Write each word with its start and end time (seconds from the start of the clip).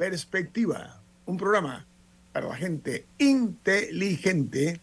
Perspectiva, 0.00 0.98
un 1.26 1.36
programa 1.36 1.84
para 2.32 2.48
la 2.48 2.56
gente 2.56 3.04
inteligente 3.18 4.80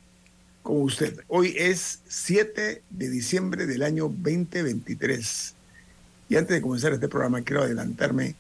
como 0.62 0.82
usted. 0.82 1.22
Hoy 1.28 1.56
es 1.58 2.02
7 2.08 2.84
de 2.88 3.10
diciembre 3.10 3.66
del 3.66 3.82
año 3.82 4.04
2023. 4.10 5.56
Y 6.30 6.36
antes 6.36 6.56
de 6.56 6.62
comenzar 6.62 6.94
este 6.94 7.08
programa, 7.08 7.42
quiero 7.42 7.64
adelantarme 7.64 8.36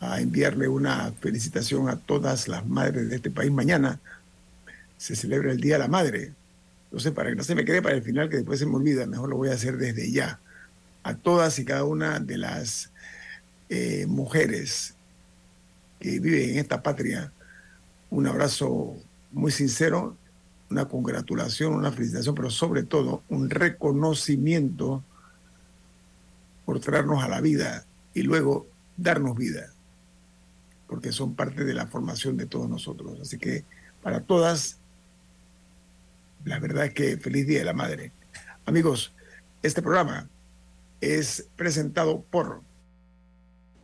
a 0.00 0.20
enviarle 0.20 0.66
una 0.66 1.12
felicitación 1.20 1.88
a 1.88 1.94
todas 1.94 2.48
las 2.48 2.66
madres 2.66 3.10
de 3.10 3.14
este 3.14 3.30
país. 3.30 3.52
Mañana 3.52 4.00
se 4.96 5.14
celebra 5.14 5.52
el 5.52 5.60
Día 5.60 5.74
de 5.74 5.84
la 5.84 5.88
Madre. 5.88 6.32
No 6.90 6.98
sé, 6.98 7.12
para 7.12 7.30
que 7.30 7.36
no 7.36 7.44
se 7.44 7.54
me 7.54 7.64
quede 7.64 7.80
para 7.80 7.94
el 7.94 8.02
final, 8.02 8.28
que 8.28 8.38
después 8.38 8.58
se 8.58 8.66
me 8.66 8.74
olvida, 8.74 9.06
mejor 9.06 9.28
lo 9.28 9.36
voy 9.36 9.50
a 9.50 9.54
hacer 9.54 9.76
desde 9.76 10.10
ya. 10.10 10.40
A 11.04 11.14
todas 11.14 11.60
y 11.60 11.64
cada 11.64 11.84
una 11.84 12.18
de 12.18 12.38
las 12.38 12.90
eh, 13.68 14.06
mujeres 14.08 14.96
que 16.00 16.20
viven 16.20 16.50
en 16.50 16.58
esta 16.58 16.82
patria, 16.82 17.32
un 18.10 18.26
abrazo 18.26 18.96
muy 19.32 19.52
sincero, 19.52 20.16
una 20.70 20.86
congratulación, 20.86 21.74
una 21.74 21.92
felicitación, 21.92 22.34
pero 22.34 22.50
sobre 22.50 22.82
todo 22.82 23.22
un 23.28 23.50
reconocimiento 23.50 25.02
por 26.64 26.80
traernos 26.80 27.22
a 27.22 27.28
la 27.28 27.40
vida 27.40 27.84
y 28.14 28.22
luego 28.22 28.66
darnos 28.96 29.36
vida, 29.36 29.72
porque 30.86 31.12
son 31.12 31.34
parte 31.34 31.64
de 31.64 31.74
la 31.74 31.86
formación 31.86 32.36
de 32.36 32.46
todos 32.46 32.68
nosotros. 32.68 33.18
Así 33.20 33.38
que 33.38 33.64
para 34.02 34.20
todas, 34.20 34.78
la 36.44 36.58
verdad 36.58 36.86
es 36.86 36.94
que 36.94 37.16
feliz 37.16 37.46
Día 37.46 37.60
de 37.60 37.64
la 37.64 37.72
Madre. 37.72 38.12
Amigos, 38.66 39.12
este 39.62 39.80
programa 39.80 40.28
es 41.00 41.46
presentado 41.56 42.20
por 42.30 42.60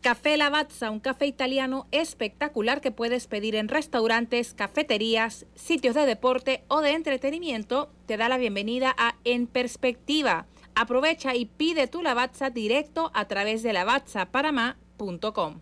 Café 0.04 0.36
Lavazza, 0.36 0.90
un 0.90 1.00
café 1.00 1.24
italiano 1.24 1.88
espectacular 1.90 2.82
que 2.82 2.90
puedes 2.90 3.26
pedir 3.26 3.54
en 3.54 3.68
restaurantes, 3.68 4.52
cafeterías, 4.52 5.46
sitios 5.54 5.94
de 5.94 6.04
deporte 6.04 6.62
o 6.68 6.82
de 6.82 6.90
entretenimiento, 6.90 7.90
te 8.04 8.18
da 8.18 8.28
la 8.28 8.36
bienvenida 8.36 8.94
a 8.98 9.14
En 9.24 9.46
Perspectiva. 9.46 10.46
Aprovecha 10.74 11.34
y 11.34 11.46
pide 11.46 11.86
tu 11.86 12.02
Lavazza 12.02 12.50
directo 12.50 13.12
a 13.14 13.28
través 13.28 13.62
de 13.62 13.72
lavazzapanamá.com. 13.72 15.60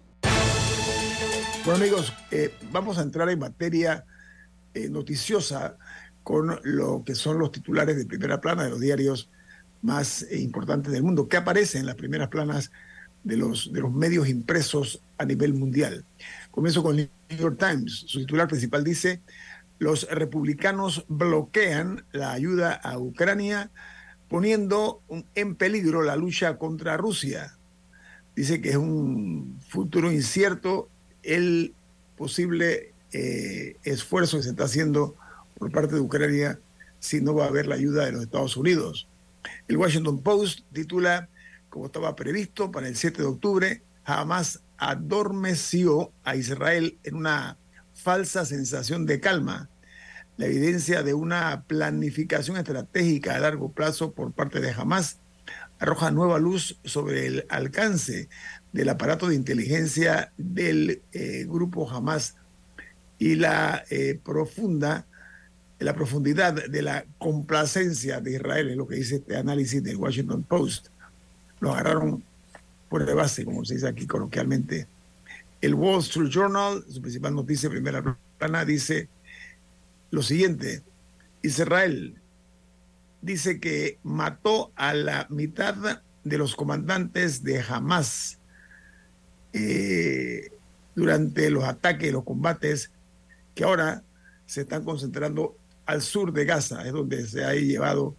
Bueno 1.65 1.79
amigos, 1.79 2.13
eh, 2.33 2.53
vamos 2.73 2.99
a 2.99 3.03
entrar 3.03 3.29
en 3.29 3.39
materia 3.39 4.05
eh, 4.75 4.89
noticiosa 4.89 5.77
con 6.25 6.59
lo 6.65 7.05
que 7.05 7.15
son 7.15 7.39
los 7.39 7.53
titulares 7.53 7.97
de 7.97 8.07
primera 8.07 8.41
plana 8.41 8.65
de 8.65 8.71
los 8.71 8.81
diarios 8.81 9.31
más 9.83 10.25
eh, 10.25 10.41
importantes 10.41 10.93
del 10.93 11.05
mundo. 11.05 11.29
¿Qué 11.29 11.37
aparece 11.37 11.79
en 11.79 11.87
las 11.87 11.95
primeras 11.95 12.27
planas? 12.27 12.73
De 13.25 13.37
los, 13.37 13.73
de 13.73 13.81
los 13.81 13.93
medios 13.93 14.29
impresos 14.29 15.01
a 15.19 15.25
nivel 15.25 15.55
mundial. 15.55 16.05
Comienzo 16.51 16.83
con 16.83 16.99
el 16.99 17.11
New 17.31 17.39
York 17.39 17.59
Times. 17.59 18.05
Su 18.07 18.21
titular 18.21 18.49
principal 18.49 18.85
dice, 18.85 19.21
los 19.79 20.09
republicanos 20.11 21.05
bloquean 21.09 22.05
la 22.13 22.33
ayuda 22.33 22.73
a 22.73 22.99
Ucrania 22.99 23.71
poniendo 24.29 25.03
en 25.35 25.55
peligro 25.57 26.03
la 26.03 26.17
lucha 26.17 26.57
contra 26.57 26.97
Rusia. 26.97 27.57
Dice 28.35 28.63
que 28.63 28.71
es 28.71 28.77
un 28.77 29.61
futuro 29.69 30.11
incierto 30.11 30.89
el 31.23 31.75
posible 32.17 32.93
eh, 33.13 33.77
esfuerzo 33.85 34.39
que 34.39 34.45
se 34.45 34.51
está 34.51 34.65
haciendo 34.65 35.17
por 35.59 35.71
parte 35.71 35.95
de 35.95 36.01
Ucrania 36.01 36.59
si 36.99 37.21
no 37.21 37.35
va 37.35 37.45
a 37.45 37.49
haber 37.49 37.67
la 37.67 37.75
ayuda 37.75 38.07
de 38.07 38.13
los 38.13 38.23
Estados 38.23 38.57
Unidos. 38.57 39.07
El 39.69 39.77
Washington 39.77 40.23
Post 40.23 40.61
titula 40.73 41.29
como 41.73 41.87
estaba 41.87 42.15
previsto 42.15 42.71
para 42.71 42.87
el 42.87 42.97
7 42.97 43.23
de 43.23 43.29
octubre, 43.29 43.83
jamás 44.05 44.61
adormeció 44.77 46.13
a 46.23 46.37
Israel 46.37 46.99
en 47.03 47.15
una 47.15 47.57
falsa 47.95 48.45
sensación 48.45 49.07
de 49.07 49.21
calma, 49.21 49.71
la 50.37 50.47
evidencia 50.47 51.03
de 51.03 51.15
una 51.15 51.65
planificación 51.67 52.59
estratégica 52.59 53.35
a 53.35 53.41
largo 53.41 53.73
plazo 53.73 54.13
por 54.13 54.33
parte 54.33 54.61
de 54.61 54.71
Hamas 54.71 55.19
arroja 55.79 56.11
nueva 56.11 56.39
luz 56.39 56.79
sobre 56.85 57.27
el 57.27 57.47
alcance 57.49 58.29
del 58.73 58.91
aparato 58.91 59.29
de 59.29 59.35
inteligencia 59.35 60.31
del 60.37 61.01
eh, 61.13 61.47
grupo 61.49 61.91
Hamas 61.91 62.37
y 63.19 63.37
la 63.37 63.83
eh, 63.89 64.21
profunda 64.23 65.07
la 65.79 65.95
profundidad 65.95 66.69
de 66.69 66.83
la 66.83 67.05
complacencia 67.19 68.21
de 68.21 68.35
Israel, 68.35 68.71
es 68.71 68.77
lo 68.77 68.87
que 68.87 68.97
dice 68.97 69.17
este 69.17 69.37
análisis 69.37 69.83
del 69.83 69.97
Washington 69.97 70.45
Post 70.45 70.92
lo 71.63 71.73
agarraron 71.73 72.25
por 72.89 73.07
de 73.07 73.15
base, 73.15 73.45
como 73.45 73.65
se 73.65 73.75
dice 73.75 73.87
aquí 73.87 74.05
coloquialmente. 74.05 74.89
El 75.61 75.75
Wall 75.75 76.01
Street 76.01 76.29
Journal, 76.29 76.85
su 76.89 77.01
principal 77.01 77.37
noticia, 77.37 77.71
primera 77.71 78.19
plana, 78.37 78.65
dice 78.65 79.09
lo 80.11 80.23
siguiente. 80.23 80.83
Israel 81.41 82.17
dice 83.21 83.61
que 83.61 83.99
mató 84.03 84.73
a 84.75 84.93
la 84.93 85.29
mitad 85.31 86.03
de 86.25 86.39
los 86.39 86.57
comandantes 86.57 87.45
de 87.45 87.61
Hamas 87.61 88.39
eh, 89.53 90.51
durante 90.97 91.49
los 91.49 91.63
ataques 91.63 92.09
y 92.09 92.13
los 92.13 92.25
combates 92.25 92.91
que 93.55 93.63
ahora 93.63 94.03
se 94.47 94.63
están 94.63 94.83
concentrando 94.83 95.57
al 95.87 96.03
sur 96.03 96.33
de 96.33 96.45
Gaza, 96.45 96.85
es 96.85 96.93
donde 96.93 97.25
se 97.25 97.45
ha 97.45 97.55
llevado 97.55 98.17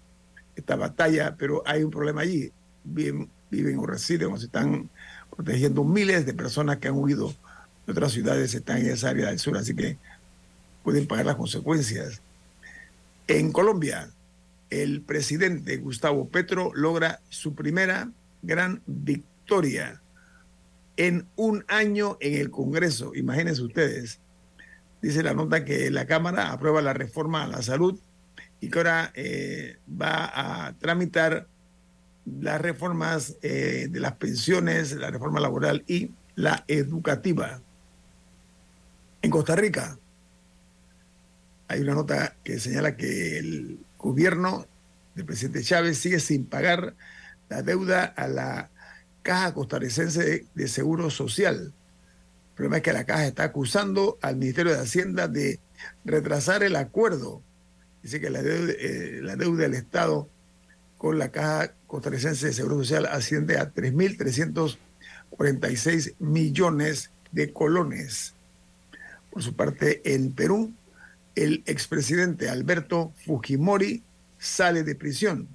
esta 0.55 0.77
batalla, 0.77 1.35
pero 1.37 1.61
hay 1.65 1.83
un 1.83 1.91
problema 1.91 2.21
allí 2.21 2.49
viven, 2.83 3.29
viven 3.49 3.77
o 3.79 3.85
residen 3.85 4.31
o 4.31 4.37
se 4.37 4.45
están 4.45 4.89
protegiendo 5.35 5.83
miles 5.83 6.25
de 6.25 6.33
personas 6.33 6.77
que 6.77 6.87
han 6.87 6.95
huido 6.95 7.33
de 7.85 7.91
otras 7.91 8.11
ciudades, 8.11 8.53
están 8.53 8.77
en 8.77 8.89
esa 8.91 9.09
área 9.09 9.27
del 9.27 9.39
sur, 9.39 9.57
así 9.57 9.75
que 9.75 9.97
pueden 10.83 11.07
pagar 11.07 11.25
las 11.25 11.35
consecuencias. 11.35 12.21
En 13.27 13.51
Colombia, 13.51 14.09
el 14.69 15.01
presidente 15.01 15.77
Gustavo 15.77 16.27
Petro 16.27 16.71
logra 16.73 17.19
su 17.29 17.55
primera 17.55 18.09
gran 18.41 18.81
victoria 18.85 20.01
en 20.97 21.25
un 21.35 21.65
año 21.67 22.17
en 22.19 22.35
el 22.35 22.51
Congreso. 22.51 23.13
Imagínense 23.15 23.61
ustedes. 23.61 24.19
Dice 25.01 25.23
la 25.23 25.33
nota 25.33 25.65
que 25.65 25.91
la 25.91 26.05
Cámara 26.05 26.51
aprueba 26.51 26.81
la 26.81 26.93
reforma 26.93 27.43
a 27.43 27.47
la 27.47 27.61
salud 27.61 27.99
y 28.61 28.69
que 28.69 28.79
ahora 28.79 29.11
eh, 29.15 29.77
va 29.89 30.67
a 30.67 30.73
tramitar 30.73 31.47
las 32.25 32.61
reformas 32.61 33.35
eh, 33.41 33.87
de 33.89 33.99
las 33.99 34.13
pensiones, 34.13 34.93
la 34.93 35.11
reforma 35.11 35.39
laboral 35.39 35.83
y 35.87 36.11
la 36.35 36.63
educativa. 36.67 37.61
En 39.21 39.29
Costa 39.31 39.55
Rica 39.55 39.97
hay 41.67 41.81
una 41.81 41.93
nota 41.95 42.35
que 42.43 42.59
señala 42.59 42.95
que 42.97 43.39
el 43.39 43.79
gobierno 43.97 44.65
del 45.15 45.25
presidente 45.25 45.63
Chávez 45.63 45.97
sigue 45.97 46.19
sin 46.19 46.45
pagar 46.45 46.95
la 47.49 47.61
deuda 47.61 48.03
a 48.03 48.27
la 48.27 48.69
Caja 49.21 49.53
Costarricense 49.53 50.45
de 50.53 50.67
Seguro 50.67 51.09
Social. 51.09 51.73
El 51.73 52.55
problema 52.55 52.77
es 52.77 52.83
que 52.83 52.93
la 52.93 53.05
Caja 53.05 53.25
está 53.25 53.43
acusando 53.43 54.17
al 54.21 54.35
Ministerio 54.37 54.73
de 54.73 54.79
Hacienda 54.79 55.27
de 55.27 55.59
retrasar 56.05 56.63
el 56.63 56.75
acuerdo. 56.75 57.41
Dice 58.01 58.19
que 58.19 58.29
la 58.29 58.41
deuda, 58.41 58.73
eh, 58.77 59.19
la 59.21 59.35
deuda 59.35 59.63
del 59.63 59.73
Estado 59.75 60.29
con 61.03 61.19
la 61.19 61.29
Caja 61.31 61.73
Costarricense 61.85 62.47
de 62.47 62.53
Seguro 62.53 62.77
Social 62.77 63.05
asciende 63.07 63.57
a 63.57 63.73
3.346 63.73 66.13
millones 66.19 67.11
de 67.33 67.51
colones. 67.51 68.35
Por 69.29 69.43
su 69.43 69.53
parte, 69.53 70.01
en 70.05 70.31
Perú, 70.31 70.71
el 71.35 71.61
expresidente 71.65 72.47
Alberto 72.47 73.11
Fujimori 73.25 74.01
sale 74.37 74.83
de 74.83 74.95
prisión. 74.95 75.49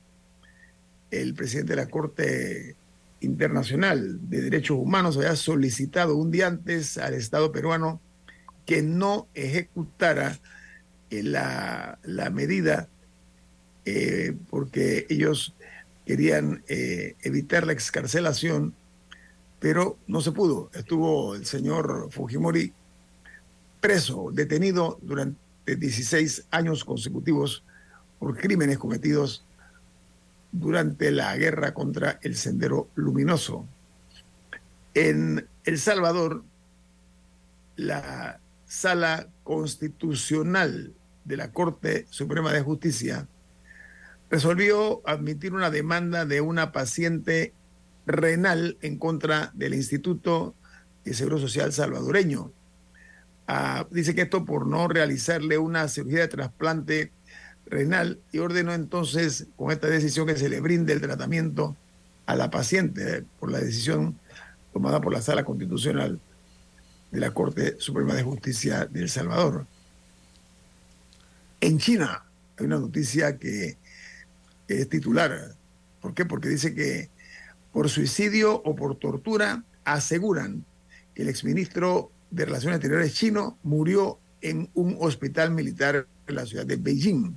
El 1.11 1.33
presidente 1.33 1.73
de 1.73 1.83
la 1.83 1.89
Corte 1.89 2.77
Internacional 3.23 4.19
de 4.29 4.43
Derechos 4.43 4.77
Humanos 4.77 5.17
había 5.17 5.35
solicitado 5.35 6.15
un 6.15 6.31
día 6.31 6.47
antes 6.47 6.99
al 6.99 7.15
Estado 7.15 7.53
peruano 7.53 8.03
que 8.67 8.83
no 8.83 9.29
ejecutara 9.33 10.39
eh, 11.09 11.23
la, 11.23 11.99
la 12.03 12.29
medida 12.29 12.91
eh, 13.85 14.37
porque 14.51 15.07
ellos 15.09 15.55
querían 16.07 16.63
eh, 16.69 17.17
evitar 17.23 17.67
la 17.67 17.73
excarcelación, 17.73 18.75
pero 19.61 19.99
no 20.07 20.21
se 20.21 20.33
pudo. 20.33 20.71
Estuvo 20.73 21.35
el 21.35 21.45
señor 21.45 22.09
Fujimori 22.11 22.73
preso, 23.81 24.31
detenido 24.33 24.99
durante 25.03 25.77
16 25.77 26.47
años 26.51 26.85
consecutivos 26.85 27.63
por 28.19 28.37
crímenes 28.37 28.79
cometidos 28.79 29.45
durante 30.51 31.11
la 31.11 31.37
guerra 31.37 31.75
contra 31.75 32.19
el 32.23 32.37
Sendero 32.37 32.89
Luminoso. 32.95 33.67
En 34.95 35.47
El 35.65 35.79
Salvador, 35.79 36.43
la 37.77 38.41
Sala 38.67 39.29
Constitucional 39.45 40.93
de 41.25 41.37
la 41.37 41.53
Corte 41.53 42.07
Suprema 42.11 42.53
de 42.53 42.63
Justicia 42.63 43.29
resolvió 44.31 45.03
admitir 45.07 45.55
una 45.55 45.71
demanda 45.71 46.25
de 46.25 46.41
una 46.41 46.73
paciente 46.73 47.53
renal 48.07 48.77
en 48.83 48.99
contra 48.99 49.51
del 49.55 49.75
Instituto 49.75 50.55
de 51.05 51.15
Seguro 51.15 51.39
Social 51.39 51.73
salvadoreño. 51.73 52.53
Ah, 53.47 53.87
dice 53.91 54.15
que 54.15 54.23
esto 54.23 54.45
por 54.45 54.67
no 54.67 54.89
realizarle 54.89 55.57
una 55.57 55.89
cirugía 55.89 56.21
de 56.21 56.29
trasplante 56.29 57.13
renal 57.67 58.21
y 58.33 58.39
ordenó 58.39 58.75
entonces 58.75 59.47
con 59.57 59.71
esta 59.71 59.89
decisión 59.89 60.27
que 60.27 60.37
se 60.37 60.49
le 60.49 60.61
brinde 60.61 60.93
el 60.93 61.01
tratamiento 61.01 61.77
a 62.27 62.37
la 62.37 62.51
paciente 62.51 63.25
por 63.41 63.51
la 63.51 63.59
decisión 63.59 64.19
tomada 64.73 65.01
por 65.01 65.13
la 65.13 65.23
Sala 65.23 65.45
Constitucional 65.45 66.21
de 67.11 67.21
la 67.21 67.33
Corte 67.33 67.77
Suprema 67.79 68.15
de 68.15 68.23
Justicia 68.23 68.85
de 68.85 69.01
El 69.01 69.09
Salvador. 69.09 69.67
En 71.61 71.79
China 71.79 72.25
hay 72.59 72.67
una 72.67 72.79
noticia 72.79 73.39
que 73.39 73.79
es 74.69 74.89
titular. 74.89 75.55
¿Por 76.01 76.15
qué? 76.15 76.25
Porque 76.25 76.49
dice 76.49 76.75
que 76.75 77.11
por 77.73 77.89
suicidio 77.89 78.63
o 78.63 78.77
por 78.77 78.97
tortura 78.97 79.65
aseguran 79.85 80.65
que 81.15 81.23
el 81.23 81.29
exministro 81.29 82.11
de 82.31 82.45
Relaciones 82.45 82.77
Exteriores 82.77 83.15
chino 83.15 83.59
murió 83.63 84.19
en 84.41 84.71
un 84.75 84.97
hospital 85.01 85.51
militar 85.51 86.07
en 86.27 86.35
la 86.35 86.47
ciudad 86.47 86.67
de 86.67 86.77
Beijing. 86.77 87.37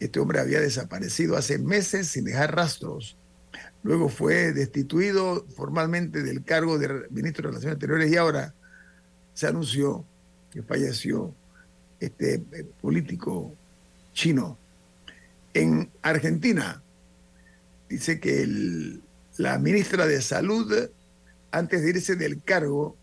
Este 0.00 0.20
hombre 0.20 0.40
había 0.40 0.60
desaparecido 0.60 1.36
hace 1.36 1.58
meses 1.58 2.08
sin 2.08 2.24
dejar 2.24 2.54
rastros. 2.54 3.16
Luego 3.82 4.08
fue 4.08 4.52
destituido 4.52 5.46
formalmente 5.54 6.22
del 6.22 6.42
cargo 6.42 6.78
de 6.78 7.06
ministro 7.10 7.42
de 7.42 7.48
Relaciones 7.48 7.74
Exteriores 7.74 8.10
y 8.10 8.16
ahora 8.16 8.54
se 9.34 9.46
anunció 9.46 10.04
que 10.50 10.62
falleció 10.62 11.34
este 12.00 12.34
eh, 12.34 12.66
político 12.80 13.54
chino. 14.12 14.58
En 15.54 15.90
Argentina, 16.02 16.82
dice 17.88 18.18
que 18.18 19.00
la 19.36 19.58
ministra 19.58 20.06
de 20.06 20.20
Salud, 20.20 20.90
antes 21.52 21.82
de 21.82 21.90
irse 21.90 22.16
del 22.16 22.42
cargo, 22.42 22.96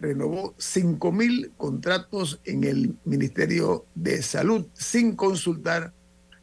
renovó 0.00 0.56
5.000 0.56 1.52
contratos 1.56 2.40
en 2.44 2.64
el 2.64 2.96
Ministerio 3.04 3.86
de 3.94 4.22
Salud 4.22 4.66
sin 4.72 5.14
consultar 5.14 5.92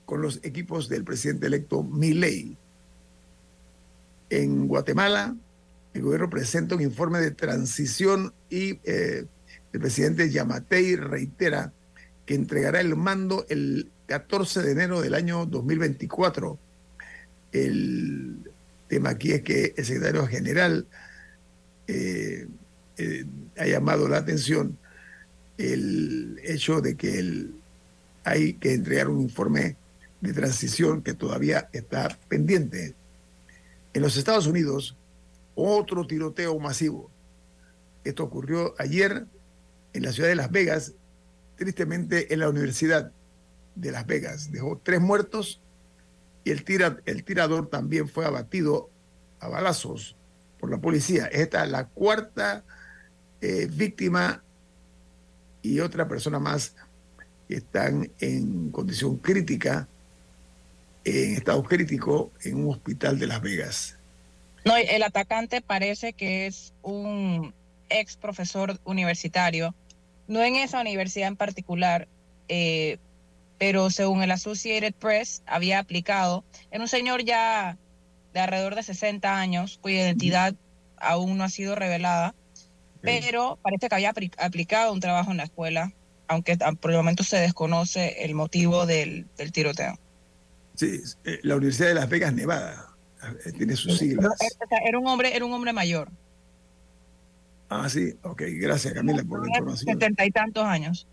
con 0.05 0.21
los 0.21 0.39
equipos 0.43 0.87
del 0.87 1.03
presidente 1.03 1.47
electo 1.47 1.83
Milei. 1.83 2.55
En 4.29 4.67
Guatemala, 4.67 5.35
el 5.93 6.01
gobierno 6.01 6.29
presenta 6.29 6.75
un 6.75 6.81
informe 6.81 7.19
de 7.19 7.31
transición 7.31 8.33
y 8.49 8.79
eh, 8.83 9.25
el 9.73 9.79
presidente 9.79 10.29
Yamatei 10.29 10.95
reitera 10.95 11.73
que 12.25 12.35
entregará 12.35 12.79
el 12.79 12.95
mando 12.95 13.45
el 13.49 13.91
14 14.07 14.61
de 14.63 14.71
enero 14.71 15.01
del 15.01 15.13
año 15.13 15.45
2024. 15.45 16.57
El 17.51 18.49
tema 18.87 19.11
aquí 19.11 19.33
es 19.33 19.41
que 19.43 19.73
el 19.77 19.85
secretario 19.85 20.25
general 20.27 20.87
eh, 21.87 22.47
eh, 22.97 23.25
ha 23.57 23.65
llamado 23.65 24.07
la 24.07 24.17
atención 24.17 24.77
el 25.57 26.39
hecho 26.43 26.81
de 26.81 26.95
que 26.95 27.47
hay 28.23 28.53
que 28.53 28.73
entregar 28.73 29.09
un 29.09 29.21
informe 29.21 29.75
de 30.21 30.33
transición 30.33 31.01
que 31.01 31.13
todavía 31.13 31.69
está 31.73 32.17
pendiente. 32.27 32.95
En 33.93 34.01
los 34.01 34.17
Estados 34.17 34.47
Unidos, 34.47 34.95
otro 35.55 36.05
tiroteo 36.05 36.57
masivo. 36.59 37.09
Esto 38.03 38.23
ocurrió 38.23 38.73
ayer 38.77 39.25
en 39.93 40.03
la 40.03 40.11
ciudad 40.11 40.29
de 40.29 40.35
Las 40.35 40.51
Vegas, 40.51 40.93
tristemente 41.57 42.33
en 42.33 42.39
la 42.39 42.49
universidad 42.49 43.11
de 43.79 43.91
Las 43.91 44.05
Vegas. 44.05 44.51
Dejó 44.51 44.79
tres 44.83 45.01
muertos 45.01 45.61
y 46.43 46.51
el, 46.51 46.63
tira, 46.63 46.97
el 47.05 47.23
tirador 47.23 47.69
también 47.69 48.07
fue 48.07 48.25
abatido 48.25 48.89
a 49.39 49.47
balazos 49.47 50.15
por 50.59 50.71
la 50.71 50.77
policía. 50.77 51.25
Esta 51.27 51.63
es 51.63 51.71
la 51.71 51.85
cuarta 51.85 52.63
eh, 53.41 53.67
víctima 53.71 54.41
y 55.61 55.79
otra 55.79 56.07
persona 56.07 56.39
más 56.39 56.73
que 57.47 57.55
están 57.55 58.09
en 58.19 58.71
condición 58.71 59.17
crítica, 59.17 59.87
en 61.03 61.35
estado 61.35 61.63
crítico, 61.63 62.31
en 62.43 62.65
un 62.65 62.73
hospital 62.73 63.19
de 63.19 63.27
Las 63.27 63.41
Vegas. 63.41 63.97
No, 64.65 64.75
el 64.75 65.03
atacante 65.03 65.61
parece 65.61 66.13
que 66.13 66.47
es 66.47 66.73
un 66.81 67.53
ex 67.89 68.17
profesor 68.17 68.79
universitario, 68.83 69.73
no 70.27 70.43
en 70.43 70.55
esa 70.55 70.81
universidad 70.81 71.29
en 71.29 71.37
particular, 71.37 72.07
eh, 72.49 72.97
pero 73.57 73.89
según 73.89 74.23
el 74.23 74.31
Associated 74.31 74.93
Press 74.93 75.41
había 75.45 75.79
aplicado, 75.79 76.43
en 76.71 76.81
un 76.81 76.87
señor 76.87 77.23
ya 77.23 77.77
de 78.33 78.39
alrededor 78.39 78.75
de 78.75 78.83
60 78.83 79.39
años, 79.39 79.79
cuya 79.81 80.03
identidad 80.03 80.53
aún 80.97 81.37
no 81.37 81.43
ha 81.43 81.49
sido 81.49 81.75
revelada, 81.75 82.35
pero 83.01 83.57
parece 83.61 83.89
que 83.89 83.95
había 83.95 84.13
aplicado 84.37 84.93
un 84.93 84.99
trabajo 84.99 85.31
en 85.31 85.37
la 85.37 85.43
escuela, 85.43 85.93
aunque 86.27 86.57
por 86.79 86.91
el 86.91 86.97
momento 86.97 87.23
se 87.23 87.37
desconoce 87.37 88.23
el 88.23 88.35
motivo 88.35 88.85
del, 88.85 89.27
tiroteo. 89.53 89.97
Sí, 90.75 91.01
eh, 91.23 91.39
la 91.43 91.55
Universidad 91.55 91.89
de 91.89 91.93
Las 91.95 92.09
Vegas, 92.09 92.33
Nevada, 92.33 92.95
eh, 93.45 93.51
tiene 93.53 93.75
sus 93.75 93.97
siglas. 93.97 94.33
Era 94.85 94.99
un 94.99 95.07
hombre, 95.07 95.35
era 95.35 95.45
un 95.45 95.53
hombre 95.53 95.73
mayor. 95.73 96.11
Ah, 97.69 97.89
sí, 97.89 98.13
ok, 98.21 98.43
gracias 98.47 98.93
Camila 98.93 99.23
por 99.23 99.41
la 99.41 99.47
información. 99.49 99.93
Setenta 99.93 100.25
y 100.25 100.31
tantos 100.31 100.63
años. 100.63 101.07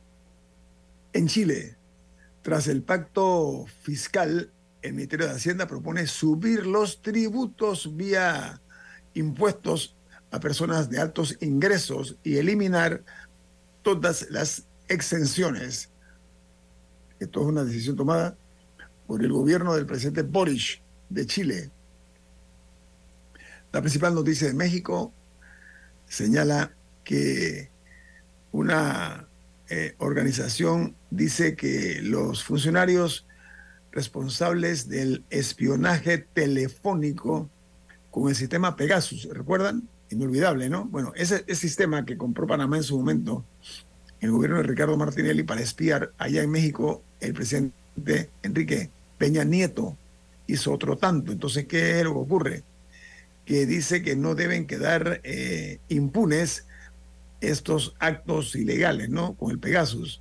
En 1.13 1.29
Chile, 1.29 1.77
tras 2.45 2.69
el 2.69 2.83
pacto 2.83 3.65
fiscal, 3.81 4.53
el 4.83 4.93
Ministerio 4.93 5.27
de 5.27 5.33
Hacienda 5.33 5.67
propone 5.67 6.07
subir 6.07 6.67
los 6.67 7.01
tributos 7.01 7.97
vía 7.97 8.61
impuestos 9.15 9.97
a 10.31 10.41
personas 10.41 10.91
de 10.91 11.01
altos 11.01 11.39
ingresos 11.41 12.19
y 12.23 12.37
eliminar 12.37 13.03
todas 13.81 14.29
las 14.29 14.67
exenciones. 14.89 15.89
Esto 17.19 17.41
es 17.41 17.47
una 17.47 17.65
decisión 17.65 17.97
tomada 17.97 18.37
por 19.07 19.23
el 19.25 19.33
gobierno 19.33 19.75
del 19.75 19.87
presidente 19.87 20.21
Boris 20.21 20.83
de 21.09 21.25
Chile. 21.25 21.71
La 23.73 23.81
principal 23.81 24.15
noticia 24.15 24.49
de 24.49 24.55
México 24.55 25.15
señala 26.07 26.75
que 27.05 27.71
una 28.53 29.29
eh, 29.71 29.95
organización 29.99 30.95
dice 31.11 31.57
que 31.57 32.01
los 32.03 32.45
funcionarios 32.45 33.27
responsables 33.93 34.89
del 34.89 35.25
espionaje 35.31 36.19
telefónico 36.19 37.49
con 38.11 38.29
el 38.29 38.35
sistema 38.35 38.77
Pegasus, 38.77 39.29
¿recuerdan? 39.33 39.89
Inolvidable, 40.11 40.69
¿no? 40.69 40.85
Bueno, 40.85 41.13
ese, 41.17 41.45
sistema 41.55 42.05
que 42.05 42.19
compró 42.19 42.47
Panamá 42.47 42.77
en 42.77 42.83
su 42.83 42.99
momento, 42.99 43.45
el 44.21 44.31
gobierno 44.33 44.59
de 44.59 44.65
Ricardo 44.65 44.97
Martinelli, 44.97 45.45
para 45.45 45.63
espiar 45.63 46.13
allá 46.19 46.43
en 46.43 46.51
México, 46.51 47.03
el 47.21 47.35
presidente 47.35 48.31
Enrique 48.43 48.91
Peña 49.17 49.45
Nieto 49.45 49.97
hizo 50.47 50.73
otro 50.73 50.99
tanto. 50.99 51.33
Entonces, 51.33 51.67
¿qué 51.67 51.99
es 51.99 52.05
lo 52.05 52.13
que 52.13 52.19
ocurre? 52.19 52.63
Que 53.47 53.65
dice 53.65 54.03
que 54.03 54.17
no 54.17 54.35
deben 54.35 54.67
quedar 54.67 55.21
eh, 55.25 55.79
impunes 55.89 56.67
estos 57.49 57.95
actos 57.99 58.55
ilegales, 58.55 59.09
¿no? 59.11 59.35
Con 59.35 59.51
el 59.51 59.59
Pegasus. 59.59 60.21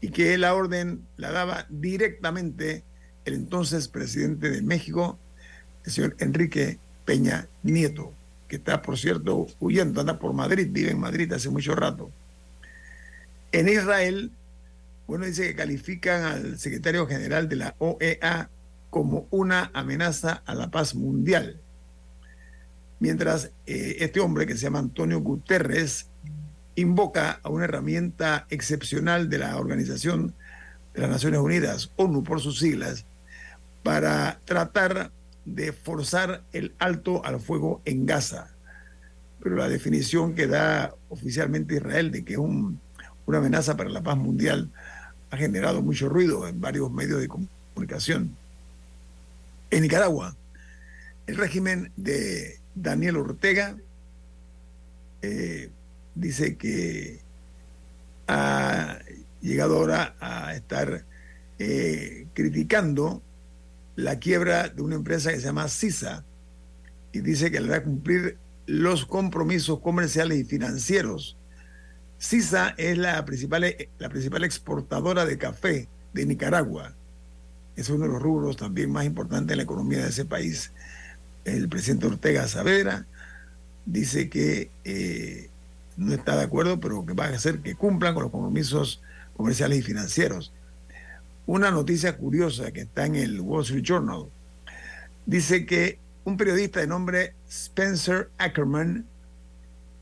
Y 0.00 0.08
que 0.08 0.36
la 0.38 0.54
orden 0.54 1.06
la 1.16 1.30
daba 1.30 1.66
directamente 1.68 2.82
el 3.24 3.34
entonces 3.34 3.88
presidente 3.88 4.50
de 4.50 4.62
México, 4.62 5.18
el 5.84 5.92
señor 5.92 6.16
Enrique 6.18 6.78
Peña 7.04 7.46
Nieto, 7.62 8.12
que 8.48 8.56
está, 8.56 8.82
por 8.82 8.98
cierto, 8.98 9.46
huyendo, 9.60 10.00
anda 10.00 10.18
por 10.18 10.32
Madrid, 10.32 10.68
vive 10.70 10.90
en 10.90 11.00
Madrid 11.00 11.32
hace 11.32 11.48
mucho 11.48 11.74
rato. 11.74 12.10
En 13.52 13.68
Israel, 13.68 14.30
bueno, 15.06 15.26
dice 15.26 15.48
que 15.48 15.54
califican 15.54 16.24
al 16.24 16.58
secretario 16.58 17.06
general 17.06 17.48
de 17.48 17.56
la 17.56 17.74
OEA 17.78 18.50
como 18.90 19.26
una 19.30 19.70
amenaza 19.72 20.42
a 20.44 20.54
la 20.54 20.70
paz 20.70 20.94
mundial. 20.94 21.60
Mientras 23.00 23.50
eh, 23.66 23.96
este 24.00 24.20
hombre, 24.20 24.46
que 24.46 24.54
se 24.54 24.60
llama 24.60 24.78
Antonio 24.78 25.20
Guterres, 25.20 26.06
invoca 26.74 27.40
a 27.42 27.48
una 27.48 27.64
herramienta 27.64 28.46
excepcional 28.50 29.28
de 29.28 29.38
la 29.38 29.56
Organización 29.56 30.34
de 30.94 31.00
las 31.00 31.10
Naciones 31.10 31.40
Unidas, 31.40 31.90
ONU 31.96 32.22
por 32.22 32.40
sus 32.40 32.58
siglas, 32.58 33.04
para 33.82 34.40
tratar 34.44 35.10
de 35.44 35.72
forzar 35.72 36.42
el 36.52 36.74
alto 36.78 37.24
al 37.24 37.40
fuego 37.40 37.80
en 37.84 38.06
Gaza. 38.06 38.54
Pero 39.42 39.56
la 39.56 39.68
definición 39.68 40.34
que 40.34 40.46
da 40.46 40.94
oficialmente 41.08 41.76
Israel 41.76 42.10
de 42.10 42.24
que 42.24 42.34
es 42.34 42.38
una 42.38 43.38
amenaza 43.38 43.76
para 43.76 43.90
la 43.90 44.02
paz 44.02 44.16
mundial 44.16 44.70
ha 45.30 45.36
generado 45.36 45.82
mucho 45.82 46.08
ruido 46.08 46.46
en 46.46 46.60
varios 46.60 46.92
medios 46.92 47.20
de 47.20 47.28
comunicación. 47.28 48.36
En 49.70 49.82
Nicaragua, 49.82 50.36
el 51.26 51.36
régimen 51.36 51.90
de 51.96 52.60
Daniel 52.74 53.16
Ortega 53.16 53.76
eh, 55.22 55.70
dice 56.14 56.56
que 56.56 57.20
ha 58.28 58.98
llegado 59.40 59.76
ahora 59.78 60.14
a 60.20 60.54
estar 60.54 61.04
eh, 61.58 62.26
criticando 62.34 63.22
la 63.96 64.18
quiebra 64.18 64.68
de 64.68 64.82
una 64.82 64.96
empresa 64.96 65.30
que 65.30 65.40
se 65.40 65.46
llama 65.46 65.68
CISA 65.68 66.24
y 67.12 67.20
dice 67.20 67.50
que 67.50 67.60
le 67.60 67.68
va 67.68 67.76
a 67.76 67.82
cumplir 67.82 68.38
los 68.66 69.04
compromisos 69.04 69.80
comerciales 69.80 70.38
y 70.38 70.44
financieros. 70.44 71.36
CISA 72.18 72.74
es 72.78 72.96
la 72.96 73.24
principal, 73.24 73.74
la 73.98 74.08
principal 74.08 74.44
exportadora 74.44 75.26
de 75.26 75.36
café 75.36 75.88
de 76.12 76.26
Nicaragua. 76.26 76.94
Es 77.76 77.90
uno 77.90 78.04
de 78.04 78.12
los 78.12 78.22
rubros 78.22 78.56
también 78.56 78.90
más 78.90 79.04
importantes 79.04 79.52
en 79.52 79.58
la 79.58 79.64
economía 79.64 80.02
de 80.02 80.08
ese 80.08 80.24
país. 80.24 80.72
El 81.44 81.68
presidente 81.68 82.06
Ortega 82.06 82.46
Saavedra 82.46 83.06
dice 83.84 84.28
que 84.28 84.70
eh, 84.84 85.50
no 85.96 86.12
está 86.12 86.36
de 86.36 86.44
acuerdo, 86.44 86.80
pero 86.80 87.04
que 87.04 87.12
va 87.12 87.26
a 87.26 87.28
hacer 87.30 87.60
que 87.60 87.74
cumplan 87.74 88.14
con 88.14 88.24
los 88.24 88.32
compromisos 88.32 89.02
comerciales 89.36 89.78
y 89.78 89.82
financieros. 89.82 90.52
Una 91.46 91.70
noticia 91.70 92.16
curiosa 92.16 92.70
que 92.72 92.82
está 92.82 93.06
en 93.06 93.16
el 93.16 93.40
Wall 93.40 93.62
Street 93.62 93.82
Journal 93.82 94.26
dice 95.26 95.66
que 95.66 95.98
un 96.24 96.36
periodista 96.36 96.80
de 96.80 96.86
nombre 96.86 97.34
Spencer 97.48 98.30
Ackerman, 98.38 99.06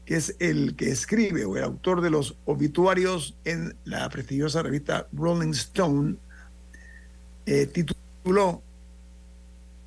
que 0.04 0.16
es 0.16 0.36
el 0.38 0.76
que 0.76 0.90
escribe 0.90 1.44
o 1.44 1.56
el 1.56 1.64
autor 1.64 2.02
de 2.02 2.10
los 2.10 2.36
obituarios 2.44 3.36
en 3.44 3.74
la 3.84 4.08
prestigiosa 4.10 4.62
revista 4.62 5.06
Rolling 5.12 5.52
Stone, 5.52 6.16
eh, 7.46 7.66
tituló 7.66 8.62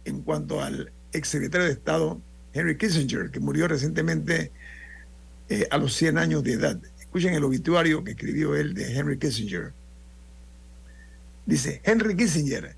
en 0.05 0.21
cuanto 0.21 0.61
al 0.61 0.91
exsecretario 1.11 1.67
de 1.67 1.73
Estado 1.73 2.19
Henry 2.53 2.77
Kissinger, 2.77 3.31
que 3.31 3.39
murió 3.39 3.67
recientemente 3.67 4.51
eh, 5.53 5.67
a 5.69 5.77
los 5.77 5.93
100 5.93 6.17
años 6.17 6.43
de 6.43 6.53
edad. 6.53 6.79
Escuchen 6.99 7.35
el 7.35 7.43
obituario 7.43 8.03
que 8.03 8.11
escribió 8.11 8.55
él 8.55 8.73
de 8.73 8.97
Henry 8.97 9.19
Kissinger. 9.19 9.71
Dice, 11.45 11.79
Henry 11.83 12.17
Kissinger, 12.17 12.75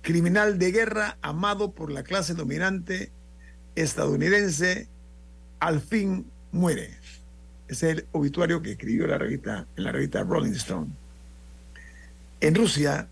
criminal 0.00 0.56
de 0.56 0.70
guerra 0.70 1.18
amado 1.22 1.72
por 1.72 1.90
la 1.90 2.04
clase 2.04 2.34
dominante 2.34 3.10
estadounidense, 3.74 4.86
al 5.58 5.80
fin 5.80 6.24
muere. 6.52 6.90
Ese 7.66 7.90
es 7.90 7.96
el 7.98 8.06
obituario 8.12 8.62
que 8.62 8.70
escribió 8.70 9.08
la 9.08 9.18
revista, 9.18 9.66
en 9.74 9.82
la 9.82 9.90
revista 9.90 10.22
Rolling 10.22 10.52
Stone. 10.52 10.92
En 12.40 12.54
Rusia, 12.54 13.08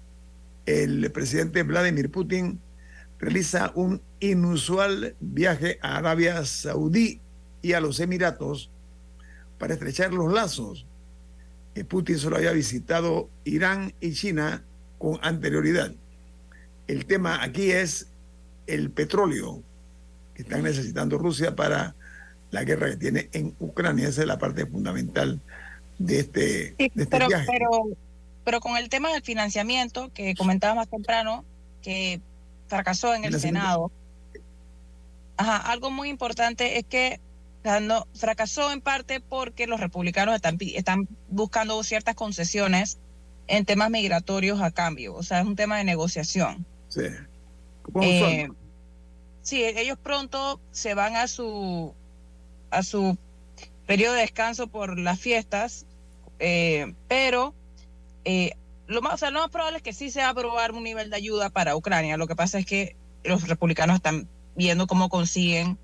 el 0.64 1.10
presidente 1.10 1.64
Vladimir 1.64 2.08
Putin 2.08 2.60
realiza 3.18 3.72
un 3.74 4.00
inusual 4.20 5.16
viaje 5.18 5.80
a 5.82 5.96
Arabia 5.96 6.44
Saudí 6.44 7.20
y 7.62 7.72
a 7.72 7.80
los 7.80 7.98
Emiratos 7.98 8.70
para 9.62 9.74
estrechar 9.74 10.12
los 10.12 10.32
lazos. 10.32 10.84
Putin 11.88 12.18
solo 12.18 12.34
había 12.34 12.50
visitado 12.50 13.30
Irán 13.44 13.94
y 14.00 14.12
China 14.12 14.64
con 14.98 15.20
anterioridad. 15.22 15.92
El 16.88 17.06
tema 17.06 17.44
aquí 17.44 17.70
es 17.70 18.08
el 18.66 18.90
petróleo 18.90 19.62
que 20.34 20.42
están 20.42 20.64
necesitando 20.64 21.16
Rusia 21.16 21.54
para 21.54 21.94
la 22.50 22.64
guerra 22.64 22.90
que 22.90 22.96
tiene 22.96 23.28
en 23.30 23.54
Ucrania. 23.60 24.08
Esa 24.08 24.22
es 24.22 24.26
la 24.26 24.36
parte 24.36 24.66
fundamental 24.66 25.40
de 25.96 26.18
este, 26.18 26.74
este 26.76 27.06
pero, 27.06 27.28
Pero, 27.28 27.84
pero 28.42 28.58
con 28.58 28.76
el 28.76 28.88
tema 28.88 29.12
del 29.12 29.22
financiamiento 29.22 30.10
que 30.12 30.34
comentaba 30.34 30.74
más 30.74 30.88
temprano, 30.88 31.44
que 31.82 32.20
fracasó 32.66 33.14
en 33.14 33.26
el 33.26 33.38
Senado. 33.38 33.92
Ajá, 35.36 35.58
algo 35.58 35.88
muy 35.88 36.08
importante 36.08 36.80
es 36.80 36.84
que 36.84 37.20
fracasó 38.14 38.72
en 38.72 38.80
parte 38.80 39.20
porque 39.20 39.66
los 39.66 39.80
republicanos 39.80 40.34
están, 40.34 40.58
están 40.60 41.08
buscando 41.28 41.82
ciertas 41.82 42.14
concesiones 42.14 42.98
en 43.46 43.64
temas 43.64 43.90
migratorios 43.90 44.60
a 44.60 44.70
cambio. 44.70 45.14
O 45.14 45.22
sea, 45.22 45.40
es 45.40 45.46
un 45.46 45.56
tema 45.56 45.78
de 45.78 45.84
negociación. 45.84 46.66
Sí. 46.88 47.02
Eh, 48.00 48.48
sí, 49.42 49.64
ellos 49.64 49.98
pronto 50.02 50.60
se 50.70 50.94
van 50.94 51.16
a 51.16 51.26
su 51.26 51.94
a 52.70 52.82
su 52.82 53.18
periodo 53.86 54.14
de 54.14 54.22
descanso 54.22 54.66
por 54.66 54.98
las 54.98 55.20
fiestas, 55.20 55.86
eh, 56.38 56.94
pero 57.08 57.54
eh, 58.24 58.52
lo 58.86 59.02
más, 59.02 59.14
o 59.14 59.16
sea, 59.18 59.30
lo 59.30 59.40
más 59.40 59.50
probable 59.50 59.78
es 59.78 59.82
que 59.82 59.92
sí 59.92 60.10
se 60.10 60.20
va 60.20 60.28
a 60.28 60.30
aprobar 60.30 60.72
un 60.72 60.82
nivel 60.82 61.10
de 61.10 61.16
ayuda 61.16 61.50
para 61.50 61.76
Ucrania. 61.76 62.16
Lo 62.16 62.26
que 62.26 62.36
pasa 62.36 62.58
es 62.58 62.66
que 62.66 62.96
los 63.24 63.46
republicanos 63.46 63.96
están 63.96 64.28
viendo 64.56 64.86
cómo 64.86 65.08
consiguen 65.08 65.78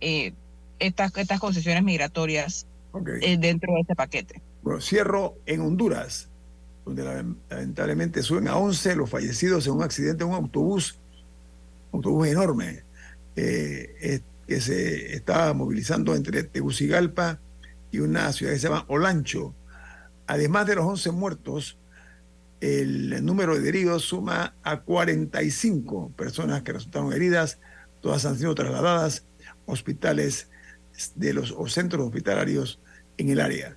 eh, 0.00 0.32
estas, 0.78 1.16
estas 1.16 1.40
concesiones 1.40 1.82
migratorias 1.82 2.66
eh, 3.20 3.36
dentro 3.38 3.74
de 3.74 3.80
este 3.80 3.94
paquete. 3.94 4.40
Bueno, 4.62 4.80
cierro 4.80 5.36
en 5.46 5.60
Honduras, 5.60 6.28
donde 6.84 7.04
lamentablemente 7.48 8.22
suben 8.22 8.48
a 8.48 8.56
11 8.56 8.96
los 8.96 9.10
fallecidos 9.10 9.66
en 9.66 9.74
un 9.74 9.82
accidente 9.82 10.24
en 10.24 10.30
un 10.30 10.36
autobús, 10.36 10.98
un 11.90 11.98
autobús 11.98 12.28
enorme, 12.28 12.82
eh, 13.36 14.20
que 14.46 14.60
se 14.60 15.14
estaba 15.14 15.52
movilizando 15.54 16.14
entre 16.14 16.42
Tegucigalpa 16.42 17.38
y 17.90 18.00
una 18.00 18.32
ciudad 18.32 18.52
que 18.52 18.58
se 18.58 18.68
llama 18.68 18.84
Olancho. 18.88 19.54
Además 20.26 20.66
de 20.66 20.76
los 20.76 20.84
11 20.84 21.12
muertos, 21.12 21.78
el 22.60 23.24
número 23.24 23.58
de 23.58 23.68
heridos 23.68 24.04
suma 24.04 24.54
a 24.62 24.80
45 24.80 26.12
personas 26.16 26.62
que 26.62 26.72
resultaron 26.72 27.12
heridas, 27.12 27.58
todas 28.00 28.24
han 28.24 28.38
sido 28.38 28.54
trasladadas 28.54 29.24
a 29.66 29.72
hospitales 29.72 30.48
de 31.14 31.34
los 31.34 31.54
centros 31.72 32.06
hospitalarios 32.06 32.78
en 33.16 33.30
el 33.30 33.40
área. 33.40 33.76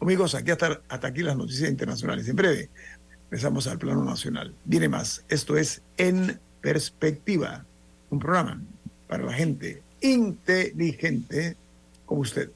Amigos, 0.00 0.34
aquí 0.34 0.50
hasta, 0.50 0.80
hasta 0.88 1.08
aquí 1.08 1.22
las 1.22 1.36
noticias 1.36 1.70
internacionales. 1.70 2.28
En 2.28 2.36
breve, 2.36 2.70
empezamos 3.24 3.66
al 3.66 3.78
plano 3.78 4.04
nacional. 4.04 4.54
Viene 4.64 4.88
más. 4.88 5.24
Esto 5.28 5.56
es 5.56 5.82
En 5.96 6.38
Perspectiva, 6.60 7.64
un 8.10 8.18
programa 8.18 8.60
para 9.08 9.24
la 9.24 9.32
gente 9.32 9.82
inteligente 10.00 11.56
como 12.06 12.20
usted. 12.20 12.50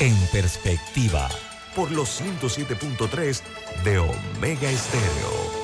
En 0.00 0.16
Perspectiva. 0.32 1.28
Por 1.74 1.90
los 1.90 2.20
107.3 2.20 3.40
de 3.84 3.98
Omega 3.98 4.70
Estéreo. 4.70 5.63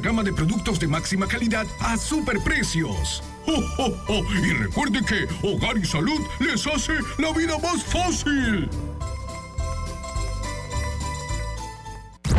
gama 0.00 0.22
de 0.22 0.32
productos 0.32 0.78
de 0.78 0.88
máxima 0.88 1.26
calidad 1.26 1.66
a 1.80 1.96
superprecios. 1.96 3.22
¡Oh, 3.46 4.22
Y 4.42 4.52
recuerde 4.52 5.00
que 5.04 5.26
Hogar 5.46 5.76
y 5.76 5.84
Salud 5.84 6.20
les 6.40 6.66
hace 6.66 6.92
la 7.18 7.32
vida 7.32 7.58
más 7.58 7.84
fácil. 7.84 8.68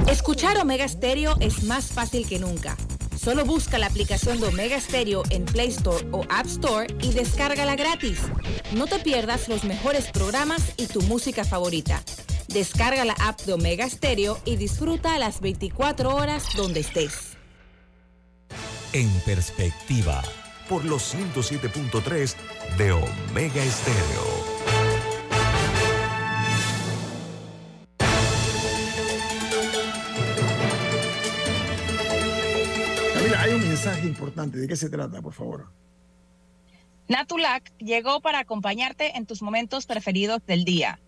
Escuchar 0.07 0.57
Omega 0.57 0.88
Stereo 0.88 1.35
es 1.39 1.63
más 1.63 1.85
fácil 1.88 2.27
que 2.27 2.39
nunca. 2.39 2.77
Solo 3.15 3.43
busca 3.43 3.79
la 3.79 3.88
aplicación 3.88 4.39
de 4.39 4.47
Omega 4.47 4.79
Stereo 4.79 5.24
en 5.31 5.45
Play 5.45 5.69
Store 5.69 6.07
o 6.12 6.24
App 6.29 6.45
Store 6.45 6.88
y 7.01 7.12
descárgala 7.12 7.75
gratis. 7.75 8.19
No 8.74 8.85
te 8.85 9.00
pierdas 9.00 9.47
los 9.50 9.63
mejores 9.63 10.12
programas 10.12 10.74
y 10.77 10.88
tu 10.88 11.01
música 11.01 11.43
favorita. 11.43 12.03
Descarga 12.50 13.03
la 13.03 13.15
app 13.19 13.41
de 13.41 13.53
Omega 13.53 13.89
Stereo 13.89 14.39
y 14.45 14.57
disfruta 14.57 15.17
las 15.17 15.41
24 15.41 16.15
horas 16.15 16.45
donde 16.55 16.81
estés. 16.81 17.35
En 18.96 19.12
perspectiva. 19.25 20.24
Por 20.70 20.86
los 20.86 21.14
107.3 21.14 22.34
de 22.78 22.94
Omega 22.94 23.62
Estéreo. 23.62 24.24
Camila, 33.14 33.42
hay 33.42 33.52
un 33.52 33.68
mensaje 33.68 34.08
importante. 34.08 34.60
¿De 34.60 34.66
qué 34.66 34.78
se 34.78 34.90
trata, 34.90 35.22
por 35.22 35.34
favor? 35.34 35.68
Natulac 37.10 37.75
llegó 37.80 38.22
para 38.22 38.40
acompañarte 38.40 39.18
en 39.18 39.25
tus 39.25 39.42
momentos 39.42 39.88
preferidos 39.88 40.40
del 40.46 40.64
día. 40.64 41.02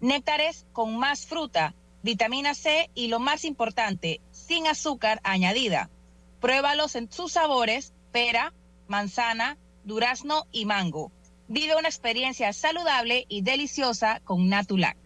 Néctares 0.00 0.66
con 0.72 0.96
más 0.96 1.26
fruta, 1.26 1.76
vitamina 2.02 2.54
C 2.54 2.90
y 2.96 3.06
lo 3.06 3.20
más 3.20 3.44
importante, 3.44 4.20
sin 4.32 4.66
azúcar 4.66 5.20
añadida. 5.22 5.90
Pruébalos 6.40 6.96
en 6.96 7.10
sus 7.10 7.32
sabores, 7.32 7.92
pera, 8.12 8.52
manzana, 8.88 9.58
durazno 9.84 10.46
y 10.52 10.64
mango. 10.64 11.12
Vive 11.48 11.76
una 11.76 11.88
experiencia 11.88 12.52
saludable 12.52 13.26
y 13.28 13.42
deliciosa 13.42 14.20
con 14.24 14.48
Natulac. 14.48 14.96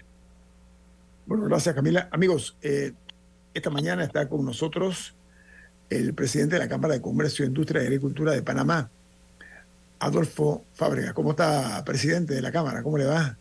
Bueno, 1.27 1.45
gracias 1.45 1.75
Camila. 1.75 2.09
Amigos, 2.13 2.57
eh, 2.63 2.93
esta 3.55 3.71
mañana 3.71 4.05
está 4.05 4.29
con 4.29 4.45
nosotros 4.45 5.15
el 5.91 6.15
presidente 6.15 6.57
de 6.57 6.61
la 6.61 6.69
Cámara 6.69 6.95
de 6.95 7.01
Comercio, 7.01 7.45
Industria 7.45 7.83
y 7.83 7.87
Agricultura 7.87 8.33
de 8.33 8.43
Panamá, 8.43 8.91
Adolfo 9.99 10.65
Fábrega. 10.75 11.15
¿Cómo 11.15 11.31
está, 11.31 11.83
presidente 11.85 12.35
de 12.35 12.43
la 12.43 12.53
Cámara? 12.53 12.83
¿Cómo 12.83 12.99
le 12.99 13.07
va? 13.07 13.37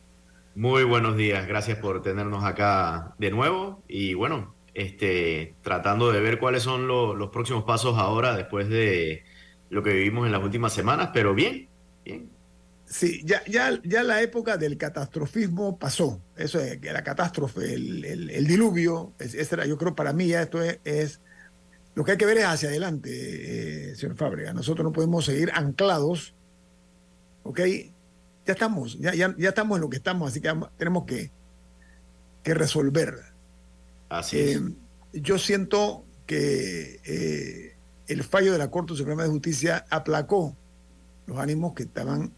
Muy 0.56 0.84
buenos 0.84 1.18
días, 1.18 1.48
gracias 1.48 1.80
por 1.80 2.04
tenernos 2.04 2.44
acá 2.44 3.16
de 3.18 3.32
nuevo 3.32 3.82
y 3.88 4.14
bueno, 4.14 4.54
este, 4.74 5.56
tratando 5.62 6.12
de 6.12 6.20
ver 6.22 6.40
cuáles 6.40 6.64
son 6.64 6.88
lo- 6.88 7.16
los 7.16 7.30
próximos 7.30 7.64
pasos 7.64 7.98
ahora 7.98 8.36
después 8.36 8.70
de 8.70 9.24
lo 9.70 9.84
que 9.84 9.94
vivimos 9.94 10.26
en 10.26 10.32
las 10.32 10.44
últimas 10.44 10.74
semanas, 10.74 11.10
pero 11.14 11.34
bien, 11.34 11.70
bien. 12.06 12.30
Sí, 12.86 13.22
ya, 13.26 13.44
ya, 13.46 13.80
ya 13.84 14.04
la 14.04 14.22
época 14.22 14.58
del 14.58 14.78
catastrofismo 14.78 15.80
pasó. 15.80 16.22
Eso 16.36 16.60
es 16.60 16.80
la 16.84 17.04
catástrofe, 17.04 17.74
el, 17.74 18.46
diluvio, 18.48 19.14
es, 19.20 19.52
era, 19.52 19.66
yo 19.66 19.78
creo 19.78 19.96
para 19.96 20.14
mí 20.14 20.28
ya 20.28 20.44
esto 20.44 20.62
es, 20.62 20.80
es- 20.84 21.22
lo 21.96 22.04
que 22.04 22.12
hay 22.14 22.18
que 22.18 22.26
ver 22.26 22.38
es 22.40 22.46
hacia 22.46 22.70
adelante, 22.70 23.92
eh, 23.92 23.96
señor 23.96 24.16
Fábrega. 24.18 24.54
Nosotros 24.54 24.84
no 24.84 24.92
podemos 24.94 25.26
seguir 25.26 25.52
anclados, 25.54 26.36
¿ok? 27.44 27.60
Ya 28.46 28.54
estamos, 28.54 28.98
ya, 29.00 29.14
ya, 29.14 29.34
ya 29.38 29.50
estamos 29.50 29.78
en 29.78 29.82
lo 29.82 29.90
que 29.90 29.98
estamos, 29.98 30.30
así 30.32 30.42
que 30.42 30.54
tenemos 30.78 31.06
que, 31.06 31.32
que 32.44 32.54
resolver. 32.54 33.33
Así 34.14 34.38
Eh, 34.38 34.62
es. 35.14 35.22
yo 35.24 35.38
siento 35.40 36.06
que 36.28 37.00
eh, 37.04 37.76
el 38.08 38.24
fallo 38.24 38.52
de 38.52 38.58
la 38.60 38.70
Corte 38.70 38.96
Suprema 38.96 39.24
de 39.24 39.30
Justicia 39.30 39.86
aplacó 39.90 40.56
los 41.26 41.38
ánimos 41.40 41.74
que 41.74 41.84
estaban 41.84 42.32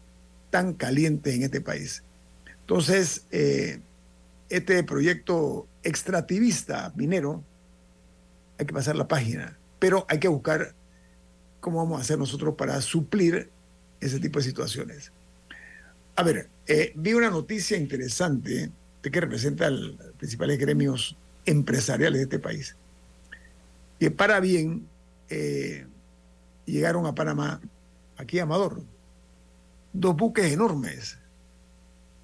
tan 0.50 0.74
calientes 0.74 1.34
en 1.34 1.42
este 1.42 1.60
país. 1.60 2.02
Entonces, 2.60 3.26
eh, 3.30 3.80
este 4.48 4.82
proyecto 4.84 5.66
extractivista 5.82 6.92
minero, 6.96 7.44
hay 8.58 8.66
que 8.66 8.72
pasar 8.72 8.96
la 8.96 9.06
página, 9.06 9.58
pero 9.78 10.06
hay 10.08 10.18
que 10.18 10.28
buscar 10.28 10.74
cómo 11.60 11.78
vamos 11.78 11.98
a 11.98 12.02
hacer 12.02 12.18
nosotros 12.18 12.54
para 12.56 12.80
suplir 12.80 13.50
ese 14.00 14.18
tipo 14.18 14.38
de 14.38 14.44
situaciones. 14.44 15.12
A 16.14 16.22
ver, 16.22 16.48
eh, 16.66 16.92
vi 16.96 17.12
una 17.12 17.28
noticia 17.28 17.76
interesante 17.76 18.70
de 19.02 19.10
que 19.10 19.20
representa 19.20 19.66
a 19.66 19.70
los 19.70 19.96
principales 20.16 20.58
gremios 20.58 21.16
empresariales 21.46 22.18
de 22.18 22.24
este 22.24 22.38
país. 22.38 22.76
Que 23.98 24.10
para 24.10 24.40
bien 24.40 24.86
eh, 25.30 25.86
llegaron 26.66 27.06
a 27.06 27.14
Panamá, 27.14 27.60
aquí 28.16 28.38
a 28.38 28.42
Amador, 28.42 28.82
dos 29.92 30.16
buques 30.16 30.52
enormes, 30.52 31.18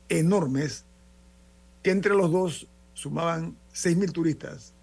enormes, 0.09 0.85
que 1.83 1.91
entre 1.91 2.15
los 2.15 2.31
dos 2.31 2.69
sumaban 2.95 3.57
6.000 3.75 4.13
turistas. 4.13 4.75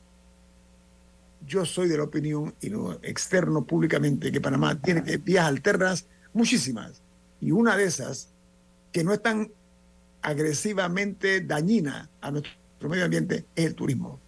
Yo 1.45 1.65
soy 1.65 1.87
de 1.87 1.97
la 1.97 2.03
opinión, 2.03 2.53
y 2.59 2.69
lo 2.69 2.93
externo 3.03 3.63
públicamente, 3.63 4.31
que 4.31 4.41
Panamá 4.41 4.79
tiene 4.81 5.17
vías 5.17 5.45
alternas 5.45 6.07
muchísimas. 6.33 7.01
Y 7.39 7.51
una 7.51 7.77
de 7.77 7.85
esas, 7.85 8.29
que 8.91 9.03
no 9.03 9.13
es 9.13 9.21
tan 9.21 9.51
agresivamente 10.21 11.41
dañina 11.41 12.09
a 12.19 12.31
nuestro 12.31 12.89
medio 12.89 13.05
ambiente, 13.05 13.45
es 13.55 13.65
el 13.65 13.75
turismo. 13.75 14.19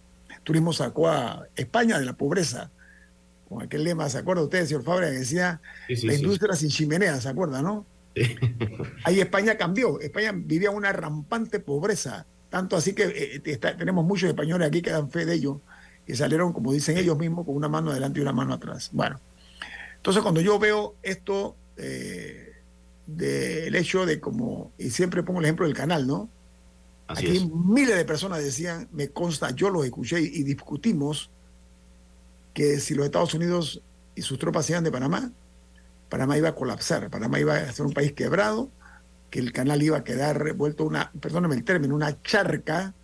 Turismo 0.44 0.72
sacó 0.72 1.08
a 1.08 1.46
España 1.56 1.98
de 1.98 2.04
la 2.04 2.12
pobreza, 2.14 2.70
con 3.48 3.62
aquel 3.62 3.84
lema, 3.84 4.08
¿se 4.08 4.18
acuerda 4.18 4.42
usted, 4.42 4.64
señor 4.66 4.82
Fabra, 4.82 5.10
que 5.10 5.18
decía 5.18 5.60
Sí, 5.88 5.96
sí, 5.96 6.06
la 6.06 6.14
sí. 6.14 6.20
industria 6.22 6.54
sin 6.56 6.70
chimenea, 6.70 7.20
¿se 7.20 7.28
acuerda, 7.28 7.60
no? 7.62 7.86
Ahí 9.04 9.20
España 9.20 9.56
cambió. 9.56 10.00
España 10.00 10.32
vivía 10.34 10.70
una 10.70 10.92
rampante 10.92 11.60
pobreza. 11.60 12.26
Tanto 12.50 12.76
así 12.76 12.92
que 12.94 13.04
eh, 13.04 13.42
está- 13.44 13.76
tenemos 13.76 14.04
muchos 14.04 14.28
españoles 14.28 14.68
aquí 14.68 14.82
que 14.82 14.90
dan 14.90 15.10
fe 15.10 15.24
de 15.24 15.34
ello, 15.34 15.60
que 16.06 16.14
salieron, 16.14 16.52
como 16.52 16.72
dicen 16.72 16.98
ellos 16.98 17.16
mismos, 17.18 17.46
con 17.46 17.54
una 17.56 17.68
mano 17.68 17.90
adelante 17.90 18.18
y 18.18 18.22
una 18.22 18.32
mano 18.32 18.52
atrás. 18.54 18.90
Bueno, 18.92 19.20
entonces 19.96 20.22
cuando 20.22 20.40
yo 20.40 20.58
veo 20.58 20.94
esto 21.02 21.56
eh, 21.78 22.52
del 23.06 23.74
hecho 23.74 24.04
de 24.06 24.20
como, 24.20 24.72
y 24.78 24.90
siempre 24.90 25.22
pongo 25.22 25.40
el 25.40 25.46
ejemplo 25.46 25.66
del 25.66 25.74
canal, 25.74 26.06
¿no? 26.06 26.28
Así 27.12 27.26
Aquí 27.26 27.36
es. 27.36 27.48
miles 27.48 27.96
de 27.96 28.04
personas 28.04 28.42
decían, 28.42 28.88
me 28.92 29.08
consta, 29.08 29.50
yo 29.50 29.70
los 29.70 29.84
escuché 29.84 30.20
y, 30.20 30.42
discutimos 30.42 31.30
que 32.54 32.80
si 32.80 32.94
los 32.94 33.06
Estados 33.06 33.34
Unidos 33.34 33.82
y 34.14 34.22
sus 34.22 34.38
tropas 34.38 34.66
se 34.66 34.72
iban 34.72 34.84
de 34.84 34.90
Panamá, 34.90 35.30
Panamá 36.08 36.36
iba 36.36 36.50
a 36.50 36.54
colapsar, 36.54 37.10
Panamá 37.10 37.40
iba 37.40 37.54
a 37.54 37.72
ser 37.72 37.86
un 37.86 37.92
país 37.92 38.12
quebrado, 38.12 38.70
que 39.30 39.38
el 39.38 39.52
canal 39.52 39.82
iba 39.82 39.98
a 39.98 40.04
quedar 40.04 40.52
vuelto 40.54 40.84
una, 40.84 41.10
perdóname 41.12 41.54
el 41.54 41.64
término, 41.64 41.94
una 41.94 42.20
charca, 42.22 42.94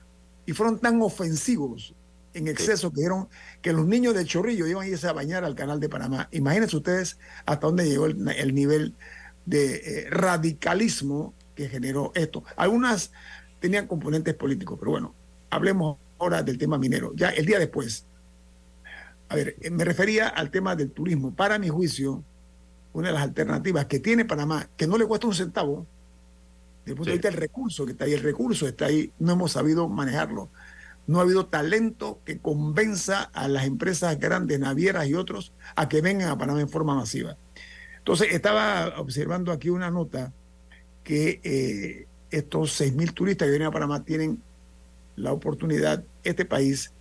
y 0.45 0.53
fueron 0.53 0.79
tan 0.79 1.01
ofensivos 1.01 1.95
en 2.35 2.49
exceso 2.49 2.91
que 2.91 3.01
dijeron 3.01 3.29
que 3.63 3.73
los 3.73 3.87
niños 3.87 4.15
del 4.15 4.27
chorrillo 4.27 4.67
iban 4.67 4.85
a 4.85 4.89
irse 4.89 5.09
a 5.09 5.13
bañar 5.13 5.45
al 5.45 5.55
canal 5.55 5.81
de 5.81 5.89
Panamá. 5.89 6.29
Imagínense 6.33 6.77
ustedes 6.77 7.19
hasta 7.47 7.67
dónde 7.67 7.89
llegó 7.89 8.07
el, 8.07 8.29
el 8.29 8.55
nivel 8.55 8.95
de 9.47 9.77
eh, 9.77 10.11
radicalismo 10.11 11.35
que 11.55 11.69
generó 11.69 12.13
esto. 12.15 12.45
Algunas 12.57 13.13
tenían 13.61 13.87
componentes 13.87 14.35
políticos, 14.35 14.77
pero 14.79 14.93
bueno, 14.93 15.15
hablemos 15.51 15.99
ahora 16.19 16.43
del 16.43 16.59
tema 16.59 16.79
minero. 16.79 17.13
Ya 17.15 17.31
el 17.31 17.47
día 17.47 17.59
después, 17.59 18.05
a 19.29 19.37
ver, 19.37 19.57
eh, 19.61 19.71
me 19.71 19.85
refería 19.85 20.29
al 20.29 20.51
tema 20.51 20.75
del 20.77 20.91
turismo. 20.91 21.35
Para 21.35 21.59
mi 21.59 21.69
juicio, 21.69 22.23
una 22.93 23.09
de 23.09 23.15
las 23.15 23.23
alternativas 23.23 23.87
que 23.87 24.01
tiene 24.01 24.25
Panamá, 24.25 24.69
que 24.77 24.87
no 24.87 24.97
le 24.99 25.07
cuesta 25.07 25.27
un 25.27 25.35
centavo, 25.35 25.87
desde 26.85 26.93
el 26.93 26.97
punto 26.97 27.11
de 27.11 27.13
Sí. 27.13 27.19
vista 27.19 27.29
del 27.31 27.39
recurso 27.41 27.85
que 27.87 27.93
está 27.93 28.05
ahí, 28.05 28.15
el 28.15 28.23
recurso 28.23 28.67
está 28.67 28.87
ahí, 28.87 29.13
no 29.19 29.33
hemos 29.33 29.53
sabido 29.53 29.89
manejarlo. 29.89 30.49
No 31.07 31.19
ha 31.19 31.23
habido 31.23 31.47
talento 31.47 32.21
que 32.25 32.39
convenza 32.39 33.23
a 33.23 33.49
las 33.49 33.65
empresas 33.65 34.19
grandes, 34.19 34.59
navieras 34.61 35.07
y 35.07 35.15
otros, 35.15 35.53
a 35.75 35.89
que 35.89 36.03
vengan 36.03 36.29
a 36.29 36.37
Panamá 36.39 36.61
en 36.61 36.69
forma 36.69 36.95
masiva. 36.95 37.37
Entonces, 37.99 38.29
estaba 38.33 38.99
observando 38.99 39.53
aquí 39.53 39.71
una 39.71 39.91
nota 39.91 40.33
que 41.05 41.41
eh, 41.45 42.07
estos 42.31 42.81
6.000 42.81 43.15
turistas 43.15 43.47
que 43.47 43.51
vienen 43.51 43.69
a 43.69 43.73
Panamá 43.73 44.05
tienen 44.05 44.43
la 45.17 45.33
oportunidad, 45.33 46.05
este 46.23 46.45
país, 46.45 46.93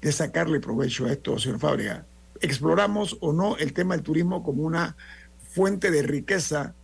de 0.00 0.12
sacarle 0.12 0.60
provecho 0.60 1.06
a 1.06 1.12
esto, 1.12 1.38
señor 1.38 1.58
Fábrega. 1.58 2.06
Exploramos 2.40 3.16
o 3.20 3.32
no 3.32 3.56
el 3.56 3.72
tema 3.72 3.94
del 3.94 4.04
turismo 4.04 4.42
como 4.42 4.62
una 4.62 4.96
fuente 5.50 5.90
de 5.90 6.02
riqueza 6.02 6.74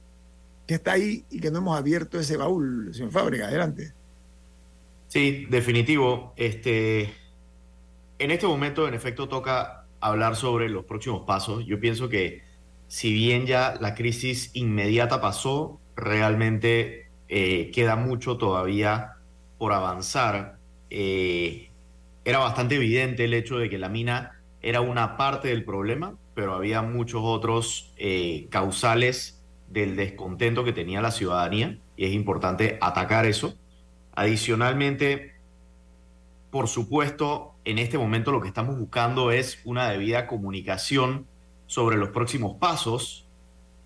que 0.67 0.75
está 0.75 0.93
ahí 0.93 1.25
y 1.31 1.41
que 1.41 1.51
no 1.51 1.59
hemos 1.59 1.79
abierto 1.79 2.19
ese 2.19 2.37
baúl, 2.37 2.95
señor 2.95 3.11
Fábrega. 3.11 3.49
Adelante. 3.49 3.93
Sí, 5.09 5.47
definitivo. 5.51 6.33
Este, 6.37 7.13
en 8.19 8.31
este 8.31 8.47
momento, 8.47 8.87
en 8.87 8.95
efecto, 8.95 9.29
toca 9.29 9.87
hablar 10.01 10.37
sobre 10.37 10.69
los 10.69 10.85
próximos 10.85 11.25
pasos. 11.27 11.67
Yo 11.67 11.79
pienso 11.81 12.09
que 12.09 12.43
si 12.87 13.13
bien 13.13 13.47
ya 13.47 13.77
la 13.81 13.95
crisis 13.95 14.51
inmediata 14.55 15.21
pasó, 15.21 15.81
realmente 15.97 17.00
eh, 17.33 17.71
queda 17.73 17.95
mucho 17.95 18.39
todavía 18.39 19.13
por 19.57 19.73
avanzar. 19.73 20.59
Eh, 20.91 21.71
era 22.25 22.39
bastante 22.39 22.75
evidente 22.75 23.25
el 23.25 23.35
hecho 23.35 23.59
de 23.59 23.71
que 23.71 23.79
la 23.79 23.89
mina 23.89 24.43
era 24.63 24.81
una 24.81 25.17
parte 25.17 25.47
del 25.47 25.65
problema, 25.65 26.17
pero 26.35 26.55
había 26.55 26.83
muchos 26.83 27.23
otros 27.25 27.95
eh, 27.99 28.49
causales 28.51 29.41
del 29.69 29.95
descontento 29.95 30.65
que 30.65 30.73
tenía 30.73 31.01
la 31.01 31.13
ciudadanía 31.13 31.79
y 31.97 32.07
es 32.07 32.15
importante 32.15 32.79
atacar 32.81 33.27
eso. 33.27 33.55
Adicionalmente, 34.17 35.35
por 36.51 36.67
supuesto, 36.67 37.55
en 37.65 37.79
este 37.79 37.97
momento 37.97 38.33
lo 38.33 38.41
que 38.41 38.49
estamos 38.49 38.77
buscando 38.77 39.31
es 39.31 39.61
una 39.65 39.89
debida 39.89 40.27
comunicación 40.27 41.29
sobre 41.69 41.97
los 41.97 42.09
próximos 42.09 42.57
pasos 42.57 43.30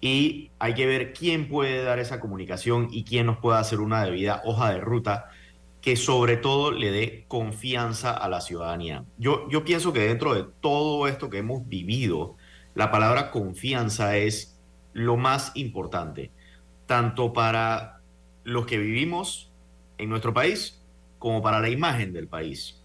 y 0.04 0.50
hay 0.58 0.74
que 0.74 0.84
ver 0.84 1.14
quién 1.14 1.48
puede 1.48 1.82
dar 1.82 1.98
esa 1.98 2.20
comunicación 2.20 2.88
y 2.90 3.04
quién 3.04 3.24
nos 3.24 3.38
puede 3.38 3.58
hacer 3.58 3.80
una 3.80 4.04
debida 4.04 4.42
hoja 4.44 4.70
de 4.70 4.78
ruta 4.78 5.30
que 5.80 5.96
sobre 5.96 6.36
todo 6.36 6.72
le 6.72 6.92
dé 6.92 7.24
confianza 7.26 8.10
a 8.10 8.28
la 8.28 8.42
ciudadanía. 8.42 9.06
Yo, 9.16 9.48
yo 9.48 9.64
pienso 9.64 9.94
que 9.94 10.00
dentro 10.00 10.34
de 10.34 10.44
todo 10.60 11.08
esto 11.08 11.30
que 11.30 11.38
hemos 11.38 11.66
vivido, 11.70 12.36
la 12.74 12.90
palabra 12.90 13.30
confianza 13.30 14.18
es 14.18 14.60
lo 14.92 15.16
más 15.16 15.52
importante, 15.54 16.32
tanto 16.84 17.32
para 17.32 18.02
los 18.44 18.66
que 18.66 18.76
vivimos 18.76 19.52
en 19.96 20.10
nuestro 20.10 20.34
país 20.34 20.82
como 21.18 21.40
para 21.40 21.60
la 21.60 21.70
imagen 21.70 22.12
del 22.12 22.28
país. 22.28 22.78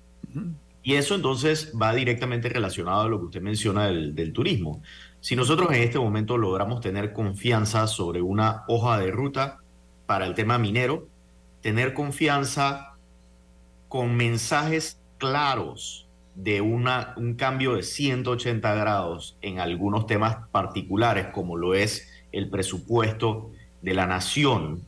Y 0.82 0.96
eso 0.96 1.16
entonces 1.16 1.74
va 1.80 1.94
directamente 1.94 2.50
relacionado 2.50 3.02
a 3.02 3.10
lo 3.10 3.20
que 3.20 3.26
usted 3.26 3.42
menciona 3.42 3.88
del, 3.88 4.34
turismo. 4.34 4.82
Si 5.22 5.36
nosotros 5.36 5.72
en 5.72 5.84
este 5.84 6.00
momento 6.00 6.38
logramos 6.38 6.80
tener 6.80 7.12
confianza 7.12 7.88
sobre 7.88 8.22
una 8.22 8.64
hoja 8.68 8.98
de 9.00 9.12
ruta 9.12 9.60
para 10.06 10.26
el 10.26 10.34
tema 10.34 10.58
minero, 10.58 11.08
tener 11.62 11.94
confianza 11.94 12.94
con 13.90 14.16
mensajes 14.16 15.02
claros 15.18 16.08
de 16.36 16.62
una, 16.62 17.14
un 17.18 17.34
cambio 17.34 17.76
de 17.76 17.84
180 17.84 18.74
grados 18.76 19.38
en 19.42 19.60
algunos 19.60 20.08
temas 20.08 20.38
particulares, 20.52 21.28
como 21.34 21.58
lo 21.58 21.74
es 21.74 22.08
el 22.32 22.50
presupuesto 22.50 23.52
de 23.82 23.94
la 23.94 24.08
nación, 24.08 24.86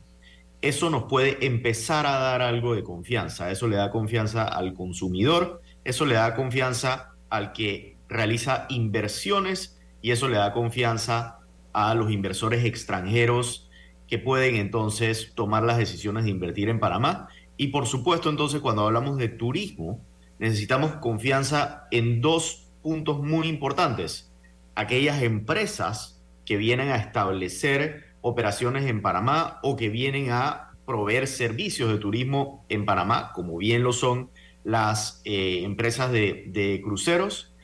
eso 0.62 0.88
nos 0.88 1.04
puede 1.04 1.44
empezar 1.44 2.06
a 2.06 2.18
dar 2.18 2.40
algo 2.40 2.74
de 2.74 2.84
confianza. 2.84 3.50
Eso 3.50 3.66
le 3.68 3.76
da 3.76 3.90
confianza 3.90 4.44
al 4.44 4.72
consumidor, 4.74 5.60
eso 5.84 6.06
le 6.06 6.14
da 6.14 6.34
confianza 6.34 7.14
al 7.28 7.52
que 7.52 7.96
realiza 8.08 8.66
inversiones 8.68 9.81
y 10.02 10.10
eso 10.10 10.28
le 10.28 10.36
da 10.36 10.52
confianza 10.52 11.38
a 11.72 11.94
los 11.94 12.10
inversores 12.10 12.64
extranjeros 12.64 13.70
que 14.06 14.18
pueden 14.18 14.56
entonces 14.56 15.32
tomar 15.34 15.62
las 15.62 15.78
decisiones 15.78 16.24
de 16.24 16.30
invertir 16.30 16.68
en 16.68 16.80
Panamá. 16.80 17.28
Y 17.56 17.68
por 17.68 17.86
supuesto, 17.86 18.28
entonces, 18.28 18.60
cuando 18.60 18.84
hablamos 18.84 19.16
de 19.16 19.28
turismo, 19.28 20.04
necesitamos 20.38 20.92
confianza 20.96 21.86
en 21.90 22.20
dos 22.20 22.66
puntos 22.82 23.20
muy 23.20 23.48
importantes. 23.48 24.30
Aquellas 24.74 25.22
empresas 25.22 26.20
que 26.44 26.56
vienen 26.56 26.90
a 26.90 26.96
establecer 26.96 28.04
operaciones 28.20 28.86
en 28.86 29.02
Panamá 29.02 29.60
o 29.62 29.76
que 29.76 29.88
vienen 29.88 30.30
a 30.30 30.72
proveer 30.84 31.26
servicios 31.26 31.90
de 31.90 31.98
turismo 31.98 32.66
en 32.68 32.84
Panamá, 32.84 33.32
como 33.32 33.56
bien 33.56 33.82
lo 33.82 33.92
son 33.92 34.30
las 34.64 35.22
eh, 35.24 35.62
empresas 35.62 36.10
de, 36.10 36.44
de 36.48 36.80
cruceros, 36.82 37.54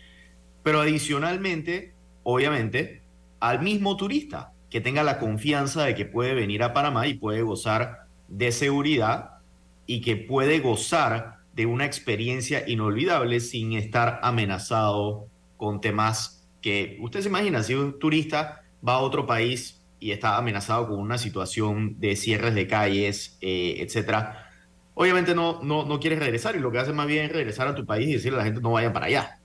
pero 0.62 0.81
adicionalmente, 0.81 1.94
obviamente, 2.22 3.02
al 3.40 3.62
mismo 3.62 3.96
turista 3.96 4.52
que 4.70 4.81
tenga 4.81 5.02
la 5.02 5.18
confianza 5.18 5.85
de 5.85 5.94
que 5.94 6.04
puede 6.04 6.35
venir 6.35 6.62
a 6.62 6.72
Panamá 6.72 7.07
y 7.07 7.14
puede 7.14 7.42
gozar 7.42 8.07
de 8.28 8.52
seguridad 8.52 9.38
y 9.87 10.00
que 10.00 10.16
puede 10.16 10.61
gozar 10.61 11.38
de 11.54 11.66
una 11.66 11.87
experiencia 11.87 12.68
inolvidable 12.68 13.40
sin 13.40 13.72
estar 13.72 14.20
amenazado 14.22 15.26
con 15.57 15.81
temas 15.81 16.46
que 16.61 16.98
usted 17.00 17.22
se 17.22 17.28
imagina, 17.28 17.62
si 17.62 17.74
un 17.74 17.98
turista 17.98 18.62
va 18.87 18.94
a 18.94 18.98
otro 18.98 19.26
país 19.26 19.83
y 20.00 20.12
está 20.12 20.37
amenazado 20.37 20.88
con 20.88 21.00
una 21.00 21.18
situación 21.18 21.98
de 21.98 22.16
cierres 22.16 22.54
de 22.54 22.66
calles, 22.66 23.38
eh, 23.40 23.76
etcétera, 23.78 24.50
obviamente 24.94 25.35
no, 25.35 25.61
no, 25.62 25.85
no 25.85 25.98
quieres 25.98 26.18
regresar 26.18 26.57
y 26.57 26.61
lo 26.61 26.70
que 26.70 26.78
hace 26.78 26.92
más 26.92 27.07
bien 27.07 27.26
es 27.26 27.33
regresar 27.33 27.68
a 27.68 27.74
tu 27.74 27.85
país 27.87 28.09
y 28.09 28.12
decirle 28.14 28.37
a 28.37 28.40
la 28.40 28.44
gente 28.44 28.61
no 28.61 28.72
vayan 28.72 28.92
para 28.92 29.07
allá. 29.07 29.38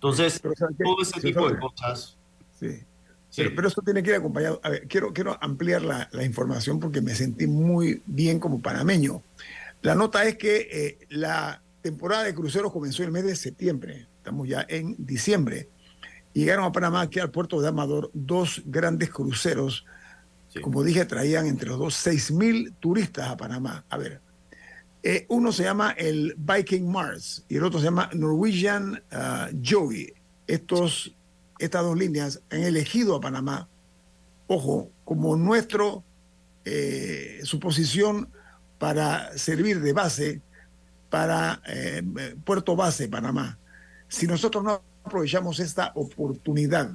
Entonces, 0.00 0.40
todo 0.40 1.02
ese 1.02 1.20
tipo 1.20 1.48
de 1.50 1.58
cosas. 1.58 2.16
Sí. 2.58 2.84
Pero, 3.36 3.68
eso 3.68 3.80
tiene 3.82 4.02
que 4.02 4.10
ir 4.10 4.16
acompañado. 4.16 4.60
A 4.62 4.70
ver, 4.70 4.88
quiero, 4.88 5.12
quiero 5.12 5.38
ampliar 5.40 5.82
la, 5.82 6.08
la, 6.12 6.24
información 6.24 6.80
porque 6.80 7.00
me 7.00 7.14
sentí 7.14 7.46
muy 7.46 8.02
bien 8.06 8.40
como 8.40 8.60
panameño. 8.60 9.22
La 9.82 9.94
nota 9.94 10.24
es 10.24 10.36
que 10.36 10.68
eh, 10.70 10.98
la 11.10 11.62
temporada 11.80 12.24
de 12.24 12.34
cruceros 12.34 12.72
comenzó 12.72 13.04
el 13.04 13.12
mes 13.12 13.24
de 13.24 13.36
septiembre. 13.36 14.08
Estamos 14.18 14.48
ya 14.48 14.66
en 14.68 14.96
diciembre 14.98 15.68
llegaron 16.32 16.64
a 16.64 16.72
Panamá, 16.72 17.02
aquí 17.02 17.18
al 17.18 17.30
puerto 17.30 17.60
de 17.60 17.68
Amador, 17.68 18.10
dos 18.12 18.62
grandes 18.66 19.10
cruceros. 19.10 19.84
Como 20.62 20.82
dije, 20.82 21.04
traían 21.04 21.46
entre 21.46 21.68
los 21.68 21.78
dos 21.78 22.06
6.000 22.06 22.74
turistas 22.80 23.28
a 23.28 23.36
Panamá. 23.36 23.84
A 23.88 23.96
ver, 23.96 24.20
eh, 25.02 25.26
uno 25.28 25.52
se 25.52 25.64
llama 25.64 25.92
el 25.92 26.34
Viking 26.36 26.90
Mars 26.90 27.44
y 27.48 27.56
el 27.56 27.64
otro 27.64 27.78
se 27.78 27.86
llama 27.86 28.10
Norwegian 28.12 29.02
uh, 29.12 29.56
Joey. 29.64 30.12
Estos, 30.46 31.14
estas 31.58 31.82
dos 31.82 31.96
líneas 31.96 32.42
han 32.50 32.62
elegido 32.62 33.16
a 33.16 33.20
Panamá, 33.20 33.68
ojo, 34.46 34.90
como 35.04 35.36
nuestro, 35.36 36.04
eh, 36.64 37.40
su 37.44 37.60
posición 37.60 38.28
para 38.78 39.36
servir 39.38 39.80
de 39.80 39.92
base 39.92 40.42
para 41.08 41.62
eh, 41.66 42.02
Puerto 42.44 42.76
Base, 42.76 43.08
Panamá. 43.08 43.58
Si 44.08 44.26
nosotros 44.26 44.62
no 44.64 44.82
aprovechamos 45.04 45.60
esta 45.60 45.92
oportunidad, 45.94 46.90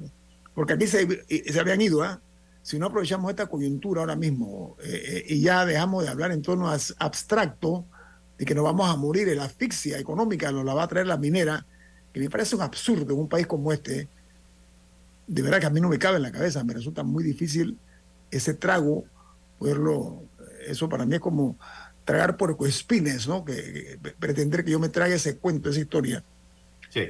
porque 0.54 0.74
aquí 0.74 0.86
se, 0.86 1.24
se 1.28 1.60
habían 1.60 1.80
ido, 1.80 2.02
¿ah? 2.02 2.20
si 2.66 2.80
no 2.80 2.86
aprovechamos 2.86 3.30
esta 3.30 3.46
coyuntura 3.46 4.00
ahora 4.00 4.16
mismo 4.16 4.76
eh, 4.82 5.02
eh, 5.04 5.24
y 5.28 5.40
ya 5.40 5.64
dejamos 5.64 6.02
de 6.02 6.10
hablar 6.10 6.32
en 6.32 6.42
tono 6.42 6.68
abstracto 6.98 7.84
de 8.38 8.44
que 8.44 8.54
nos 8.54 8.64
vamos 8.64 8.88
a 8.88 8.96
morir, 8.96 9.28
la 9.36 9.44
asfixia 9.44 9.98
económica 9.98 10.52
nos 10.52 10.64
la 10.64 10.74
va 10.74 10.84
a 10.84 10.88
traer 10.88 11.06
la 11.06 11.16
minera, 11.16 11.66
que 12.12 12.20
me 12.20 12.30
parece 12.30 12.56
un 12.56 12.62
absurdo 12.62 13.12
en 13.12 13.20
un 13.20 13.28
país 13.28 13.46
como 13.46 13.72
este, 13.72 14.08
de 15.26 15.42
verdad 15.42 15.60
que 15.60 15.66
a 15.66 15.70
mí 15.70 15.80
no 15.80 15.88
me 15.88 15.98
cabe 15.98 16.16
en 16.16 16.22
la 16.22 16.32
cabeza, 16.32 16.64
me 16.64 16.74
resulta 16.74 17.02
muy 17.02 17.24
difícil 17.24 17.78
ese 18.30 18.54
trago, 18.54 19.04
poderlo, 19.58 20.22
eso 20.66 20.88
para 20.88 21.06
mí 21.06 21.14
es 21.14 21.20
como 21.20 21.56
tragar 22.04 22.36
por 22.36 22.56
espines, 22.66 23.26
¿no? 23.26 23.44
Que, 23.44 23.98
que, 24.02 24.10
pretender 24.18 24.64
que 24.64 24.70
yo 24.70 24.78
me 24.78 24.88
trague 24.88 25.14
ese 25.14 25.38
cuento, 25.38 25.70
esa 25.70 25.80
historia. 25.80 26.22
Sí 26.90 27.02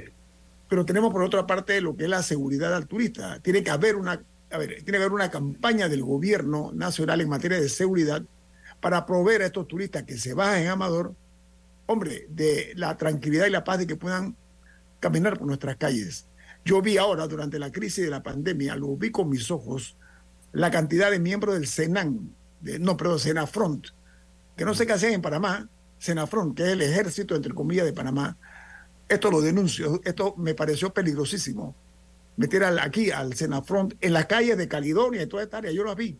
pero 0.69 0.85
tenemos 0.85 1.11
por 1.11 1.23
otra 1.23 1.47
parte 1.47 1.79
lo 1.81 1.95
que 1.95 2.03
es 2.03 2.09
la 2.09 2.23
seguridad 2.23 2.73
al 2.75 2.87
turista. 2.87 3.39
Tiene 3.39 3.63
que 3.63 3.69
haber 3.69 3.95
una, 3.95 4.21
a 4.51 4.57
ver, 4.57 4.75
tiene 4.83 4.91
que 4.91 4.97
haber 4.97 5.13
una 5.13 5.31
campaña 5.31 5.87
del 5.87 6.03
gobierno 6.03 6.71
nacional 6.73 7.21
en 7.21 7.29
materia 7.29 7.59
de 7.59 7.69
seguridad 7.69 8.21
para 8.79 9.05
proveer 9.05 9.41
a 9.41 9.45
estos 9.47 9.67
turistas 9.67 10.03
que 10.03 10.17
se 10.17 10.33
bajan 10.33 10.61
en 10.61 10.67
Amador, 10.67 11.15
hombre, 11.85 12.27
de 12.29 12.73
la 12.75 12.97
tranquilidad 12.97 13.47
y 13.47 13.51
la 13.51 13.63
paz 13.63 13.79
de 13.79 13.87
que 13.87 13.95
puedan 13.95 14.35
caminar 14.99 15.37
por 15.37 15.47
nuestras 15.47 15.77
calles. 15.77 16.27
Yo 16.65 16.81
vi 16.81 16.97
ahora, 16.97 17.27
durante 17.27 17.59
la 17.59 17.71
crisis 17.71 18.03
de 18.03 18.11
la 18.11 18.23
pandemia, 18.23 18.75
lo 18.75 18.95
vi 18.97 19.11
con 19.11 19.29
mis 19.29 19.49
ojos, 19.51 19.95
la 20.51 20.69
cantidad 20.71 21.11
de 21.11 21.19
miembros 21.19 21.55
del 21.55 21.67
Senan, 21.67 22.35
no, 22.61 22.97
perdón, 22.97 23.19
Senafront, 23.19 23.87
que 24.55 24.65
no 24.65 24.73
sé 24.73 24.85
qué 24.85 24.93
hacían 24.93 25.13
en 25.13 25.21
Panamá, 25.21 25.69
Senafront, 25.97 26.55
que 26.55 26.63
es 26.63 26.69
el 26.69 26.81
ejército, 26.81 27.35
entre 27.35 27.53
comillas, 27.53 27.85
de 27.85 27.93
Panamá, 27.93 28.37
esto 29.07 29.31
lo 29.31 29.41
denuncio, 29.41 30.01
esto 30.03 30.35
me 30.37 30.53
pareció 30.53 30.93
peligrosísimo. 30.93 31.75
Meter 32.35 32.63
aquí 32.65 33.09
al 33.11 33.33
Senafront 33.33 33.93
en 34.01 34.13
la 34.13 34.27
calle 34.27 34.55
de 34.55 34.67
Caledonia 34.67 35.23
y 35.23 35.27
toda 35.27 35.43
esta 35.43 35.57
área, 35.57 35.71
yo 35.71 35.83
lo 35.83 35.95
vi. 35.95 36.19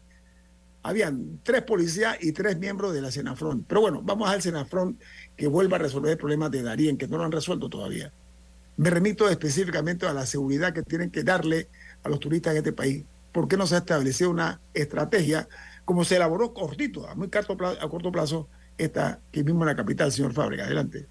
Habían 0.87 1.39
tres 1.43 1.63
policías 1.63 2.17
y 2.21 2.31
tres 2.31 2.57
miembros 2.57 2.93
de 2.93 3.01
la 3.01 3.11
Senafront. 3.11 3.65
Pero 3.67 3.81
bueno, 3.81 4.01
vamos 4.01 4.29
al 4.29 4.41
Senafront 4.41 4.99
que 5.35 5.47
vuelva 5.47 5.75
a 5.75 5.79
resolver 5.79 6.11
el 6.11 6.17
problema 6.17 6.49
de 6.49 6.63
Darien, 6.63 6.97
que 6.97 7.07
no 7.07 7.17
lo 7.17 7.25
han 7.25 7.31
resuelto 7.31 7.69
todavía. 7.69 8.11
Me 8.77 8.89
remito 8.89 9.27
específicamente 9.27 10.05
a 10.05 10.13
la 10.13 10.25
seguridad 10.25 10.73
que 10.73 10.83
tienen 10.83 11.11
que 11.11 11.23
darle 11.23 11.67
a 12.03 12.09
los 12.09 12.19
turistas 12.19 12.53
en 12.53 12.59
este 12.59 12.71
país. 12.71 13.03
¿Por 13.33 13.47
qué 13.47 13.57
no 13.57 13.67
se 13.67 13.75
ha 13.75 13.79
establecido 13.79 14.29
una 14.29 14.61
estrategia 14.73 15.49
como 15.83 16.05
se 16.05 16.15
elaboró 16.15 16.53
cortito, 16.53 17.07
a 17.07 17.15
muy 17.15 17.29
corto 17.29 17.57
plazo, 17.57 17.81
a 17.81 17.89
corto 17.89 18.11
plazo, 18.11 18.47
esta 18.77 19.19
que 19.31 19.43
mismo 19.43 19.63
en 19.63 19.67
la 19.67 19.75
capital, 19.75 20.11
señor 20.11 20.33
Fábrica? 20.33 20.63
Adelante. 20.63 21.05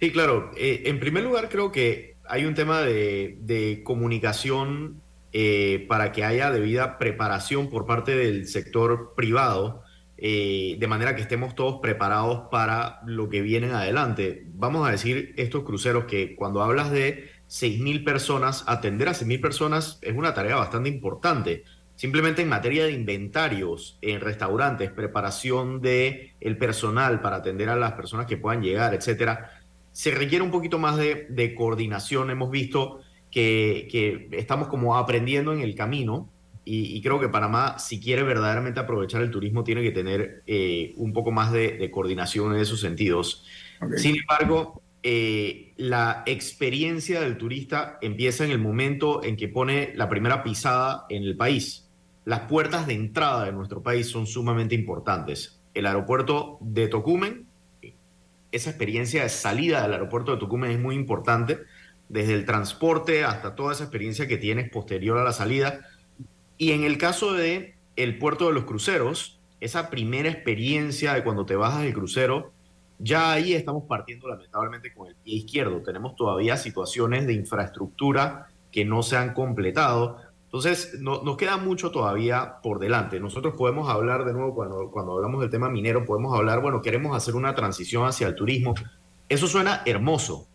Sí, 0.00 0.10
claro. 0.10 0.50
Eh, 0.56 0.82
en 0.86 0.98
primer 0.98 1.22
lugar, 1.22 1.48
creo 1.48 1.70
que 1.70 2.16
hay 2.26 2.44
un 2.44 2.54
tema 2.54 2.80
de, 2.80 3.82
comunicación 3.84 5.00
eh, 5.32 5.86
para 5.88 6.12
que 6.12 6.24
haya 6.24 6.50
debida 6.50 6.98
preparación 6.98 7.68
por 7.68 7.86
parte 7.86 8.14
del 8.14 8.46
sector 8.46 9.14
privado, 9.16 9.82
eh, 10.16 10.76
de 10.78 10.86
manera 10.86 11.16
que 11.16 11.22
estemos 11.22 11.54
todos 11.54 11.80
preparados 11.80 12.48
para 12.50 13.00
lo 13.06 13.28
que 13.28 13.42
viene 13.42 13.72
adelante. 13.72 14.46
Vamos 14.54 14.86
a 14.86 14.90
decir 14.90 15.34
estos 15.36 15.64
cruceros 15.64 16.04
que 16.04 16.36
cuando 16.36 16.62
hablas 16.62 16.90
de 16.90 17.30
6.000 17.48 18.04
personas, 18.04 18.64
atender 18.66 19.08
a 19.08 19.12
6.000 19.12 19.40
personas 19.40 19.98
es 20.02 20.16
una 20.16 20.34
tarea 20.34 20.56
bastante 20.56 20.88
importante. 20.88 21.64
Simplemente 21.96 22.42
en 22.42 22.48
materia 22.48 22.84
de 22.84 22.92
inventarios 22.92 23.98
en 24.00 24.20
restaurantes, 24.20 24.90
preparación 24.90 25.80
de 25.82 26.34
el 26.40 26.56
personal 26.56 27.20
para 27.20 27.36
atender 27.36 27.68
a 27.68 27.76
las 27.76 27.92
personas 27.92 28.26
que 28.26 28.36
puedan 28.36 28.62
llegar, 28.62 28.94
etcétera 28.94 29.62
se 29.92 30.10
requiere 30.10 30.42
un 30.42 30.50
poquito 30.50 30.78
más 30.78 30.96
de, 30.96 31.54
coordinación. 31.56 32.30
Hemos 32.30 32.50
visto 32.50 33.00
que, 33.32 34.28
estamos 34.32 34.68
como 34.68 34.96
aprendiendo 34.96 35.52
en 35.52 35.60
el 35.60 35.74
camino 35.74 36.28
y, 36.64 37.02
creo 37.02 37.18
que 37.18 37.28
Panamá, 37.28 37.80
si 37.80 37.98
quiere 37.98 38.22
verdaderamente 38.22 38.78
aprovechar 38.78 39.20
el 39.20 39.32
turismo, 39.32 39.64
tiene 39.64 39.82
que 39.82 39.90
tener 39.90 40.44
eh, 40.46 40.92
un 40.96 41.12
poco 41.12 41.32
más 41.32 41.50
de, 41.50 41.90
coordinación 41.90 42.54
en 42.54 42.60
esos 42.60 42.80
sentidos. 42.80 43.44
Sin 43.96 44.16
embargo, 44.16 44.80
eh, 45.02 45.72
la 45.76 46.22
experiencia 46.26 47.20
del 47.20 47.36
turista 47.36 47.98
empieza 48.00 48.44
en 48.44 48.52
el 48.52 48.60
momento 48.60 49.24
en 49.24 49.36
que 49.36 49.48
pone 49.48 49.92
la 49.96 50.08
primera 50.08 50.44
pisada 50.44 51.06
en 51.08 51.24
el 51.24 51.36
país. 51.36 51.90
Las 52.24 52.40
puertas 52.40 52.86
de 52.86 52.94
entrada 52.94 53.44
de 53.44 53.52
nuestro 53.52 53.82
país 53.82 54.08
son 54.08 54.28
sumamente 54.28 54.76
importantes. 54.76 55.60
El 55.74 55.86
aeropuerto 55.86 56.58
de 56.60 56.86
Tocumen, 56.86 57.46
esa 58.52 58.70
experiencia 58.70 59.24
de 59.24 59.28
salida 59.30 59.82
del 59.82 59.94
aeropuerto 59.94 60.30
de 60.30 60.38
Tocumen 60.38 60.70
es 60.70 60.78
muy 60.78 60.94
importante, 60.94 61.58
desde 62.12 62.34
el 62.34 62.44
transporte 62.44 63.24
hasta 63.24 63.54
toda 63.54 63.72
esa 63.72 63.84
experiencia 63.84 64.28
que 64.28 64.36
tienes 64.36 64.70
posterior 64.70 65.16
a 65.16 65.24
la 65.24 65.32
salida. 65.32 65.80
Y 66.58 66.72
en 66.72 66.84
el 66.84 66.98
caso 66.98 67.32
de 67.32 67.74
el 67.96 68.18
puerto 68.18 68.48
de 68.48 68.52
los 68.52 68.64
cruceros, 68.64 69.40
esa 69.60 69.88
primera 69.88 70.28
experiencia 70.28 71.14
de 71.14 71.24
cuando 71.24 71.46
te 71.46 71.56
bajas 71.56 71.82
del 71.82 71.94
crucero, 71.94 72.52
ya 72.98 73.32
ahí 73.32 73.54
estamos 73.54 73.84
partiendo 73.88 74.28
lamentablemente 74.28 74.92
con 74.92 75.08
el 75.08 75.16
pie 75.16 75.36
izquierdo. 75.36 75.82
Tenemos 75.82 76.14
todavía 76.14 76.58
situaciones 76.58 77.26
de 77.26 77.32
infraestructura 77.32 78.48
que 78.70 78.84
no 78.84 79.02
se 79.02 79.16
han 79.16 79.32
completado. 79.32 80.18
Entonces, 80.44 80.98
no, 81.00 81.22
nos 81.22 81.38
queda 81.38 81.56
mucho 81.56 81.90
todavía 81.90 82.56
por 82.62 82.78
delante. 82.78 83.20
Nosotros 83.20 83.54
podemos 83.56 83.88
hablar 83.88 84.26
de 84.26 84.34
nuevo, 84.34 84.54
cuando, 84.54 84.90
cuando 84.90 85.12
hablamos 85.12 85.40
del 85.40 85.48
tema 85.48 85.70
minero, 85.70 86.04
podemos 86.04 86.36
hablar, 86.38 86.60
bueno, 86.60 86.82
queremos 86.82 87.16
hacer 87.16 87.34
una 87.36 87.54
transición 87.54 88.04
hacia 88.04 88.28
el 88.28 88.34
turismo. 88.34 88.74
Eso 89.30 89.46
suena 89.46 89.80
hermoso, 89.86 90.46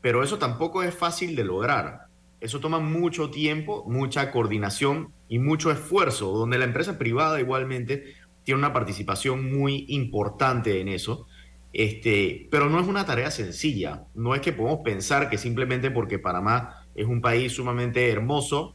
pero 0.00 0.22
eso 0.22 0.38
tampoco 0.38 0.82
es 0.82 0.94
fácil 0.94 1.36
de 1.36 1.44
lograr. 1.44 2.06
Eso 2.40 2.60
toma 2.60 2.78
mucho 2.78 3.30
tiempo, 3.30 3.84
mucha 3.88 4.30
coordinación 4.30 5.12
y 5.28 5.38
mucho 5.38 5.70
esfuerzo, 5.70 6.32
donde 6.32 6.58
la 6.58 6.66
empresa 6.66 6.98
privada 6.98 7.40
igualmente 7.40 8.14
tiene 8.44 8.58
una 8.58 8.72
participación 8.72 9.52
muy 9.52 9.86
importante 9.88 10.80
en 10.80 10.88
eso. 10.88 11.26
Este, 11.72 12.48
pero 12.50 12.70
no 12.70 12.80
es 12.80 12.86
una 12.86 13.04
tarea 13.04 13.30
sencilla. 13.30 14.04
No 14.14 14.34
es 14.34 14.40
que 14.40 14.52
podemos 14.52 14.80
pensar 14.84 15.28
que 15.28 15.38
simplemente 15.38 15.90
porque 15.90 16.18
Panamá 16.18 16.86
es 16.94 17.06
un 17.06 17.20
país 17.20 17.52
sumamente 17.52 18.10
hermoso 18.10 18.74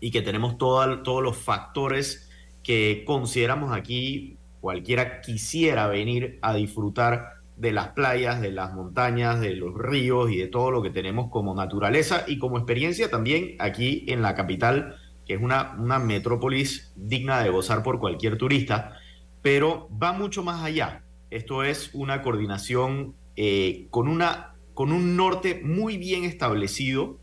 y 0.00 0.10
que 0.10 0.22
tenemos 0.22 0.58
todos 0.58 1.22
los 1.22 1.36
factores 1.36 2.30
que 2.62 3.04
consideramos 3.06 3.72
aquí, 3.72 4.36
cualquiera 4.60 5.20
quisiera 5.20 5.88
venir 5.88 6.38
a 6.42 6.54
disfrutar 6.54 7.41
de 7.62 7.70
las 7.70 7.90
playas, 7.90 8.40
de 8.40 8.50
las 8.50 8.74
montañas, 8.74 9.40
de 9.40 9.54
los 9.54 9.72
ríos 9.72 10.32
y 10.32 10.36
de 10.36 10.48
todo 10.48 10.72
lo 10.72 10.82
que 10.82 10.90
tenemos 10.90 11.30
como 11.30 11.54
naturaleza 11.54 12.24
y 12.26 12.40
como 12.40 12.58
experiencia 12.58 13.08
también 13.08 13.54
aquí 13.60 14.04
en 14.08 14.20
la 14.20 14.34
capital, 14.34 14.96
que 15.24 15.34
es 15.34 15.40
una, 15.40 15.76
una 15.78 16.00
metrópolis 16.00 16.92
digna 16.96 17.40
de 17.40 17.50
gozar 17.50 17.84
por 17.84 18.00
cualquier 18.00 18.36
turista, 18.36 18.98
pero 19.42 19.88
va 19.90 20.12
mucho 20.12 20.42
más 20.42 20.64
allá. 20.64 21.04
Esto 21.30 21.62
es 21.62 21.90
una 21.94 22.20
coordinación 22.20 23.14
eh, 23.36 23.86
con, 23.90 24.08
una, 24.08 24.56
con 24.74 24.90
un 24.90 25.16
norte 25.16 25.60
muy 25.62 25.98
bien 25.98 26.24
establecido 26.24 27.20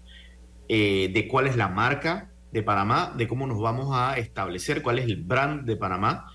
eh, 0.69 1.12
de 1.13 1.28
cuál 1.28 1.47
es 1.47 1.58
la 1.58 1.67
marca, 1.67 2.32
de 2.54 2.63
Panamá, 2.63 3.13
de 3.17 3.28
cómo 3.28 3.45
nos 3.45 3.60
vamos 3.60 3.89
a 3.91 4.17
establecer, 4.17 4.82
cuál 4.84 4.99
es 4.99 5.06
el 5.06 5.17
brand 5.17 5.65
de 5.65 5.75
Panamá. 5.75 6.32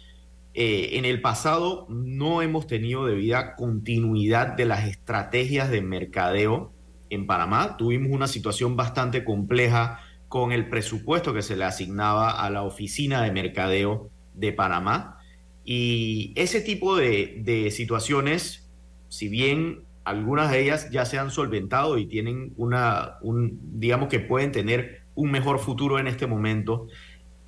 Eh, 0.54 0.90
en 0.98 1.04
el 1.04 1.20
pasado 1.20 1.86
no 1.88 2.40
hemos 2.40 2.68
tenido 2.68 3.06
debida 3.06 3.56
continuidad 3.56 4.54
de 4.56 4.64
las 4.64 4.86
estrategias 4.86 5.68
de 5.68 5.82
mercadeo 5.82 6.72
en 7.10 7.26
Panamá. 7.26 7.76
Tuvimos 7.76 8.12
una 8.12 8.28
situación 8.28 8.76
bastante 8.76 9.24
compleja 9.24 10.00
con 10.28 10.52
el 10.52 10.68
presupuesto 10.68 11.34
que 11.34 11.42
se 11.42 11.56
le 11.56 11.64
asignaba 11.64 12.30
a 12.30 12.50
la 12.50 12.62
oficina 12.62 13.22
de 13.22 13.32
mercadeo 13.32 14.10
de 14.34 14.52
Panamá. 14.52 15.18
Y 15.64 16.32
ese 16.36 16.60
tipo 16.60 16.96
de, 16.96 17.40
de 17.42 17.70
situaciones, 17.72 18.70
si 19.08 19.28
bien 19.28 19.84
algunas 20.04 20.52
de 20.52 20.60
ellas 20.60 20.90
ya 20.90 21.04
se 21.04 21.18
han 21.18 21.30
solventado 21.30 21.98
y 21.98 22.06
tienen 22.06 22.52
una, 22.56 23.14
un, 23.22 23.58
digamos 23.80 24.08
que 24.08 24.20
pueden 24.20 24.52
tener 24.52 25.02
un 25.14 25.30
mejor 25.30 25.58
futuro 25.58 25.98
en 25.98 26.06
este 26.06 26.26
momento. 26.26 26.88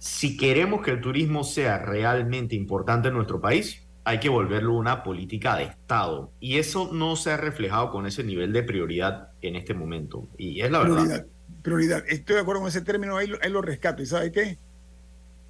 Si 0.07 0.37
queremos 0.37 0.83
que 0.83 0.93
el 0.93 1.01
turismo 1.01 1.43
sea 1.43 1.79
realmente 1.79 2.55
importante 2.55 3.09
en 3.09 3.15
nuestro 3.15 3.41
país, 3.41 3.83
hay 4.05 4.21
que 4.21 4.29
volverlo 4.29 4.75
una 4.75 5.03
política 5.03 5.57
de 5.57 5.65
Estado. 5.65 6.31
Y 6.39 6.59
eso 6.59 6.91
no 6.93 7.17
se 7.17 7.33
ha 7.33 7.37
reflejado 7.37 7.91
con 7.91 8.07
ese 8.07 8.23
nivel 8.23 8.53
de 8.53 8.63
prioridad 8.63 9.31
en 9.43 9.57
este 9.57 9.75
momento. 9.75 10.29
Y 10.39 10.61
es 10.61 10.71
la 10.71 10.79
verdad. 10.79 11.27
Prioridad. 11.63 12.05
Estoy 12.07 12.37
de 12.37 12.43
acuerdo 12.43 12.61
con 12.61 12.69
ese 12.69 12.83
término, 12.83 13.17
ahí, 13.17 13.27
lo 13.27 13.63
rescato. 13.63 14.01
¿Y 14.01 14.07
sabe 14.07 14.31
qué? 14.31 14.59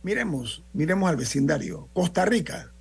Miremos, 0.03 0.64
miremos 0.73 1.11
al 1.11 1.16
vecindario. 1.16 1.90
Costa 1.92 2.25
Rica, 2.25 2.73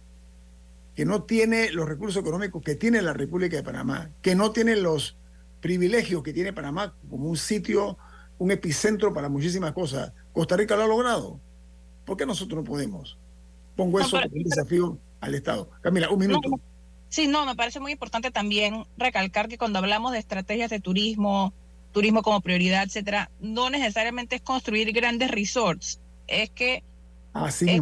que 0.96 1.04
no 1.04 1.24
tiene 1.24 1.72
los 1.72 1.90
recursos 1.90 2.22
económicos 2.22 2.64
que 2.64 2.76
tiene 2.76 3.02
la 3.02 3.12
República 3.12 3.58
de 3.58 3.64
Panamá, 3.64 4.12
que 4.22 4.34
no 4.34 4.52
tiene 4.52 4.78
los 4.78 5.18
privilegios 5.60 6.24
que 6.24 6.32
tiene 6.32 6.54
Panamá 6.54 6.96
como 7.10 7.28
un 7.28 7.38
sitio 7.38 7.98
un 8.38 8.52
epicentro 8.52 9.14
para 9.14 9.30
muchísimas 9.30 9.74
cosas. 9.74 10.14
Costa 10.34 10.58
Rica 10.58 10.76
lo 10.76 10.84
ha 10.84 10.88
logrado. 10.88 11.40
¿Por 12.06 12.18
qué 12.18 12.26
nosotros 12.26 12.64
no 12.64 12.64
podemos? 12.64 13.18
Pongo 13.76 14.00
eso 14.00 14.22
como 14.22 14.36
un 14.36 14.44
desafío 14.44 14.98
al 15.20 15.36
Estado. 15.36 15.70
Camila, 15.82 16.10
un 16.10 16.20
minuto. 16.20 16.50
sí, 17.10 17.28
no, 17.28 17.46
me 17.46 17.56
parece 17.56 17.80
muy 17.80 17.92
importante 17.92 18.32
también 18.32 18.86
recalcar 18.98 19.48
que 19.48 19.58
cuando 19.58 19.80
hablamos 19.80 20.12
de 20.12 20.20
estrategias 20.20 20.70
de 20.70 20.80
turismo, 20.80 21.54
turismo 21.92 22.22
como 22.22 22.42
prioridad, 22.42 22.84
etcétera, 22.84 23.30
no 23.40 23.70
necesariamente 23.70 24.38
es 24.38 24.42
construir 24.42 24.92
grandes 24.92 25.32
resorts. 25.32 26.00
Es 26.28 26.50
que 26.50 26.84
Así 27.36 27.66
es, 27.70 27.82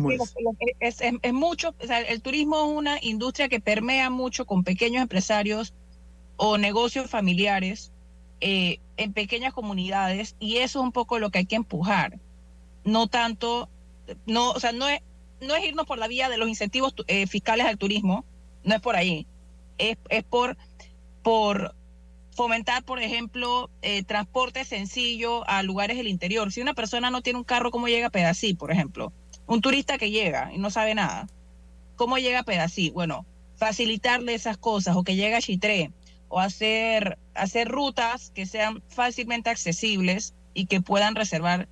es. 0.80 1.02
Es, 1.22 1.34
mucho, 1.34 1.76
o 1.80 1.86
sea, 1.86 2.02
el 2.02 2.24
turismo 2.24 2.58
es 2.58 2.78
una 2.78 2.98
industria 3.02 3.50
que 3.50 3.60
permea 3.60 4.10
mucho 4.10 4.48
con 4.48 4.64
pequeños 4.64 5.04
empresarios 5.04 5.76
o 6.38 6.58
negocios 6.58 7.08
familiares 7.08 7.92
eh, 8.42 8.80
en 8.98 9.14
pequeñas 9.14 9.54
comunidades 9.54 10.36
y 10.40 10.58
eso 10.58 10.80
es 10.80 10.84
un 10.84 10.92
poco 10.92 11.20
lo 11.20 11.30
que 11.30 11.40
hay 11.40 11.46
que 11.46 11.56
empujar. 11.56 12.20
No 12.84 13.06
tanto, 13.08 13.70
no, 14.26 14.52
o 14.52 14.60
sea, 14.60 14.72
no 14.72 14.88
es, 14.88 15.02
no 15.42 15.56
es 15.56 15.66
irnos 15.66 15.86
por 15.86 15.98
la 15.98 16.08
vía 16.08 16.30
de 16.30 16.38
los 16.38 16.50
incentivos 16.50 16.94
eh, 17.08 17.28
fiscales 17.28 17.66
al 17.66 17.78
turismo, 17.78 18.26
no 18.64 18.76
es 18.76 18.82
por 18.82 18.96
ahí. 18.96 19.28
Es, 19.78 19.98
es 20.10 20.24
por, 20.24 20.58
por 21.22 21.76
fomentar, 22.32 22.84
por 22.84 23.02
ejemplo, 23.02 23.70
eh, 23.82 24.04
transporte 24.04 24.66
sencillo 24.66 25.48
a 25.48 25.64
lugares 25.64 25.98
del 25.98 26.08
interior. 26.08 26.52
Si 26.52 26.62
una 26.62 26.74
persona 26.74 27.10
no 27.10 27.22
tiene 27.22 27.40
un 27.40 27.46
carro, 27.46 27.72
¿cómo 27.72 27.88
llega 27.88 28.08
a 28.08 28.12
Pedací, 28.12 28.54
por 28.54 28.72
ejemplo? 28.72 29.14
Un 29.46 29.62
turista 29.62 29.98
que 29.98 30.12
llega 30.12 30.52
y 30.54 30.58
no 30.58 30.70
sabe 30.70 30.96
nada, 30.96 31.28
¿cómo 31.96 32.18
llega 32.18 32.40
a 32.40 32.44
Pedací? 32.44 32.90
Bueno, 32.92 33.26
facilitarle 33.56 34.34
esas 34.34 34.58
cosas 34.58 34.96
o 34.96 35.04
que 35.04 35.16
llega 35.16 35.38
a 35.38 35.42
Chitré 35.42 35.92
o 36.30 36.40
hacer, 36.40 37.18
hacer 37.36 37.68
rutas 37.68 38.32
que 38.32 38.46
sean 38.46 38.82
fácilmente 38.88 39.50
accesibles 39.50 40.34
y 40.54 40.66
que 40.66 40.82
puedan 40.82 41.16
reservar 41.16 41.68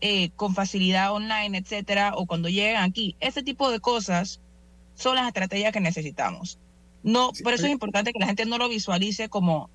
eh, 0.00 0.30
con 0.36 0.54
facilidad 0.54 1.12
online, 1.12 1.58
etcétera, 1.58 2.12
o 2.16 2.26
cuando 2.26 2.48
llegan 2.48 2.84
aquí. 2.84 3.16
Ese 3.20 3.42
tipo 3.42 3.70
de 3.70 3.80
cosas 3.80 4.40
son 4.94 5.16
las 5.16 5.26
estrategias 5.26 5.72
que 5.72 5.80
necesitamos. 5.80 6.58
No, 7.02 7.32
por 7.42 7.52
eso 7.52 7.66
es 7.66 7.72
importante 7.72 8.12
que 8.12 8.18
la 8.18 8.26
gente 8.26 8.46
no 8.46 8.58
lo 8.58 8.68
visualice 8.68 9.28
como, 9.28 9.70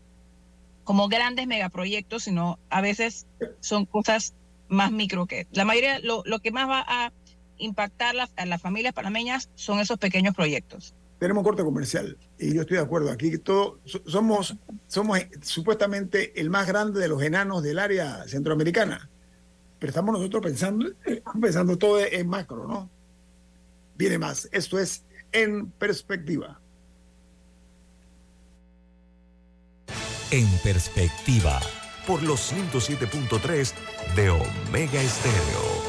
como 0.84 1.08
grandes 1.08 1.48
megaproyectos, 1.48 2.24
sino 2.24 2.58
a 2.70 2.82
veces 2.82 3.28
son 3.60 3.86
cosas 3.86 4.34
más 4.68 4.92
micro 4.92 5.26
que. 5.26 5.48
La 5.52 5.66
mayoría, 5.66 6.00
lo, 6.00 6.24
lo 6.26 6.40
que 6.40 6.52
más 6.52 6.68
va 6.68 6.86
a 6.88 7.12
impactar 7.58 8.16
a 8.36 8.46
las 8.46 8.62
familias 8.62 8.94
panameñas 8.94 9.50
son 9.56 9.80
esos 9.80 9.98
pequeños 9.98 10.34
proyectos 10.34 10.94
tenemos 11.20 11.44
corte 11.44 11.64
comercial 11.64 12.18
y 12.40 12.54
yo 12.54 12.62
estoy 12.62 12.78
de 12.78 12.84
acuerdo. 12.84 13.12
Aquí 13.12 13.38
todo, 13.38 13.80
somos, 14.06 14.56
somos 14.88 15.20
supuestamente 15.42 16.40
el 16.40 16.50
más 16.50 16.66
grande 16.66 17.00
de 17.00 17.10
los 17.10 17.22
enanos 17.22 17.62
del 17.62 17.78
área 17.78 18.24
centroamericana, 18.28 19.10
pero 19.80 19.90
estamos 19.90 20.14
nosotros 20.14 20.44
pensando, 20.44 20.86
pensando 21.42 21.78
todo 21.78 22.00
en 22.00 22.28
macro, 22.28 22.68
¿no? 22.68 22.90
Viene 23.96 24.18
más. 24.18 24.48
Esto 24.52 24.78
es 24.78 25.06
en 25.32 25.72
perspectiva. 25.72 26.60
En 30.32 30.48
perspectiva. 30.64 31.60
Por 32.06 32.22
los 32.24 32.54
107.3 32.54 33.74
de 34.16 34.30
Omega 34.30 35.02
Estéreo. 35.02 35.89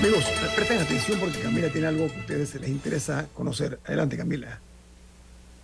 Amigos, 0.00 0.24
presten 0.56 0.78
atención 0.78 1.20
porque 1.20 1.40
Camila 1.40 1.68
tiene 1.68 1.88
algo 1.88 2.06
que 2.08 2.16
a 2.16 2.20
ustedes 2.20 2.54
les 2.54 2.70
interesa 2.70 3.28
conocer. 3.34 3.78
Adelante, 3.84 4.16
Camila. 4.16 4.58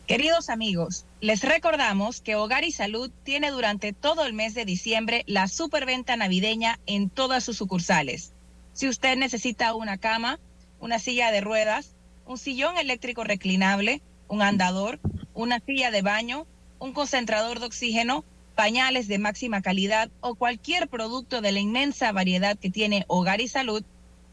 Queridos 0.06 0.50
amigos, 0.50 1.06
les 1.22 1.40
recordamos 1.40 2.20
que 2.20 2.36
Hogar 2.36 2.62
y 2.64 2.70
Salud 2.70 3.10
tiene 3.24 3.50
durante 3.50 3.94
todo 3.94 4.26
el 4.26 4.34
mes 4.34 4.52
de 4.52 4.66
diciembre 4.66 5.24
la 5.26 5.48
superventa 5.48 6.16
navideña 6.16 6.78
en 6.84 7.08
todas 7.08 7.44
sus 7.44 7.56
sucursales. 7.56 8.34
Si 8.74 8.90
usted 8.90 9.16
necesita 9.16 9.74
una 9.74 9.96
cama, 9.96 10.38
una 10.80 10.98
silla 10.98 11.32
de 11.32 11.40
ruedas, 11.40 11.94
un 12.26 12.36
sillón 12.36 12.76
eléctrico 12.76 13.24
reclinable, 13.24 14.02
un 14.28 14.42
andador, 14.42 15.00
una 15.32 15.60
silla 15.60 15.90
de 15.90 16.02
baño, 16.02 16.46
un 16.78 16.92
concentrador 16.92 17.58
de 17.58 17.64
oxígeno, 17.64 18.22
pañales 18.54 19.08
de 19.08 19.18
máxima 19.18 19.62
calidad 19.62 20.10
o 20.20 20.34
cualquier 20.34 20.88
producto 20.88 21.40
de 21.40 21.52
la 21.52 21.60
inmensa 21.60 22.12
variedad 22.12 22.58
que 22.58 22.68
tiene 22.68 23.06
Hogar 23.08 23.40
y 23.40 23.48
Salud, 23.48 23.82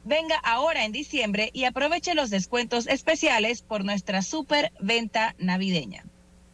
Venga 0.05 0.35
ahora 0.43 0.83
en 0.83 0.91
diciembre 0.91 1.49
y 1.53 1.63
aproveche 1.63 2.13
los 2.13 2.29
descuentos 2.29 2.87
especiales 2.87 3.61
por 3.61 3.85
nuestra 3.85 4.21
super 4.21 4.73
venta 4.81 5.33
navideña. 5.39 6.03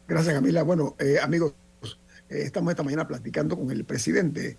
Gracias, 0.08 0.36
Camila. 0.36 0.62
Bueno, 0.62 0.96
eh, 1.00 1.18
amigos, 1.20 1.54
eh, 2.30 2.44
estamos 2.44 2.72
esta 2.72 2.84
mañana 2.84 3.08
platicando 3.08 3.58
con 3.58 3.72
el 3.72 3.84
presidente 3.86 4.58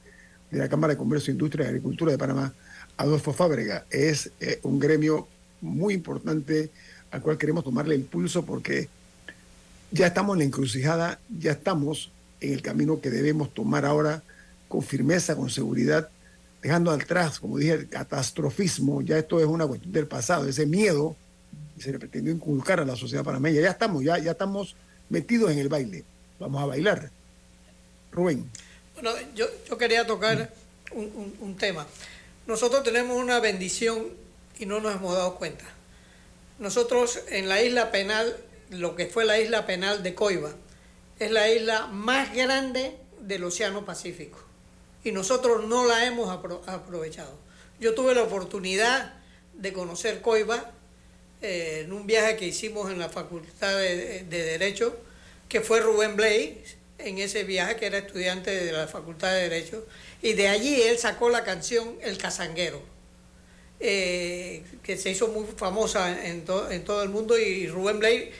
de 0.50 0.58
la 0.58 0.68
Cámara 0.68 0.94
de 0.94 0.98
Comercio, 0.98 1.32
Industria 1.32 1.66
y 1.66 1.68
Agricultura 1.68 2.10
de 2.10 2.18
Panamá, 2.18 2.52
Adolfo 2.96 3.32
Fábrega. 3.32 3.86
Es 3.90 4.32
eh, 4.40 4.58
un 4.64 4.80
gremio 4.80 5.28
muy 5.60 5.94
importante 5.94 6.70
al 7.12 7.22
cual 7.22 7.38
queremos 7.38 7.62
tomarle 7.62 7.94
impulso 7.94 8.44
porque 8.44 8.88
ya 9.92 10.08
estamos 10.08 10.34
en 10.34 10.40
la 10.40 10.44
encrucijada, 10.46 11.20
ya 11.38 11.52
estamos 11.52 12.10
en 12.40 12.54
el 12.54 12.62
camino 12.62 13.00
que 13.00 13.10
debemos 13.10 13.54
tomar 13.54 13.84
ahora 13.84 14.22
con 14.68 14.82
firmeza, 14.82 15.36
con 15.36 15.48
seguridad 15.48 16.08
dejando 16.62 16.90
atrás, 16.90 17.40
como 17.40 17.58
dije, 17.58 17.72
el 17.72 17.88
catastrofismo, 17.88 19.02
ya 19.02 19.18
esto 19.18 19.40
es 19.40 19.46
una 19.46 19.66
cuestión 19.66 19.92
del 19.92 20.06
pasado, 20.06 20.46
ese 20.46 20.66
miedo 20.66 21.16
que 21.76 21.82
se 21.82 21.92
le 21.92 21.98
pretendió 21.98 22.32
inculcar 22.32 22.80
a 22.80 22.84
la 22.84 22.96
sociedad 22.96 23.24
panameña. 23.24 23.60
Ya 23.60 23.70
estamos, 23.70 24.04
ya, 24.04 24.18
ya 24.18 24.32
estamos 24.32 24.76
metidos 25.08 25.50
en 25.50 25.58
el 25.58 25.68
baile. 25.68 26.04
Vamos 26.38 26.62
a 26.62 26.66
bailar. 26.66 27.10
Rubén. 28.12 28.50
Bueno, 28.94 29.10
yo, 29.34 29.46
yo 29.68 29.78
quería 29.78 30.06
tocar 30.06 30.52
un, 30.92 31.34
un 31.40 31.56
tema. 31.56 31.86
Nosotros 32.46 32.82
tenemos 32.82 33.16
una 33.16 33.40
bendición 33.40 34.08
y 34.58 34.66
no 34.66 34.80
nos 34.80 34.94
hemos 34.94 35.14
dado 35.14 35.36
cuenta. 35.36 35.64
Nosotros 36.58 37.20
en 37.28 37.48
la 37.48 37.62
isla 37.62 37.90
penal, 37.90 38.36
lo 38.70 38.96
que 38.96 39.06
fue 39.06 39.24
la 39.24 39.38
isla 39.38 39.64
penal 39.64 40.02
de 40.02 40.14
Coiba, 40.14 40.50
es 41.18 41.30
la 41.30 41.50
isla 41.50 41.86
más 41.86 42.34
grande 42.34 42.96
del 43.20 43.44
Océano 43.44 43.84
Pacífico 43.86 44.49
y 45.04 45.12
nosotros 45.12 45.66
no 45.66 45.86
la 45.86 46.06
hemos 46.06 46.28
aprovechado. 46.30 47.38
Yo 47.78 47.94
tuve 47.94 48.14
la 48.14 48.22
oportunidad 48.22 49.14
de 49.54 49.72
conocer 49.72 50.20
Coiba 50.20 50.70
eh, 51.42 51.82
en 51.84 51.92
un 51.92 52.06
viaje 52.06 52.36
que 52.36 52.46
hicimos 52.46 52.90
en 52.90 52.98
la 52.98 53.08
Facultad 53.08 53.76
de, 53.78 54.24
Derecho, 54.24 54.94
que 55.48 55.62
fue 55.62 55.80
Rubén 55.80 56.16
Blay, 56.16 56.62
en 56.98 57.18
ese 57.18 57.44
viaje, 57.44 57.76
que 57.76 57.86
era 57.86 57.98
estudiante 57.98 58.50
de 58.50 58.72
la 58.72 58.86
Facultad 58.86 59.32
de 59.32 59.48
Derecho, 59.48 59.86
y 60.20 60.34
de 60.34 60.48
allí 60.48 60.82
él 60.82 60.98
sacó 60.98 61.30
la 61.30 61.44
canción 61.44 61.96
El 62.02 62.18
Cazanguero, 62.18 62.82
eh, 63.80 64.62
que 64.82 64.98
se 64.98 65.10
hizo 65.10 65.28
muy 65.28 65.46
famosa 65.56 66.26
en, 66.26 66.44
todo 66.44 67.02
el 67.02 67.08
mundo, 67.08 67.38
y 67.38 67.66
Rubén 67.68 67.98
Blay 67.98 68.30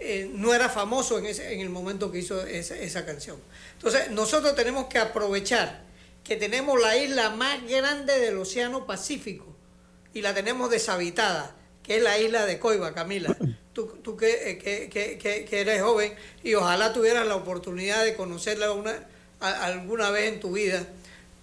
eh, 0.00 0.28
no 0.32 0.52
era 0.52 0.68
famoso 0.68 1.18
en, 1.18 1.60
el 1.60 1.70
momento 1.70 2.10
que 2.10 2.18
hizo 2.18 2.44
esa 2.44 3.06
canción. 3.06 3.36
Entonces, 3.74 4.10
nosotros 4.10 4.56
tenemos 4.56 4.86
que 4.86 4.98
aprovechar 4.98 5.87
que 6.28 6.36
tenemos 6.36 6.78
la 6.78 6.94
isla 6.94 7.30
más 7.30 7.66
grande 7.66 8.18
del 8.18 8.36
Océano 8.36 8.84
Pacífico 8.84 9.46
y 10.12 10.20
la 10.20 10.34
tenemos 10.34 10.70
deshabitada, 10.70 11.56
que 11.82 11.96
es 11.96 12.02
la 12.02 12.18
isla 12.18 12.44
de 12.44 12.58
Coiba, 12.58 12.92
Camila. 12.92 13.34
Tú, 13.72 13.86
tú 14.02 14.16
que, 14.16 14.58
que, 14.58 14.88
que, 14.90 15.44
que, 15.44 15.60
eres 15.60 15.80
joven 15.80 16.12
y 16.42 16.54
ojalá 16.54 16.92
tuvieras 16.92 17.24
la 17.28 17.36
oportunidad 17.36 18.02
de 18.02 18.16
conocerla 18.16 18.72
una, 18.72 19.06
alguna 19.38 20.10
vez 20.10 20.32
en 20.32 20.40
tu 20.40 20.50
vida, 20.50 20.84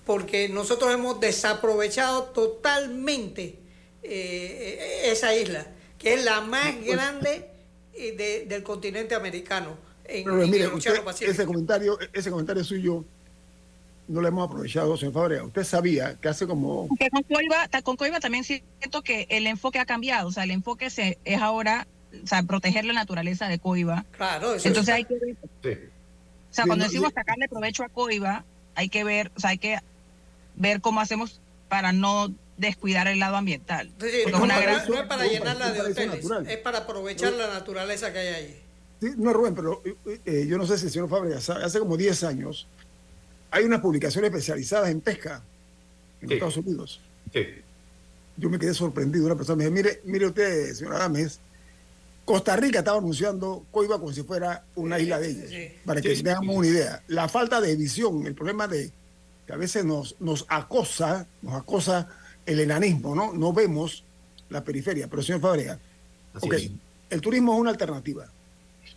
porque 0.05 0.49
nosotros 0.49 0.93
hemos 0.93 1.21
desaprovechado 1.21 2.23
totalmente 2.23 3.57
eh, 4.03 5.03
esa 5.05 5.33
isla, 5.33 5.65
que 5.97 6.15
es 6.15 6.25
la 6.25 6.41
más 6.41 6.83
grande 6.83 7.49
eh, 7.93 8.45
del 8.49 8.63
continente 8.63 9.15
americano. 9.15 9.77
En, 10.03 10.27
el 10.53 10.65
Océano 10.65 11.05
Pacífico. 11.05 11.31
Ese 11.31 11.45
comentario, 11.45 11.97
ese 12.11 12.29
comentario 12.29 12.65
suyo 12.65 13.05
no 14.07 14.21
lo 14.21 14.27
hemos 14.27 14.47
aprovechado, 14.47 14.97
señor 14.97 15.13
Fabrea. 15.13 15.43
Usted 15.43 15.63
sabía 15.63 16.15
que 16.15 16.27
hace 16.27 16.47
como... 16.47 16.87
con 16.87 17.23
Coiba, 17.23 17.67
con 17.83 17.95
Coiba 17.95 18.19
también 18.19 18.43
siento 18.43 19.01
que 19.01 19.27
el 19.29 19.47
enfoque 19.47 19.79
ha 19.79 19.85
cambiado, 19.85 20.27
o 20.27 20.31
sea, 20.31 20.43
el 20.43 20.51
enfoque 20.51 20.89
se, 20.89 21.17
es 21.25 21.41
ahora 21.41 21.87
o 22.23 22.27
sea, 22.27 22.43
proteger 22.43 22.85
la 22.85 22.93
naturaleza 22.93 23.47
de 23.47 23.59
Coiba. 23.59 24.05
Claro, 24.11 24.53
eso 24.53 24.67
Entonces 24.67 24.93
hay 24.93 25.05
que 25.05 25.15
ver... 25.15 25.91
O 26.51 26.53
sea, 26.55 26.65
cuando 26.65 26.85
decimos 26.85 27.11
sacarle 27.13 27.49
provecho 27.49 27.83
a 27.83 27.89
Coiba, 27.89 28.45
hay 28.75 28.87
que 28.87 29.03
ver, 29.03 29.31
o 29.35 29.39
sea, 29.39 29.49
hay 29.49 29.57
que 29.57 29.77
ver 30.55 30.79
cómo 30.79 31.01
hacemos 31.01 31.41
para 31.67 31.91
no 31.91 32.33
descuidar 32.57 33.07
el 33.07 33.19
lado 33.19 33.35
ambiental. 33.35 33.91
no, 33.99 34.45
es 34.45 35.07
para 35.07 35.25
llenarla 35.25 35.71
de 35.71 35.81
hoteles, 35.81 36.25
es 36.47 36.57
para 36.57 36.79
aprovechar 36.79 37.33
la 37.33 37.47
naturaleza 37.47 38.13
que 38.13 38.19
hay 38.19 38.27
allí. 38.27 38.55
Sí, 39.01 39.09
no, 39.17 39.33
Rubén, 39.33 39.53
pero 39.53 39.81
eh, 39.83 40.21
eh, 40.25 40.45
yo 40.47 40.57
no 40.57 40.65
sé 40.65 40.77
si 40.77 40.85
el 40.85 40.91
señor 40.91 41.09
Fabrea 41.09 41.41
sabe, 41.41 41.65
hace 41.65 41.79
como 41.79 41.97
10 41.97 42.23
años 42.23 42.65
hay 43.51 43.63
unas 43.63 43.81
publicaciones 43.81 44.29
especializadas 44.29 44.89
en 44.89 45.01
pesca 45.01 45.41
en 46.21 46.31
Estados 46.31 46.57
Unidos. 46.57 47.01
Sí. 47.33 47.45
Yo 48.37 48.49
me 48.49 48.59
quedé 48.59 48.73
sorprendido. 48.73 49.25
Una 49.25 49.35
persona 49.35 49.57
me 49.57 49.63
dijo, 49.63 49.73
mire, 49.73 50.01
mire 50.03 50.25
usted, 50.27 50.73
señora 50.73 50.97
Adames, 50.97 51.39
Costa 52.25 52.55
Rica 52.55 52.79
estaba 52.79 52.97
anunciando 52.97 53.65
Coiba 53.71 53.99
como 53.99 54.11
si 54.11 54.23
fuera 54.23 54.65
una 54.75 54.99
isla 54.99 55.19
de 55.19 55.29
ellos, 55.29 55.51
para 55.85 56.01
que 56.01 56.15
tengamos 56.15 56.55
una 56.55 56.67
idea. 56.67 57.03
La 57.07 57.29
falta 57.29 57.61
de 57.61 57.75
visión, 57.75 58.25
el 58.25 58.33
problema 58.33 58.67
de 58.67 58.91
que 59.45 59.53
a 59.53 59.57
veces 59.57 59.85
nos, 59.85 60.19
nos 60.19 60.45
acosa, 60.49 61.27
nos 61.43 61.53
acosa 61.53 62.07
el 62.45 62.59
enanismo, 62.59 63.15
¿no? 63.15 63.31
No 63.33 63.53
vemos 63.53 64.03
la 64.49 64.63
periferia. 64.63 65.07
Pero, 65.07 65.21
señor 65.21 65.41
Fabrega, 65.41 65.79
ok, 66.41 66.55
el 67.11 67.21
turismo 67.21 67.53
es 67.53 67.59
una 67.59 67.69
alternativa. 67.69 68.27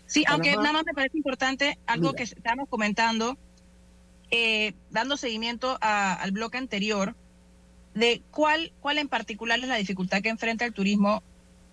Sí, 0.07 0.25
aunque 0.27 0.57
nada 0.57 0.73
más 0.73 0.85
me 0.87 0.95
parece 0.95 1.19
importante 1.19 1.79
algo 1.87 2.15
que 2.15 2.23
estamos 2.23 2.67
comentando, 2.71 3.37
eh, 4.31 4.75
dando 4.91 5.17
seguimiento 5.17 5.79
al 5.81 6.31
bloque 6.33 6.59
anterior, 6.59 7.15
de 7.95 8.23
cuál, 8.31 8.73
cuál 8.81 8.99
en 8.99 9.09
particular 9.09 9.59
es 9.59 9.69
la 9.69 9.77
dificultad 9.77 10.23
que 10.23 10.29
enfrenta 10.29 10.65
el 10.65 10.73
turismo 10.73 11.23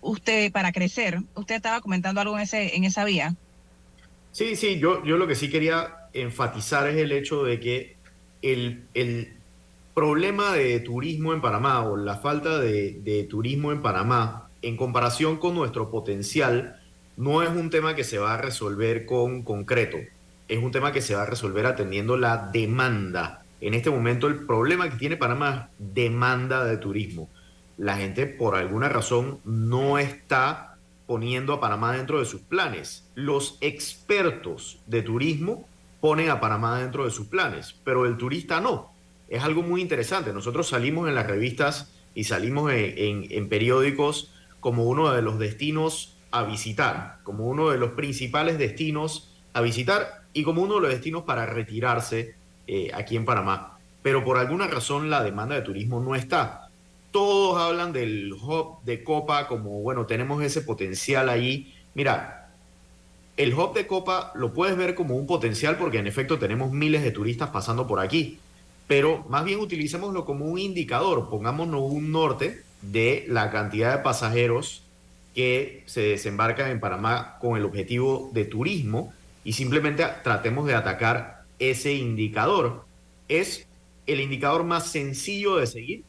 usted 0.00 0.50
para 0.52 0.72
crecer. 0.72 1.20
Usted 1.34 1.56
estaba 1.56 1.80
comentando 1.80 2.20
algo 2.20 2.36
en, 2.36 2.42
ese, 2.42 2.76
en 2.76 2.84
esa 2.84 3.04
vía. 3.04 3.34
Sí, 4.32 4.56
sí, 4.56 4.78
yo, 4.78 5.04
yo 5.04 5.16
lo 5.16 5.26
que 5.26 5.34
sí 5.34 5.48
quería 5.48 6.08
enfatizar 6.12 6.88
es 6.88 6.96
el 6.96 7.12
hecho 7.12 7.44
de 7.44 7.60
que 7.60 7.96
el, 8.42 8.84
el 8.94 9.34
problema 9.94 10.52
de 10.52 10.80
turismo 10.80 11.32
en 11.32 11.40
Panamá 11.40 11.82
o 11.84 11.96
la 11.96 12.16
falta 12.16 12.58
de, 12.58 13.00
de 13.00 13.24
turismo 13.24 13.72
en 13.72 13.82
Panamá 13.82 14.50
en 14.62 14.76
comparación 14.76 15.36
con 15.38 15.54
nuestro 15.54 15.90
potencial, 15.90 16.80
no 17.16 17.42
es 17.42 17.50
un 17.50 17.70
tema 17.70 17.94
que 17.94 18.04
se 18.04 18.18
va 18.18 18.34
a 18.34 18.38
resolver 18.38 19.06
con 19.06 19.42
concreto, 19.42 19.96
es 20.48 20.62
un 20.62 20.70
tema 20.70 20.92
que 20.92 21.00
se 21.00 21.14
va 21.14 21.22
a 21.22 21.26
resolver 21.26 21.66
atendiendo 21.66 22.16
la 22.16 22.50
demanda. 22.52 23.42
En 23.60 23.74
este 23.74 23.90
momento 23.90 24.26
el 24.26 24.46
problema 24.46 24.88
que 24.88 24.96
tiene 24.96 25.16
Panamá 25.16 25.70
es 25.78 25.94
demanda 25.94 26.64
de 26.64 26.76
turismo. 26.76 27.28
La 27.76 27.96
gente 27.96 28.26
por 28.26 28.54
alguna 28.54 28.88
razón 28.88 29.40
no 29.44 29.98
está 29.98 30.76
poniendo 31.06 31.52
a 31.52 31.60
Panamá 31.60 31.96
dentro 31.96 32.18
de 32.18 32.24
sus 32.24 32.40
planes. 32.40 33.08
Los 33.14 33.58
expertos 33.60 34.78
de 34.86 35.02
turismo 35.02 35.68
ponen 36.00 36.30
a 36.30 36.40
Panamá 36.40 36.80
dentro 36.80 37.04
de 37.04 37.10
sus 37.10 37.26
planes, 37.26 37.74
pero 37.84 38.06
el 38.06 38.16
turista 38.16 38.60
no. 38.60 38.92
Es 39.28 39.42
algo 39.42 39.62
muy 39.62 39.80
interesante. 39.80 40.32
Nosotros 40.32 40.68
salimos 40.68 41.08
en 41.08 41.14
las 41.14 41.26
revistas 41.26 41.92
y 42.14 42.24
salimos 42.24 42.70
en, 42.72 43.48
periódicos 43.48 44.32
como 44.60 44.84
uno 44.84 45.12
de 45.12 45.22
los 45.22 45.38
destinos 45.38 46.16
a 46.30 46.44
visitar, 46.44 47.18
como 47.22 47.46
uno 47.46 47.70
de 47.70 47.78
los 47.78 47.92
principales 47.92 48.58
destinos 48.58 49.32
a 49.52 49.60
visitar 49.60 50.25
y 50.36 50.42
como 50.42 50.60
uno 50.60 50.74
de 50.74 50.80
los 50.82 50.90
destinos 50.90 51.22
para 51.22 51.46
retirarse 51.46 52.34
eh, 52.66 52.90
aquí 52.92 53.16
en 53.16 53.24
Panamá. 53.24 53.78
Pero 54.02 54.22
por 54.22 54.36
alguna 54.36 54.66
razón 54.66 55.08
la 55.08 55.22
demanda 55.22 55.54
de 55.54 55.62
turismo 55.62 55.98
no 55.98 56.14
está. 56.14 56.68
Todos 57.10 57.58
hablan 57.58 57.94
del 57.94 58.34
hub 58.34 58.82
de 58.84 59.02
Copa 59.02 59.48
como, 59.48 59.80
bueno, 59.80 60.04
tenemos 60.04 60.42
ese 60.42 60.60
potencial 60.60 61.30
ahí. 61.30 61.74
Mira, 61.94 62.50
el 63.38 63.54
hub 63.54 63.72
de 63.72 63.86
Copa 63.86 64.32
lo 64.34 64.52
puedes 64.52 64.76
ver 64.76 64.94
como 64.94 65.16
un 65.16 65.26
potencial 65.26 65.78
porque 65.78 66.00
en 66.00 66.06
efecto 66.06 66.38
tenemos 66.38 66.70
miles 66.70 67.02
de 67.02 67.12
turistas 67.12 67.48
pasando 67.48 67.86
por 67.86 68.00
aquí. 68.00 68.38
Pero 68.86 69.24
más 69.30 69.42
bien 69.42 69.58
utilicémoslo 69.58 70.26
como 70.26 70.44
un 70.44 70.58
indicador, 70.58 71.30
pongámonos 71.30 71.80
un 71.80 72.12
norte 72.12 72.62
de 72.82 73.24
la 73.28 73.50
cantidad 73.50 73.96
de 73.96 74.02
pasajeros 74.02 74.82
que 75.34 75.82
se 75.86 76.02
desembarcan 76.02 76.70
en 76.70 76.78
Panamá 76.78 77.38
con 77.40 77.56
el 77.56 77.64
objetivo 77.64 78.28
de 78.34 78.44
turismo 78.44 79.14
y 79.46 79.52
simplemente 79.52 80.04
tratemos 80.24 80.66
de 80.66 80.74
atacar 80.74 81.44
ese 81.60 81.94
indicador. 81.94 82.84
Es 83.28 83.68
el 84.04 84.20
indicador 84.20 84.64
más 84.64 84.88
sencillo 84.88 85.54
de 85.54 85.68
seguir 85.68 86.02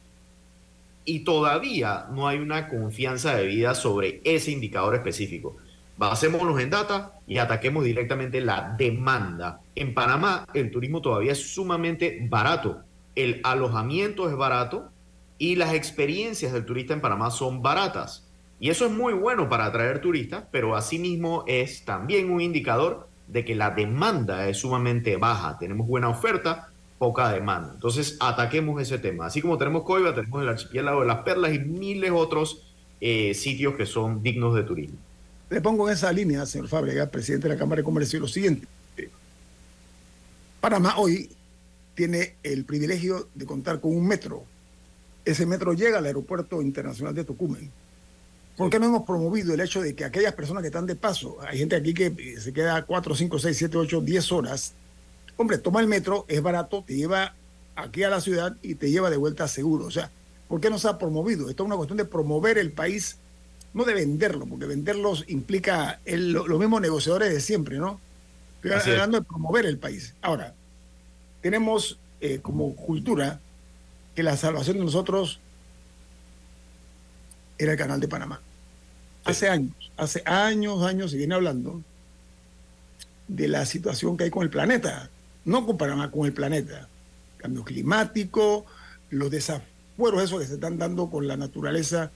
y 1.04 1.20
todavía 1.20 2.06
no 2.10 2.26
hay 2.26 2.38
una 2.40 2.68
confianza 2.68 3.36
debida 3.36 3.76
sobre 3.76 4.20
ese 4.24 4.50
indicador 4.50 4.96
específico. 4.96 5.56
Basémonos 5.96 6.60
en 6.60 6.70
data 6.70 7.12
y 7.28 7.38
ataquemos 7.38 7.84
directamente 7.84 8.40
la 8.40 8.74
demanda. 8.76 9.60
En 9.76 9.94
Panamá 9.94 10.44
el 10.52 10.72
turismo 10.72 11.00
todavía 11.00 11.30
es 11.30 11.52
sumamente 11.54 12.26
barato, 12.28 12.80
el 13.14 13.40
alojamiento 13.44 14.28
es 14.28 14.36
barato 14.36 14.90
y 15.38 15.54
las 15.54 15.74
experiencias 15.74 16.52
del 16.52 16.66
turista 16.66 16.92
en 16.92 17.00
Panamá 17.00 17.30
son 17.30 17.62
baratas. 17.62 18.28
Y 18.58 18.70
eso 18.70 18.86
es 18.86 18.90
muy 18.90 19.12
bueno 19.12 19.48
para 19.48 19.66
atraer 19.66 20.00
turistas, 20.00 20.42
pero 20.50 20.74
asimismo 20.74 21.44
es 21.46 21.84
también 21.84 22.32
un 22.32 22.40
indicador 22.40 23.07
de 23.28 23.44
que 23.44 23.54
la 23.54 23.70
demanda 23.70 24.48
es 24.48 24.58
sumamente 24.58 25.16
baja. 25.16 25.58
Tenemos 25.58 25.86
buena 25.86 26.08
oferta, 26.08 26.70
poca 26.98 27.30
demanda. 27.32 27.72
Entonces, 27.74 28.16
ataquemos 28.20 28.80
ese 28.80 28.98
tema. 28.98 29.26
Así 29.26 29.40
como 29.40 29.58
tenemos 29.58 29.82
Coiba, 29.84 30.14
tenemos 30.14 30.42
el 30.42 30.48
archipiélago 30.48 31.02
de 31.02 31.06
las 31.06 31.18
Perlas 31.18 31.54
y 31.54 31.58
miles 31.58 32.10
otros 32.10 32.62
eh, 33.00 33.34
sitios 33.34 33.74
que 33.74 33.86
son 33.86 34.22
dignos 34.22 34.54
de 34.54 34.62
turismo. 34.62 34.96
Le 35.50 35.60
pongo 35.60 35.88
en 35.88 35.94
esa 35.94 36.12
línea, 36.12 36.44
señor 36.46 36.68
Fábrega, 36.68 37.06
presidente 37.06 37.48
de 37.48 37.54
la 37.54 37.58
Cámara 37.58 37.80
de 37.80 37.84
Comercio, 37.84 38.20
lo 38.20 38.28
siguiente. 38.28 38.66
Panamá 40.60 40.98
hoy 40.98 41.30
tiene 41.94 42.34
el 42.42 42.64
privilegio 42.64 43.28
de 43.34 43.46
contar 43.46 43.80
con 43.80 43.96
un 43.96 44.06
metro. 44.06 44.44
Ese 45.24 45.46
metro 45.46 45.72
llega 45.72 45.98
al 45.98 46.06
Aeropuerto 46.06 46.60
Internacional 46.60 47.14
de 47.14 47.24
Tocumen 47.24 47.70
¿Por 48.58 48.70
qué 48.70 48.80
no 48.80 48.86
hemos 48.86 49.04
promovido 49.04 49.54
el 49.54 49.60
hecho 49.60 49.80
de 49.80 49.94
que 49.94 50.04
aquellas 50.04 50.34
personas 50.34 50.62
que 50.62 50.66
están 50.66 50.84
de 50.84 50.96
paso, 50.96 51.36
hay 51.40 51.58
gente 51.58 51.76
aquí 51.76 51.94
que 51.94 52.40
se 52.40 52.52
queda 52.52 52.84
4, 52.84 53.14
5, 53.14 53.38
6, 53.38 53.56
7, 53.56 53.78
8, 53.78 54.00
10 54.00 54.32
horas, 54.32 54.72
hombre, 55.36 55.58
toma 55.58 55.80
el 55.80 55.86
metro, 55.86 56.24
es 56.26 56.42
barato, 56.42 56.82
te 56.84 56.96
lleva 56.96 57.36
aquí 57.76 58.02
a 58.02 58.10
la 58.10 58.20
ciudad 58.20 58.56
y 58.60 58.74
te 58.74 58.90
lleva 58.90 59.10
de 59.10 59.16
vuelta 59.16 59.46
seguro. 59.46 59.86
O 59.86 59.92
sea, 59.92 60.10
¿por 60.48 60.60
qué 60.60 60.70
no 60.70 60.78
se 60.80 60.88
ha 60.88 60.98
promovido? 60.98 61.48
Esto 61.48 61.62
es 61.62 61.66
una 61.68 61.76
cuestión 61.76 61.98
de 61.98 62.04
promover 62.04 62.58
el 62.58 62.72
país, 62.72 63.18
no 63.74 63.84
de 63.84 63.94
venderlo, 63.94 64.44
porque 64.44 64.66
venderlos 64.66 65.24
implica 65.28 66.00
los 66.04 66.58
mismos 66.58 66.80
negociadores 66.80 67.32
de 67.32 67.40
siempre, 67.40 67.78
¿no? 67.78 68.00
Estoy 68.60 68.94
hablando 68.94 69.20
de 69.20 69.24
promover 69.24 69.66
el 69.66 69.78
país. 69.78 70.14
Ahora, 70.20 70.52
tenemos 71.42 71.96
eh, 72.20 72.40
como 72.42 72.74
cultura 72.74 73.38
que 74.16 74.24
la 74.24 74.36
salvación 74.36 74.78
de 74.78 74.84
nosotros 74.84 75.38
era 77.56 77.70
el 77.70 77.78
canal 77.78 78.00
de 78.00 78.08
Panamá. 78.08 78.40
Hace 79.28 79.50
años, 79.50 79.74
hace 79.98 80.22
años, 80.24 80.82
años 80.82 81.10
se 81.10 81.18
viene 81.18 81.34
hablando 81.34 81.82
de 83.28 83.46
la 83.46 83.66
situación 83.66 84.16
que 84.16 84.24
hay 84.24 84.30
con 84.30 84.42
el 84.42 84.48
planeta, 84.48 85.10
no 85.44 85.66
con 85.66 85.76
Panamá, 85.76 86.10
con 86.10 86.24
el 86.24 86.32
planeta. 86.32 86.88
Cambio 87.36 87.62
climático, 87.62 88.64
los 89.10 89.30
desafueros 89.30 90.22
esos 90.22 90.40
que 90.40 90.46
se 90.46 90.54
están 90.54 90.78
dando 90.78 91.10
con 91.10 91.28
la 91.28 91.36
naturaleza 91.36 92.10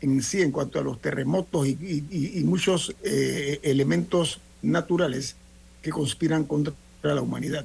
en 0.00 0.22
sí 0.22 0.40
en 0.40 0.52
cuanto 0.52 0.78
a 0.78 0.82
los 0.84 1.00
terremotos 1.00 1.66
y, 1.66 2.42
muchos 2.44 2.94
eh, 3.02 3.58
elementos 3.64 4.38
naturales 4.62 5.34
que 5.82 5.90
conspiran 5.90 6.44
contra 6.44 6.74
la 7.02 7.22
humanidad. 7.22 7.64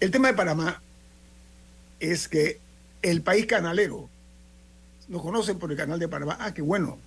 El 0.00 0.10
tema 0.10 0.28
de 0.28 0.34
Panamá 0.34 0.80
es 2.00 2.28
que 2.28 2.60
el 3.02 3.20
país 3.20 3.44
canalero, 3.44 4.08
nos 5.06 5.20
conocen 5.20 5.58
por 5.58 5.70
el 5.70 5.76
canal 5.76 5.98
de 5.98 6.08
Panamá, 6.08 6.38
ah, 6.40 6.54
qué 6.54 6.62
bueno, 6.62 6.98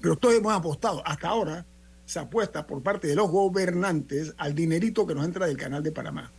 pero 0.00 0.16
todos 0.16 0.34
hemos 0.34 0.52
apostado, 0.52 1.06
hasta 1.06 1.28
ahora 1.28 1.64
se 2.06 2.18
apuesta 2.18 2.66
por 2.66 2.82
parte 2.82 3.06
de 3.06 3.14
los 3.14 3.30
gobernantes 3.30 4.32
al 4.38 4.54
dinerito 4.54 5.06
que 5.06 5.14
nos 5.14 5.24
entra 5.24 5.46
del 5.46 5.58
canal 5.58 5.82
de 5.82 5.92
Panamá. 5.92 6.30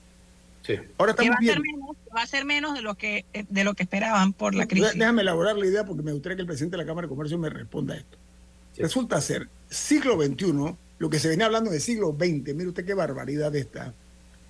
Sí. 0.64 0.76
Ahora 0.98 1.12
estamos 1.12 1.32
va, 1.32 1.38
a 1.38 1.54
ser 1.54 1.62
menos, 1.62 1.96
va 2.16 2.22
a 2.22 2.28
ser 2.28 2.46
menos 2.46 2.74
de 2.74 2.82
lo 2.82 2.96
que 2.96 3.26
de 3.50 3.64
lo 3.64 3.76
que 3.76 3.84
esperaban 3.84 4.34
por 4.34 4.56
la 4.56 4.68
crisis. 4.68 4.94
Déjame 4.94 5.22
elaborar 5.22 5.58
la 5.58 5.66
idea 5.66 5.86
porque 5.86 6.04
me 6.04 6.12
gustaría 6.12 6.36
que 6.36 6.42
el 6.42 6.48
presidente 6.48 6.76
de 6.76 6.84
la 6.84 6.88
Cámara 6.88 7.06
de 7.06 7.10
Comercio 7.10 7.38
me 7.38 7.50
responda 7.50 7.94
a 7.94 7.98
esto. 7.98 8.18
Resulta 8.78 9.22
ser 9.22 9.48
siglo 9.70 10.22
XXI, 10.22 10.76
lo 10.98 11.10
que 11.10 11.20
se 11.20 11.28
venía 11.28 11.46
hablando 11.46 11.70
de 11.70 11.80
siglo 11.80 12.16
XX, 12.18 12.56
mire 12.56 12.68
usted 12.68 12.86
qué 12.86 12.94
barbaridad 12.94 13.56
está. 13.56 13.94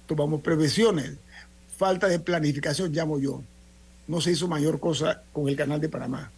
Tomamos 0.08 0.42
previsiones, 0.42 1.18
falta 1.78 2.08
de 2.08 2.20
planificación, 2.20 2.92
llamo 2.92 3.20
yo. 3.20 3.44
No 4.08 4.22
se 4.22 4.32
hizo 4.32 4.48
mayor 4.48 4.80
cosa 4.80 5.24
con 5.34 5.50
el 5.50 5.56
canal 5.56 5.82
de 5.82 5.90
Panamá. 5.90 6.32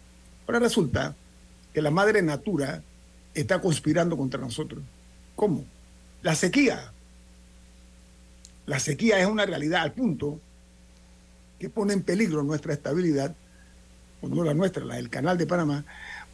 Ahora 0.46 0.58
resulta 0.58 1.14
que 1.72 1.82
la 1.82 1.90
madre 1.90 2.22
natura 2.22 2.82
está 3.34 3.60
conspirando 3.60 4.16
contra 4.16 4.40
nosotros. 4.40 4.82
¿Cómo? 5.34 5.64
La 6.22 6.34
sequía. 6.34 6.92
La 8.66 8.78
sequía 8.78 9.18
es 9.18 9.26
una 9.26 9.46
realidad 9.46 9.82
al 9.82 9.92
punto 9.92 10.38
que 11.58 11.68
pone 11.68 11.92
en 11.92 12.02
peligro 12.02 12.42
nuestra 12.42 12.72
estabilidad, 12.72 13.34
o 14.20 14.28
no 14.28 14.44
la 14.44 14.54
nuestra, 14.54 14.84
la 14.84 14.96
del 14.96 15.10
canal 15.10 15.38
de 15.38 15.46
Panamá, 15.46 15.84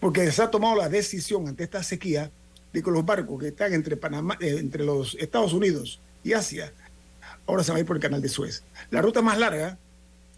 porque 0.01 0.31
se 0.31 0.43
ha 0.43 0.51
tomado 0.51 0.77
la 0.77 0.89
decisión 0.89 1.49
ante 1.49 1.65
esta 1.65 1.83
sequía 1.83 2.31
de 2.73 2.83
que 2.83 2.91
los 2.91 3.05
barcos 3.05 3.41
que 3.41 3.49
están 3.49 3.73
entre, 3.73 3.97
Panamá, 3.97 4.37
eh, 4.41 4.57
entre 4.59 4.85
los 4.85 5.17
Estados 5.19 5.53
Unidos 5.53 6.01
y 6.23 6.33
Asia, 6.33 6.73
ahora 7.47 7.65
se 7.65 7.71
van 7.71 7.79
a 7.79 7.81
ir 7.81 7.87
por 7.87 7.97
el 7.97 8.03
canal 8.03 8.21
de 8.21 8.29
Suez. 8.29 8.63
La 8.91 9.01
ruta 9.01 9.23
más 9.23 9.39
larga, 9.39 9.79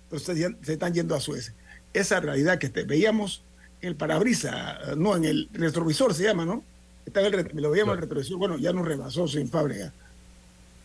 entonces 0.04 0.54
se 0.62 0.72
están 0.72 0.94
yendo 0.94 1.14
a 1.14 1.20
Suez. 1.20 1.52
Esa 1.92 2.20
realidad 2.20 2.58
que 2.58 2.68
veíamos 2.84 3.42
el 3.80 3.96
parabrisa, 3.96 4.78
no, 4.96 5.16
en 5.16 5.24
el 5.24 5.48
retrovisor 5.52 6.14
se 6.14 6.24
llama, 6.24 6.44
¿no? 6.44 6.62
Está 7.06 7.20
el, 7.26 7.50
lo 7.54 7.70
veíamos 7.70 7.94
en 7.94 7.98
el 7.98 8.02
retrovisor, 8.02 8.36
bueno, 8.36 8.58
ya 8.58 8.72
nos 8.72 8.86
rebasó 8.86 9.26
sin 9.26 9.48
fábrica. 9.48 9.92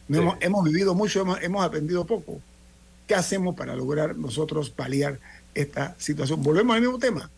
Hemos, 0.07 0.63
vivido 0.63 0.93
mucho, 0.93 1.25
hemos, 1.41 1.63
aprendido 1.63 2.05
poco. 2.05 2.39
¿Qué 3.07 3.15
hacemos 3.15 3.55
para 3.55 3.75
lograr 3.75 4.15
nosotros 4.15 4.69
paliar 4.69 5.19
esta 5.53 5.95
situación? 5.97 6.43
Volvemos 6.43 6.75
al 6.75 6.81
mismo 6.81 6.99
tema, 6.99 7.29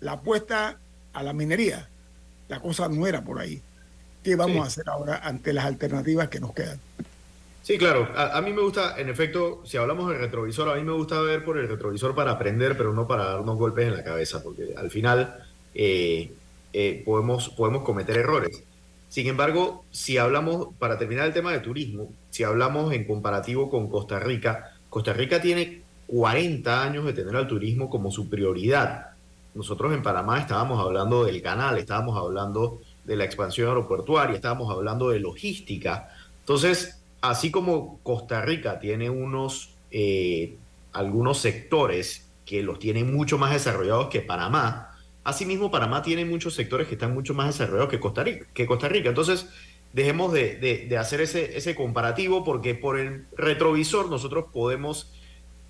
la 0.00 0.12
apuesta 0.12 0.78
a 1.12 1.22
la 1.22 1.32
minería. 1.32 1.88
La 2.48 2.60
cosa 2.60 2.88
no 2.88 3.06
era 3.06 3.22
por 3.22 3.40
ahí. 3.40 3.60
¿Qué 4.22 4.36
vamos 4.36 4.64
a 4.64 4.66
hacer 4.66 4.88
ahora 4.88 5.20
ante 5.22 5.52
las 5.52 5.64
alternativas 5.64 6.28
que 6.28 6.40
nos 6.40 6.52
quedan? 6.52 6.80
Sí, 7.66 7.78
claro. 7.78 8.08
A, 8.14 8.40
mí 8.42 8.52
me 8.52 8.62
gusta, 8.62 8.94
en 8.96 9.08
efecto, 9.08 9.60
si 9.64 9.76
hablamos 9.76 10.08
del 10.08 10.20
retrovisor, 10.20 10.68
a 10.68 10.76
mí 10.76 10.84
me 10.84 10.92
gusta 10.92 11.20
ver 11.20 11.44
por 11.44 11.58
el 11.58 11.66
retrovisor 11.66 12.14
para 12.14 12.30
aprender, 12.30 12.76
pero 12.76 12.92
no 12.92 13.08
para 13.08 13.24
darnos 13.24 13.58
golpes 13.58 13.88
en 13.88 13.96
la 13.96 14.04
cabeza, 14.04 14.40
porque 14.40 14.72
al 14.76 14.88
final 14.88 15.34
eh, 15.74 16.30
eh, 16.72 17.02
podemos, 17.04 17.48
podemos 17.48 17.82
cometer 17.82 18.18
errores. 18.18 18.62
Sin 19.08 19.26
embargo, 19.26 19.84
si 19.90 20.16
hablamos, 20.16 20.76
para 20.78 20.96
terminar 20.96 21.26
el 21.26 21.32
tema 21.32 21.50
de 21.50 21.58
turismo, 21.58 22.12
si 22.30 22.44
hablamos 22.44 22.92
en 22.92 23.04
comparativo 23.04 23.68
con 23.68 23.88
Costa 23.88 24.20
Rica, 24.20 24.76
Costa 24.88 25.12
Rica 25.12 25.42
tiene 25.42 25.82
40 26.06 26.84
años 26.84 27.04
de 27.04 27.14
tener 27.14 27.34
al 27.34 27.48
turismo 27.48 27.90
como 27.90 28.12
su 28.12 28.28
prioridad. 28.30 29.08
Nosotros 29.56 29.92
en 29.92 30.04
Panamá 30.04 30.38
estábamos 30.38 30.80
hablando 30.80 31.24
del 31.24 31.42
canal, 31.42 31.78
estábamos 31.78 32.16
hablando 32.16 32.80
de 33.02 33.16
la 33.16 33.24
expansión 33.24 33.66
aeroportuaria, 33.70 34.36
estábamos 34.36 34.70
hablando 34.70 35.08
de 35.08 35.18
logística. 35.18 36.10
Entonces, 36.38 36.95
así 37.20 37.50
como 37.50 38.00
Costa 38.02 38.42
Rica 38.42 38.78
tiene 38.80 39.10
unos, 39.10 39.74
eh, 39.90 40.56
algunos 40.92 41.38
sectores 41.38 42.30
que 42.44 42.62
los 42.62 42.78
tienen 42.78 43.12
mucho 43.12 43.38
más 43.38 43.52
desarrollados 43.52 44.08
que 44.08 44.20
Panamá, 44.20 44.96
Asimismo, 45.26 45.72
Panamá 45.72 46.02
tiene 46.02 46.24
muchos 46.24 46.54
sectores 46.54 46.86
que 46.86 46.94
están 46.94 47.12
mucho 47.12 47.34
más 47.34 47.48
desarrollados 47.48 47.88
que 47.88 47.98
Costa 47.98 48.22
Rica. 48.88 49.08
Entonces, 49.08 49.48
dejemos 49.92 50.32
de, 50.32 50.96
hacer 51.00 51.20
ese, 51.20 51.56
ese, 51.58 51.74
comparativo 51.74 52.44
porque 52.44 52.76
por 52.76 52.96
el 52.96 53.26
retrovisor 53.36 54.08
nosotros 54.08 54.44
podemos 54.52 55.12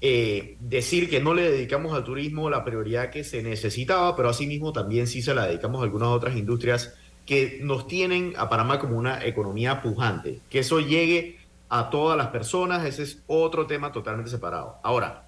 eh, 0.03 0.59
decir 0.61 1.09
que 1.09 1.21
no 1.21 1.33
le 1.33 1.51
dedicamos 1.51 1.95
al 1.95 2.05
turismo 2.05 2.51
la 2.51 2.67
prioridad 2.67 3.09
que 3.09 3.25
se 3.25 3.43
necesitaba, 3.43 4.15
pero 4.15 4.29
asimismo 4.29 4.75
también 4.75 5.07
sí 5.07 5.23
se 5.23 5.35
la 5.35 5.47
dedicamos 5.47 5.81
a 5.81 5.85
algunas 5.85 6.09
otras 6.09 6.37
industrias 6.37 6.95
que 7.27 7.59
nos 7.61 7.89
tienen 7.89 8.35
a 8.37 8.49
Panamá 8.49 8.79
como 8.79 8.97
una 8.97 9.25
economía 9.25 9.83
pujante. 9.83 10.41
Que 10.49 10.61
eso 10.61 10.81
llegue 10.81 11.39
a 11.69 11.91
todas 11.91 12.17
las 12.17 12.29
personas, 12.29 12.85
ese 12.85 13.03
es 13.03 13.23
otro 13.27 13.67
tema 13.67 13.93
totalmente 13.93 14.31
separado. 14.31 14.77
Ahora, 14.83 15.27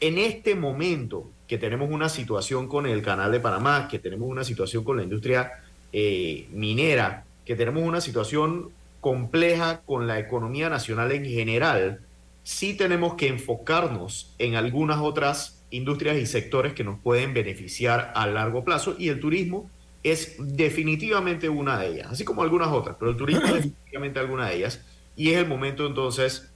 en 0.00 0.18
este 0.18 0.54
momento 0.54 1.30
que 1.46 1.58
tenemos 1.58 1.90
una 1.90 2.08
situación 2.08 2.68
con 2.68 2.86
el 2.86 3.02
canal 3.02 3.30
de 3.30 3.40
Panamá, 3.40 3.88
que 3.88 3.98
tenemos 3.98 4.28
una 4.28 4.44
situación 4.44 4.82
con 4.82 4.96
la 4.96 5.02
industria 5.02 5.52
eh, 5.92 6.48
minera, 6.52 7.24
que 7.44 7.54
tenemos 7.54 7.82
una 7.82 8.00
situación 8.00 8.70
compleja 9.00 9.82
con 9.86 10.06
la 10.06 10.18
economía 10.18 10.68
nacional 10.68 11.12
en 11.12 11.24
general, 11.24 12.00
sí 12.42 12.74
tenemos 12.74 13.14
que 13.14 13.28
enfocarnos 13.28 14.34
en 14.38 14.56
algunas 14.56 14.98
otras 14.98 15.62
industrias 15.70 16.16
y 16.16 16.26
sectores 16.26 16.72
que 16.72 16.84
nos 16.84 16.98
pueden 16.98 17.34
beneficiar 17.34 18.12
a 18.14 18.26
largo 18.26 18.64
plazo 18.64 18.96
y 18.98 19.08
el 19.08 19.20
turismo 19.20 19.70
es 20.12 20.36
definitivamente 20.38 21.48
una 21.48 21.78
de 21.78 21.88
ellas, 21.88 22.08
así 22.12 22.24
como 22.24 22.42
algunas 22.42 22.68
otras, 22.68 22.96
pero 22.98 23.10
el 23.10 23.16
turismo 23.16 23.44
es 23.46 23.54
definitivamente 23.54 24.20
alguna 24.20 24.48
de 24.48 24.56
ellas 24.56 24.80
y 25.16 25.32
es 25.32 25.38
el 25.38 25.48
momento 25.48 25.84
entonces 25.84 26.48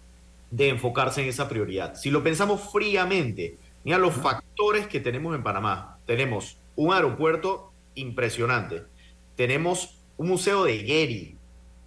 de 0.53 0.68
enfocarse 0.68 1.22
en 1.22 1.28
esa 1.28 1.48
prioridad. 1.48 1.96
Si 1.96 2.11
lo 2.11 2.22
pensamos 2.22 2.61
fríamente, 2.72 3.57
mira 3.82 3.98
los 3.98 4.14
factores 4.14 4.86
que 4.86 5.01
tenemos 5.01 5.34
en 5.34 5.42
Panamá. 5.42 5.98
Tenemos 6.07 6.57
un 6.76 6.94
aeropuerto 6.94 7.72
impresionante, 7.96 8.84
tenemos 9.34 9.96
un 10.16 10.28
museo 10.28 10.64
de 10.64 10.78
Gary, 10.78 11.36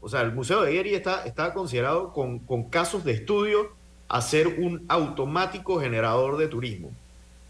o 0.02 0.10
sea, 0.10 0.20
el 0.22 0.34
museo 0.34 0.64
de 0.64 0.76
Gary 0.76 0.96
está, 0.96 1.24
está 1.24 1.54
considerado 1.54 2.12
con, 2.12 2.40
con 2.40 2.66
casos 2.70 3.06
de 3.06 3.14
estudio 3.14 3.72
a 4.10 4.22
ser 4.22 4.48
un 4.48 4.84
automático 4.90 5.80
generador 5.80 6.36
de 6.36 6.50
turismo. 6.50 6.92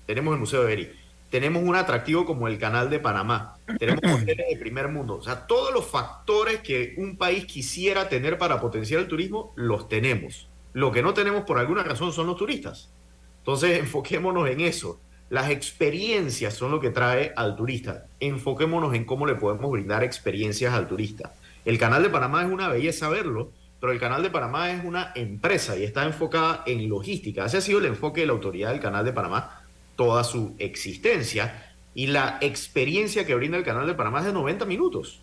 Tenemos 0.05 0.35
el 0.35 0.39
museo 0.39 0.63
de 0.63 0.69
Gary 0.69 1.02
tenemos 1.33 1.63
un 1.63 1.75
atractivo 1.75 2.25
como 2.25 2.47
el 2.47 2.59
canal 2.59 2.91
de 2.91 2.99
Panamá, 2.99 3.57
tenemos 3.79 4.03
hoteles 4.21 4.45
de 4.51 4.55
primer 4.59 4.89
mundo, 4.89 5.15
o 5.15 5.23
sea, 5.23 5.47
todos 5.47 5.73
los 5.73 5.83
factores 5.83 6.59
que 6.59 6.93
un 6.97 7.17
país 7.17 7.45
quisiera 7.45 8.07
tener 8.07 8.37
para 8.37 8.61
potenciar 8.61 9.01
el 9.01 9.07
turismo, 9.07 9.51
los 9.55 9.89
tenemos. 9.89 10.47
Lo 10.73 10.91
que 10.91 11.01
no 11.01 11.15
tenemos 11.15 11.41
por 11.45 11.57
alguna 11.57 11.81
razón 11.81 12.13
son 12.13 12.27
los 12.27 12.37
turistas. 12.37 12.91
Entonces, 13.39 13.79
enfoquémonos 13.79 14.47
en 14.47 14.61
eso. 14.61 14.99
Las 15.31 15.49
experiencias 15.49 16.53
son 16.53 16.69
lo 16.69 16.79
que 16.79 16.91
trae 16.91 17.33
al 17.35 17.55
turista. 17.55 18.05
Enfoquémonos 18.19 18.93
en 18.93 19.03
cómo 19.03 19.25
le 19.25 19.33
podemos 19.33 19.71
brindar 19.71 20.03
experiencias 20.03 20.71
al 20.71 20.87
turista. 20.87 21.33
El 21.65 21.79
canal 21.79 22.03
de 22.03 22.11
Panamá 22.11 22.43
es 22.43 22.51
una 22.51 22.67
belleza 22.67 23.09
verlo, 23.09 23.49
pero 23.79 23.91
el 23.91 23.99
canal 23.99 24.21
de 24.21 24.29
Panamá 24.29 24.69
es 24.69 24.85
una 24.85 25.11
empresa 25.15 25.75
y 25.79 25.83
está 25.83 26.05
enfocada 26.05 26.61
en 26.67 26.87
logística. 26.87 27.43
Ese 27.43 27.57
ha 27.57 27.61
sido 27.61 27.79
el 27.79 27.85
enfoque 27.85 28.21
de 28.21 28.27
la 28.27 28.33
autoridad 28.33 28.69
del 28.69 28.79
canal 28.79 29.03
de 29.03 29.13
Panamá 29.13 29.62
toda 29.95 30.23
su 30.23 30.55
existencia. 30.59 31.73
Y 31.95 32.07
la 32.07 32.37
experiencia 32.41 33.25
que 33.25 33.35
brinda 33.35 33.57
el 33.57 33.63
canal 33.63 33.85
de 33.85 33.93
Panamá 33.93 34.19
es 34.19 34.25
de 34.25 34.33
90 34.33 34.65
minutos. 34.65 35.19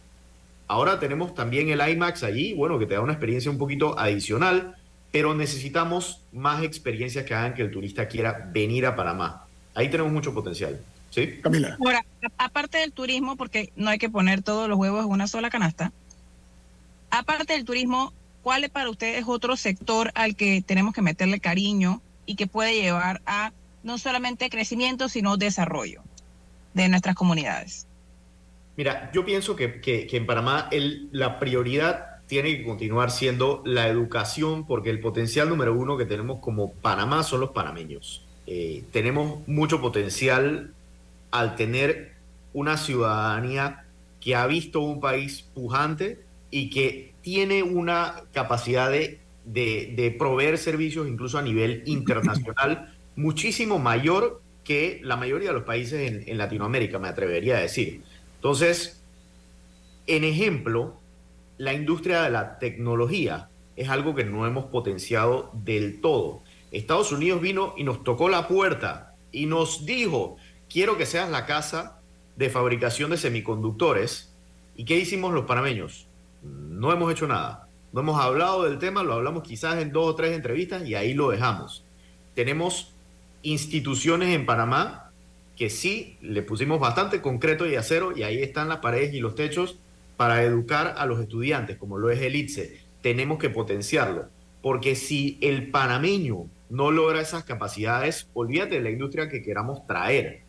Ahora 0.68 1.00
tenemos 1.00 1.34
también 1.34 1.68
el 1.68 1.80
IMAX 1.80 2.22
allí, 2.22 2.54
bueno, 2.54 2.78
que 2.78 2.86
te 2.86 2.94
da 2.94 3.00
una 3.00 3.12
experiencia 3.12 3.50
un 3.50 3.58
poquito 3.58 3.98
adicional, 3.98 4.76
pero 5.10 5.34
necesitamos 5.34 6.20
más 6.32 6.62
experiencias 6.62 7.24
que 7.24 7.34
hagan 7.34 7.54
que 7.54 7.62
el 7.62 7.72
turista 7.72 8.06
quiera 8.06 8.48
venir 8.52 8.86
a 8.86 8.94
Panamá. 8.94 9.46
Ahí 9.74 9.88
tenemos 9.88 10.12
mucho 10.12 10.32
potencial. 10.32 10.80
¿Sí? 11.10 11.40
Camila. 11.42 11.76
Ahora, 11.84 12.04
aparte 12.38 12.78
del 12.78 12.92
turismo, 12.92 13.34
porque 13.34 13.72
no 13.74 13.90
hay 13.90 13.98
que 13.98 14.08
poner 14.08 14.42
todos 14.42 14.68
los 14.68 14.78
huevos 14.78 15.04
en 15.04 15.10
una 15.10 15.26
sola 15.26 15.50
canasta, 15.50 15.92
aparte 17.10 17.54
del 17.54 17.64
turismo, 17.64 18.12
¿cuál 18.42 18.62
es 18.62 18.70
para 18.70 18.88
ustedes 18.88 19.24
otro 19.26 19.56
sector 19.56 20.12
al 20.14 20.36
que 20.36 20.62
tenemos 20.64 20.94
que 20.94 21.02
meterle 21.02 21.40
cariño 21.40 22.00
y 22.26 22.36
que 22.36 22.46
puede 22.46 22.80
llevar 22.80 23.20
a 23.26 23.50
no 23.82 23.98
solamente 23.98 24.50
crecimiento, 24.50 25.08
sino 25.08 25.36
desarrollo 25.36 26.02
de 26.74 26.88
nuestras 26.88 27.14
comunidades? 27.14 27.86
Mira, 28.76 29.10
yo 29.12 29.24
pienso 29.24 29.56
que, 29.56 29.80
en 30.10 30.26
Panamá 30.26 30.68
el, 30.70 31.08
la 31.12 31.38
prioridad 31.38 32.20
tiene 32.26 32.56
que 32.56 32.64
continuar 32.64 33.10
siendo 33.10 33.62
la 33.66 33.88
educación, 33.88 34.66
porque 34.66 34.90
el 34.90 35.00
potencial 35.00 35.48
número 35.48 35.74
uno 35.74 35.96
que 35.96 36.06
tenemos 36.06 36.38
como 36.40 36.72
Panamá 36.74 37.24
son 37.24 37.40
los 37.40 37.50
panameños. 37.50 38.24
Eh, 38.46 38.84
tenemos 38.92 39.46
mucho 39.48 39.80
potencial 39.80 40.72
al 41.30 41.56
tener 41.56 42.14
una 42.52 42.76
ciudadanía 42.76 43.84
que 44.20 44.36
ha 44.36 44.46
visto 44.46 44.80
un 44.80 45.00
país 45.00 45.42
pujante 45.54 46.20
y 46.50 46.70
que 46.70 47.12
tiene 47.20 47.62
una 47.62 48.22
capacidad 48.32 48.90
de, 48.90 49.20
de 49.44 50.14
proveer 50.18 50.58
servicios 50.58 51.08
incluso 51.08 51.38
a 51.38 51.42
nivel 51.42 51.82
internacional 51.86 52.94
muchísimo 53.16 53.78
mayor 53.78 54.40
que 54.64 55.00
la 55.02 55.16
mayoría 55.16 55.48
de 55.48 55.54
los 55.54 55.64
países 55.64 56.26
en, 56.26 56.38
Latinoamérica, 56.38 56.98
me 56.98 57.08
atrevería 57.08 57.56
a 57.56 57.60
decir. 57.60 58.02
Entonces, 58.36 59.02
en 60.06 60.24
ejemplo, 60.24 60.94
la 61.58 61.72
industria 61.72 62.22
de 62.22 62.30
la 62.30 62.58
tecnología 62.58 63.48
es 63.76 63.88
algo 63.88 64.14
que 64.14 64.24
no 64.24 64.46
hemos 64.46 64.66
potenciado 64.66 65.50
del 65.52 66.00
todo. 66.00 66.42
Estados 66.70 67.12
Unidos 67.12 67.40
vino 67.40 67.74
y 67.76 67.84
nos 67.84 68.04
tocó 68.04 68.28
la 68.28 68.46
puerta 68.46 69.14
y 69.32 69.46
nos 69.46 69.86
dijo, 69.86 70.36
quiero 70.68 70.96
que 70.96 71.06
seas 71.06 71.30
la 71.30 71.46
casa 71.46 71.98
de 72.36 72.50
fabricación 72.50 73.10
de 73.10 73.16
semiconductores. 73.16 74.32
¿Y 74.76 74.84
qué 74.84 74.96
hicimos 74.96 75.34
los 75.34 75.46
panameños? 75.46 76.06
No 76.42 76.92
hemos 76.92 77.12
hecho 77.12 77.26
nada. 77.26 77.66
No 77.92 78.00
hemos 78.00 78.20
hablado 78.20 78.62
del 78.64 78.78
tema, 78.78 79.02
lo 79.02 79.14
hablamos 79.14 79.42
quizás 79.42 79.78
en 79.82 79.90
dos 79.90 80.06
o 80.06 80.14
tres 80.14 80.36
entrevistas 80.36 80.86
y 80.86 80.94
ahí 80.94 81.12
lo 81.12 81.30
dejamos. 81.30 81.84
Tenemos 82.34 82.92
instituciones 83.42 84.34
en 84.34 84.46
Panamá 84.46 85.10
que 85.56 85.68
sí 85.68 86.16
le 86.22 86.42
pusimos 86.42 86.80
bastante 86.80 87.20
concreto 87.20 87.66
y 87.66 87.74
acero 87.74 88.16
y 88.16 88.22
ahí 88.22 88.42
están 88.42 88.68
las 88.68 88.78
paredes 88.78 89.12
y 89.12 89.20
los 89.20 89.34
techos 89.34 89.78
para 90.16 90.42
educar 90.42 90.94
a 90.96 91.06
los 91.06 91.20
estudiantes, 91.20 91.76
como 91.76 91.98
lo 91.98 92.10
es 92.10 92.20
el 92.22 92.36
ITSE. 92.36 92.80
Tenemos 93.02 93.38
que 93.38 93.50
potenciarlo, 93.50 94.26
porque 94.62 94.94
si 94.94 95.38
el 95.40 95.70
panameño 95.70 96.46
no 96.70 96.90
logra 96.90 97.20
esas 97.20 97.44
capacidades, 97.44 98.28
olvídate 98.32 98.76
de 98.76 98.80
la 98.80 98.90
industria 98.90 99.28
que 99.28 99.42
queramos 99.42 99.86
traer. 99.86 100.40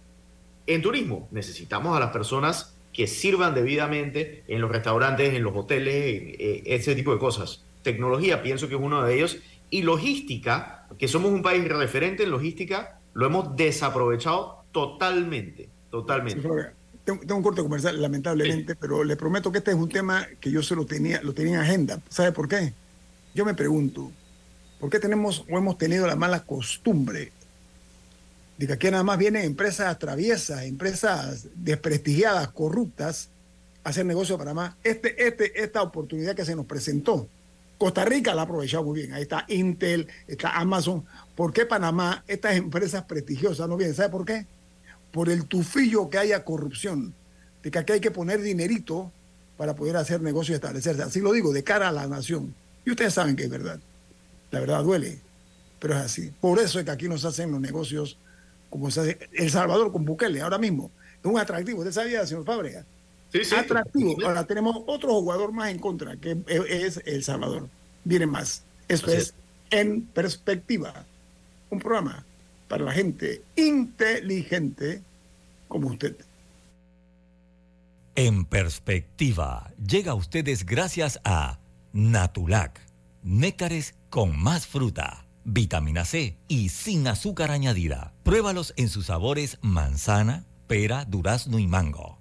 En 0.67 0.81
turismo 0.81 1.27
necesitamos 1.31 1.95
a 1.95 1.99
las 1.99 2.11
personas 2.11 2.75
que 2.93 3.07
sirvan 3.07 3.55
debidamente 3.55 4.43
en 4.47 4.61
los 4.61 4.71
restaurantes, 4.71 5.33
en 5.33 5.43
los 5.43 5.55
hoteles, 5.55 5.95
eh, 5.95 6.63
ese 6.65 6.95
tipo 6.95 7.11
de 7.11 7.19
cosas. 7.19 7.63
Tecnología, 7.83 8.43
pienso 8.43 8.67
que 8.67 8.75
es 8.75 8.81
uno 8.81 9.03
de 9.03 9.15
ellos, 9.15 9.39
y 9.69 9.81
logística, 9.81 10.80
que 10.97 11.07
somos 11.07 11.31
un 11.31 11.41
país 11.41 11.67
referente 11.67 12.23
en 12.23 12.31
logística, 12.31 12.99
lo 13.13 13.25
hemos 13.25 13.55
desaprovechado 13.55 14.63
totalmente, 14.71 15.69
totalmente. 15.89 16.47
tengo, 17.03 17.35
un 17.35 17.43
corte 17.43 17.61
comercial, 17.61 18.01
lamentablemente, 18.01 18.75
pero 18.75 19.03
le 19.03 19.15
prometo 19.15 19.51
que 19.51 19.59
este 19.59 19.71
es 19.71 19.77
un 19.77 19.89
tema 19.89 20.27
que 20.39 20.51
yo 20.51 20.63
se 20.63 20.75
lo 20.75 20.85
tenía, 20.85 21.21
lo 21.21 21.33
tenía 21.33 21.55
en 21.55 21.61
agenda. 21.61 21.99
¿Sabe 22.09 22.31
por 22.31 22.47
qué? 22.47 22.73
Yo 23.33 23.45
me 23.45 23.53
pregunto, 23.53 24.11
¿por 24.79 24.89
qué 24.89 24.99
tenemos 24.99 25.45
o 25.49 25.57
hemos 25.57 25.77
tenido 25.77 26.07
la 26.07 26.15
mala 26.15 26.43
costumbre 26.43 27.31
de 28.57 28.67
que 28.67 28.73
aquí 28.73 28.91
nada 28.91 29.03
más 29.03 29.17
vienen 29.17 29.43
empresas 29.43 29.97
traviesas, 29.97 30.63
empresas 30.63 31.47
desprestigiadas, 31.55 32.49
corruptas, 32.49 33.29
a 33.83 33.89
hacer 33.89 34.05
negocio 34.05 34.37
para 34.37 34.53
más? 34.53 34.75
Este, 34.83 35.27
este, 35.27 35.63
esta 35.63 35.81
oportunidad 35.81 36.35
que 36.35 36.45
se 36.45 36.55
nos 36.55 36.65
presentó 36.65 37.27
Costa 37.81 38.05
Rica 38.05 38.35
la 38.35 38.43
ha 38.43 38.45
aprovechado 38.45 38.83
muy 38.83 38.99
bien. 38.99 39.11
Ahí 39.11 39.23
está 39.23 39.43
Intel, 39.47 40.07
está 40.27 40.51
Amazon. 40.51 41.03
¿Por 41.33 41.51
qué 41.51 41.65
Panamá, 41.65 42.23
estas 42.27 42.55
empresas 42.55 43.05
prestigiosas 43.05 43.67
no 43.67 43.75
vienen? 43.75 43.95
¿Sabe 43.95 44.09
por 44.09 44.23
qué? 44.23 44.45
Por 45.11 45.29
el 45.29 45.47
tufillo 45.47 46.07
que 46.07 46.19
haya 46.19 46.45
corrupción. 46.45 47.15
De 47.63 47.71
que 47.71 47.79
aquí 47.79 47.93
hay 47.93 47.99
que 47.99 48.11
poner 48.11 48.39
dinerito 48.39 49.11
para 49.57 49.75
poder 49.75 49.97
hacer 49.97 50.21
negocio 50.21 50.53
y 50.53 50.57
establecerse. 50.57 51.01
Así 51.01 51.21
lo 51.21 51.31
digo, 51.31 51.51
de 51.53 51.63
cara 51.63 51.89
a 51.89 51.91
la 51.91 52.05
nación. 52.05 52.53
Y 52.85 52.91
ustedes 52.91 53.15
saben 53.15 53.35
que 53.35 53.45
es 53.45 53.49
verdad. 53.49 53.79
La 54.51 54.59
verdad 54.59 54.83
duele, 54.83 55.17
pero 55.79 55.95
es 55.95 56.01
así. 56.01 56.31
Por 56.39 56.59
eso 56.59 56.77
es 56.77 56.85
que 56.85 56.91
aquí 56.91 57.09
nos 57.09 57.25
hacen 57.25 57.51
los 57.51 57.59
negocios 57.59 58.15
como 58.69 58.91
se 58.91 58.99
hace 58.99 59.19
El 59.33 59.49
Salvador 59.49 59.91
con 59.91 60.05
Bukele, 60.05 60.39
ahora 60.39 60.59
mismo. 60.59 60.91
Es 61.19 61.25
un 61.25 61.39
atractivo. 61.39 61.79
¿Usted 61.79 61.93
sabía, 61.93 62.27
señor 62.27 62.45
Fábrega? 62.45 62.85
Atractivo. 63.57 64.15
Ahora 64.25 64.45
tenemos 64.45 64.77
otro 64.87 65.13
jugador 65.13 65.51
más 65.51 65.69
en 65.71 65.79
contra, 65.79 66.15
que 66.17 66.37
es 66.47 67.01
El 67.05 67.23
Salvador. 67.23 67.67
Viene 68.03 68.25
más. 68.25 68.63
Esto 68.87 69.11
es, 69.11 69.33
En 69.69 70.01
Perspectiva, 70.01 71.05
un 71.69 71.79
programa 71.79 72.25
para 72.67 72.85
la 72.85 72.91
gente 72.91 73.41
inteligente 73.55 75.01
como 75.67 75.87
usted. 75.87 76.15
En 78.15 78.45
Perspectiva 78.45 79.71
llega 79.85 80.11
a 80.11 80.15
ustedes 80.15 80.65
gracias 80.65 81.19
a 81.23 81.59
Natulac, 81.93 82.81
néctares 83.23 83.95
con 84.09 84.37
más 84.37 84.67
fruta, 84.67 85.25
vitamina 85.45 86.03
C 86.05 86.35
y 86.47 86.69
sin 86.69 87.07
azúcar 87.07 87.51
añadida. 87.51 88.13
Pruébalos 88.23 88.73
en 88.75 88.89
sus 88.89 89.05
sabores 89.05 89.57
manzana 89.61 90.45
pera, 90.71 91.03
durazno 91.03 91.59
y 91.59 91.67
mango. 91.67 92.20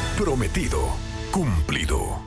Prometido, 0.17 0.77
cumplido. 1.31 2.19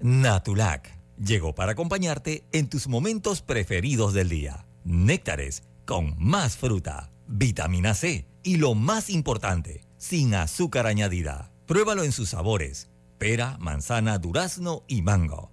Natulac 0.00 0.98
llegó 1.18 1.54
para 1.54 1.72
acompañarte 1.72 2.44
en 2.52 2.68
tus 2.68 2.88
momentos 2.88 3.42
preferidos 3.42 4.14
del 4.14 4.28
día. 4.30 4.66
Néctares 4.82 5.62
con 5.84 6.14
más 6.18 6.56
fruta, 6.56 7.12
vitamina 7.28 7.94
C 7.94 8.26
y 8.42 8.56
lo 8.56 8.74
más 8.74 9.10
importante, 9.10 9.84
sin 9.98 10.34
azúcar 10.34 10.86
añadida. 10.86 11.52
Pruébalo 11.66 12.02
en 12.02 12.12
sus 12.12 12.30
sabores: 12.30 12.90
pera, 13.18 13.56
manzana, 13.60 14.18
durazno 14.18 14.84
y 14.88 15.02
mango. 15.02 15.52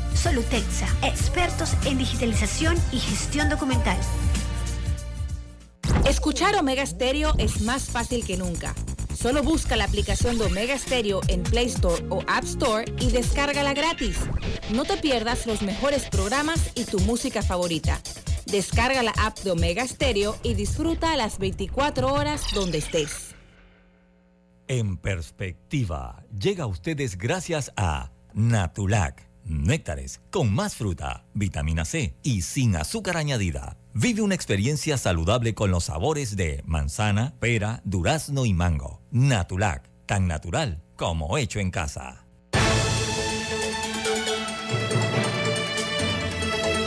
Solutexa, 0.15 0.87
expertos 1.03 1.73
en 1.85 1.97
digitalización 1.97 2.77
y 2.91 2.99
gestión 2.99 3.49
documental. 3.49 3.97
Escuchar 6.07 6.55
Omega 6.55 6.85
Stereo 6.85 7.33
es 7.37 7.61
más 7.61 7.89
fácil 7.89 8.25
que 8.25 8.37
nunca. 8.37 8.73
Solo 9.13 9.43
busca 9.43 9.75
la 9.75 9.85
aplicación 9.85 10.37
de 10.37 10.45
Omega 10.45 10.77
Stereo 10.77 11.21
en 11.27 11.43
Play 11.43 11.67
Store 11.67 12.03
o 12.09 12.21
App 12.27 12.43
Store 12.43 12.85
y 12.99 13.11
descárgala 13.11 13.73
gratis. 13.73 14.17
No 14.73 14.83
te 14.83 14.97
pierdas 14.97 15.45
los 15.45 15.61
mejores 15.61 16.09
programas 16.09 16.71
y 16.75 16.85
tu 16.85 16.99
música 17.01 17.43
favorita. 17.43 18.01
Descarga 18.47 19.03
la 19.03 19.13
app 19.17 19.37
de 19.39 19.51
Omega 19.51 19.87
Stereo 19.87 20.35
y 20.43 20.55
disfruta 20.55 21.15
las 21.15 21.37
24 21.37 22.11
horas 22.11 22.43
donde 22.53 22.79
estés. 22.79 23.35
En 24.67 24.97
perspectiva, 24.97 26.23
llega 26.37 26.63
a 26.63 26.67
ustedes 26.67 27.17
gracias 27.17 27.71
a 27.77 28.11
Natulac 28.33 29.30
néctares 29.51 30.21
con 30.31 30.53
más 30.53 30.75
fruta, 30.75 31.25
vitamina 31.33 31.85
C 31.85 32.15
y 32.23 32.41
sin 32.41 32.75
azúcar 32.75 33.17
añadida. 33.17 33.77
Vive 33.93 34.21
una 34.21 34.35
experiencia 34.35 34.97
saludable 34.97 35.53
con 35.53 35.69
los 35.69 35.85
sabores 35.85 36.35
de 36.35 36.63
manzana, 36.65 37.33
pera, 37.39 37.81
durazno 37.83 38.45
y 38.45 38.53
mango. 38.53 39.01
Natulac, 39.11 39.89
tan 40.05 40.27
natural 40.27 40.81
como 40.95 41.37
hecho 41.37 41.59
en 41.59 41.71
casa. 41.71 42.25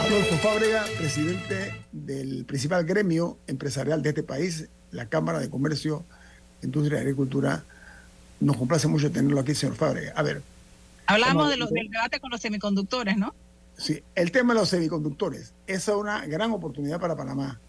Adolfo 0.01 0.37
Fábrega, 0.37 0.85
presidente 0.97 1.75
del 1.91 2.45
principal 2.45 2.85
gremio 2.85 3.37
empresarial 3.47 4.01
de 4.01 4.09
este 4.09 4.23
país, 4.23 4.69
la 4.91 5.09
Cámara 5.09 5.39
de 5.39 5.49
Comercio, 5.49 6.05
Industria 6.63 6.99
y 6.99 7.01
Agricultura. 7.01 7.65
Nos 8.39 8.57
complace 8.57 8.87
mucho 8.87 9.11
tenerlo 9.11 9.39
aquí, 9.41 9.53
señor 9.53 9.75
Fábrega. 9.75 10.13
A 10.15 10.23
ver, 10.23 10.41
Hablamos 11.07 11.49
de 11.49 11.57
los, 11.57 11.71
del 11.71 11.89
debate 11.89 12.19
con 12.19 12.31
los 12.31 12.41
semiconductores, 12.41 13.17
¿no? 13.17 13.33
Sí, 13.77 14.01
el 14.15 14.31
tema 14.31 14.53
de 14.53 14.61
los 14.61 14.69
semiconductores. 14.69 15.53
Esa 15.67 15.91
es 15.91 15.97
una 15.97 16.25
gran 16.25 16.51
oportunidad 16.51 16.99
para 16.99 17.15
Panamá. 17.15 17.59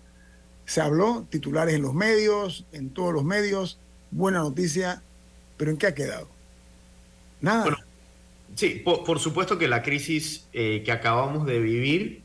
Se 0.64 0.80
habló, 0.80 1.26
titulares 1.28 1.74
en 1.74 1.82
los 1.82 1.94
medios, 1.94 2.66
en 2.72 2.90
todos 2.90 3.12
los 3.12 3.24
medios, 3.24 3.78
buena 4.10 4.38
noticia, 4.38 5.02
pero 5.56 5.70
¿en 5.70 5.76
qué 5.76 5.86
ha 5.88 5.94
quedado? 5.94 6.28
Nada. 7.40 7.76
sí, 8.54 8.82
por, 8.84 9.18
supuesto 9.20 9.58
que 9.58 9.68
la 9.68 9.82
crisis 9.82 10.46
eh, 10.52 10.82
que 10.84 10.90
acabamos 10.90 11.46
de 11.46 11.60
vivir 11.60 12.22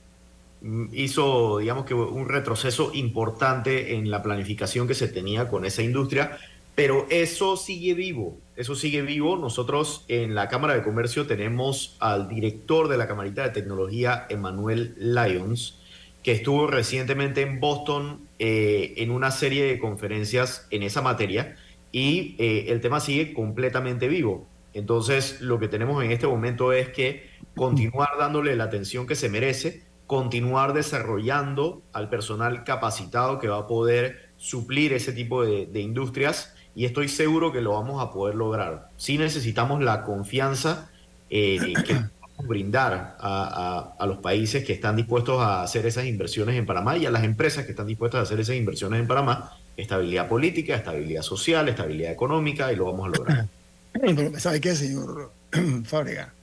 mm, 0.62 0.86
hizo, 0.93 1.59
digamos 1.59 1.86
que 1.86 1.93
un 1.93 2.30
retroceso 2.30 2.91
importante 2.93 3.95
en 3.95 4.09
la 4.09 4.24
planificación 4.24 4.88
que 4.88 4.95
se 4.95 5.07
tenía 5.07 5.49
con 5.49 5.66
esa 5.66 5.84
industria, 5.84 6.38
pero 6.76 7.05
eso 7.09 7.57
sigue 7.57 7.93
vivo, 7.93 8.38
eso 8.62 8.76
sigue 8.76 9.01
vivo. 9.01 9.38
Nosotros 9.38 10.05
en 10.07 10.36
la 10.36 10.47
Cámara 10.47 10.76
de 10.76 10.84
Comercio 10.84 11.26
tenemos 11.26 11.97
al 11.99 12.30
director 12.30 12.88
de 12.88 12.97
la 12.97 13.07
Camarita 13.07 13.41
de 13.41 13.49
Tecnología, 13.49 14.28
Emanuel 14.30 14.93
Lyons, 14.97 15.80
que 16.22 16.34
estuvo 16.34 16.68
recientemente 16.68 17.41
en 17.41 17.59
Boston 17.59 18.28
eh, 18.38 18.93
en 18.97 19.09
una 19.09 19.32
serie 19.32 19.66
de 19.66 19.80
conferencias 19.80 20.68
en 20.70 20.84
esa 20.84 21.01
materia 21.01 21.55
y 21.91 22.36
eh, 22.38 22.66
el 22.68 22.82
tema 22.82 22.99
sigue 22.99 23.34
completamente 23.34 24.07
vivo. 24.07 24.47
Entonces, 24.74 25.41
lo 25.41 25.59
que 25.59 25.68
tenemos 25.68 26.03
en 26.03 26.12
este 26.12 26.28
momento 26.28 26.72
es 26.72 26.89
que 26.89 27.32
continuar 27.55 28.09
dándole 28.20 28.55
la 28.55 28.66
atención 28.66 29.07
que 29.07 29.16
se 29.16 29.28
merece, 29.28 29.82
continuar 30.05 30.74
desarrollando 30.74 31.82
al 31.93 32.09
personal 32.09 32.64
capacitado 32.64 33.39
que 33.39 33.47
va 33.47 33.57
a 33.57 33.68
poder 33.68 34.30
suplir 34.38 34.93
ese 34.93 35.14
tipo 35.14 35.43
de, 35.43 35.66
de 35.66 35.82
industrias 35.82 36.53
y 36.76 36.86
estoy 36.86 37.09
seguro 37.09 37.51
que 37.51 37.61
lo 37.61 37.74
vamos 37.74 38.01
a 38.01 38.11
poder 38.11 38.36
lograr. 38.36 38.89
Sí 38.97 39.17
necesitamos 39.17 39.82
la 39.82 40.03
confianza 40.03 40.89
eh, 41.30 41.74
que 41.86 41.95
podemos 42.19 42.47
brindar 42.47 43.17
a, 43.19 44.05
los 44.07 44.17
países 44.17 44.63
que 44.63 44.74
están 44.74 44.95
dispuestos 44.95 45.41
a 45.41 45.63
hacer 45.63 45.86
esas 45.86 46.05
inversiones 46.05 46.55
en 46.55 46.65
Panamá 46.65 46.97
y 46.97 47.05
a 47.05 47.11
las 47.11 47.24
empresas 47.24 47.65
que 47.65 47.72
están 47.72 47.88
dispuestas 47.88 48.19
a 48.19 48.24
hacer 48.24 48.39
esas 48.39 48.55
inversiones 48.55 48.99
en 48.99 49.07
Panamá, 49.07 49.57
estabilidad 49.76 50.28
política, 50.28 50.76
estabilidad 50.76 51.22
social, 51.22 51.67
estabilidad 51.67 52.11
económica 52.11 52.72
y 52.72 52.76
lo 52.76 52.86
vamos 52.86 53.07
a 53.07 53.17
lograr. 53.17 53.47
Pero 53.93 54.39
¿sabe 54.39 54.61
qué, 54.61 54.76
señor 54.76 55.32
Fábrega? 55.86 56.34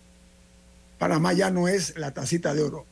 Panamá 0.98 1.32
ya 1.32 1.50
no 1.50 1.68
es 1.68 1.96
la 1.96 2.12
tacita 2.12 2.54
de 2.54 2.62
oro. 2.62 2.86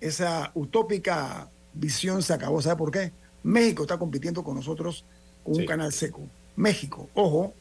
Esa 0.00 0.50
utópica 0.54 1.48
visión 1.72 2.22
se 2.22 2.34
acabó. 2.34 2.60
¿Sabe 2.60 2.76
por 2.76 2.90
qué? 2.90 3.10
México 3.42 3.82
está 3.82 3.98
compitiendo 3.98 4.44
con 4.44 4.54
nosotros 4.54 5.04
con 5.44 5.56
un 5.56 5.66
canal 5.66 5.92
seco. 5.92 6.22
México, 6.56 7.08
ojo, 7.14 7.54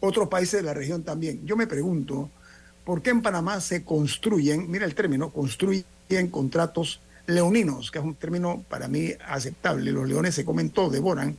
otros 0.00 0.28
países 0.28 0.60
de 0.60 0.66
la 0.66 0.74
región 0.74 1.02
también. 1.02 1.44
Yo 1.46 1.56
me 1.56 1.66
pregunto, 1.66 2.30
¿por 2.84 3.02
qué 3.02 3.10
en 3.10 3.22
Panamá 3.22 3.60
se 3.60 3.84
construyen, 3.84 4.70
mira 4.70 4.84
el 4.84 4.94
término, 4.94 5.30
construyen 5.30 5.84
contratos 6.30 7.00
leoninos, 7.26 7.90
que 7.90 7.98
es 7.98 8.04
un 8.04 8.14
término 8.14 8.64
para 8.68 8.88
mí 8.88 9.12
aceptable, 9.26 9.92
los 9.92 10.08
leones 10.08 10.34
se 10.34 10.44
comen 10.44 10.70
todo, 10.70 10.90
devoran. 10.90 11.38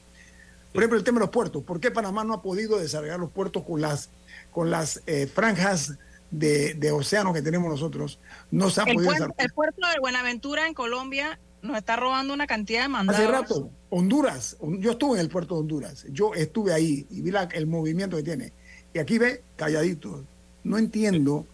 Por 0.72 0.84
ejemplo, 0.84 1.00
el 1.00 1.04
tema 1.04 1.20
de 1.20 1.26
los 1.26 1.32
puertos, 1.32 1.64
¿por 1.64 1.80
qué 1.80 1.90
Panamá 1.90 2.24
no 2.24 2.36
ha 2.36 2.42
podido 2.44 2.78
desarrollar 2.78 3.20
los 3.20 3.32
puertos 3.32 3.64
con 3.64 3.82
las, 3.82 4.10
con 4.52 4.70
las 4.70 5.02
eh, 5.08 5.26
franjas 5.26 5.98
de, 6.30 6.76
de, 6.76 6.92
océano 6.92 7.34
que 7.34 7.42
tenemos 7.42 7.72
nosotros? 7.72 8.20
No 8.52 8.70
se 8.70 8.82
ha 8.82 8.86
podido 8.86 9.34
el 9.36 9.52
puerto 9.52 9.88
de 9.88 10.00
Buenaventura 10.00 10.68
en 10.68 10.76
Colombia 10.76 11.40
nos 11.62 11.78
está 11.78 11.96
robando 11.96 12.34
una 12.34 12.48
cantidad 12.48 12.84
de 12.84 12.90
mandados. 12.90 13.22
Hace 13.22 13.32
rato, 13.32 13.70
Honduras, 13.90 14.58
yo 14.80 14.92
estuve 14.92 15.16
en 15.16 15.22
el 15.22 15.30
puerto 15.30 15.56
de 15.56 15.62
Honduras, 15.62 16.06
yo 16.12 16.34
estuve 16.34 16.74
ahí 16.74 17.06
y 17.10 17.22
vi 17.22 17.32
el 17.54 17.68
movimiento 17.68 18.18
que 18.18 18.24
tiene. 18.24 18.54
Y 18.94 19.00
aquí 19.00 19.18
ve, 19.18 19.44
calladito. 19.56 20.24
No 20.64 20.78
entiendo 20.78 21.46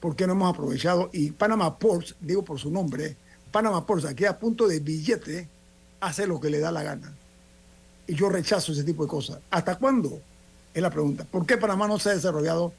por 0.00 0.16
qué 0.16 0.26
no 0.26 0.34
hemos 0.34 0.54
aprovechado. 0.54 1.10
Y 1.12 1.30
Panama 1.30 1.78
Ports, 1.78 2.14
digo 2.20 2.44
por 2.44 2.58
su 2.58 2.70
nombre, 2.70 3.16
Panama 3.50 3.86
Ports, 3.86 4.04
aquí 4.04 4.24
a 4.24 4.38
punto 4.38 4.66
de 4.68 4.80
billete, 4.80 5.48
hace 6.00 6.26
lo 6.26 6.40
que 6.40 6.50
le 6.50 6.60
da 6.60 6.70
la 6.70 6.82
gana. 6.82 7.14
Y 8.06 8.14
yo 8.14 8.28
rechazo 8.28 8.72
ese 8.72 8.84
tipo 8.84 9.04
de 9.04 9.08
cosas. 9.08 9.38
¿Hasta 9.50 9.76
cuándo? 9.76 10.20
Es 10.72 10.82
la 10.82 10.90
pregunta. 10.90 11.24
¿Por 11.24 11.46
qué 11.46 11.56
Panamá 11.56 11.86
no 11.88 11.98
se 11.98 12.10
ha 12.10 12.14
desarrollado 12.14 12.72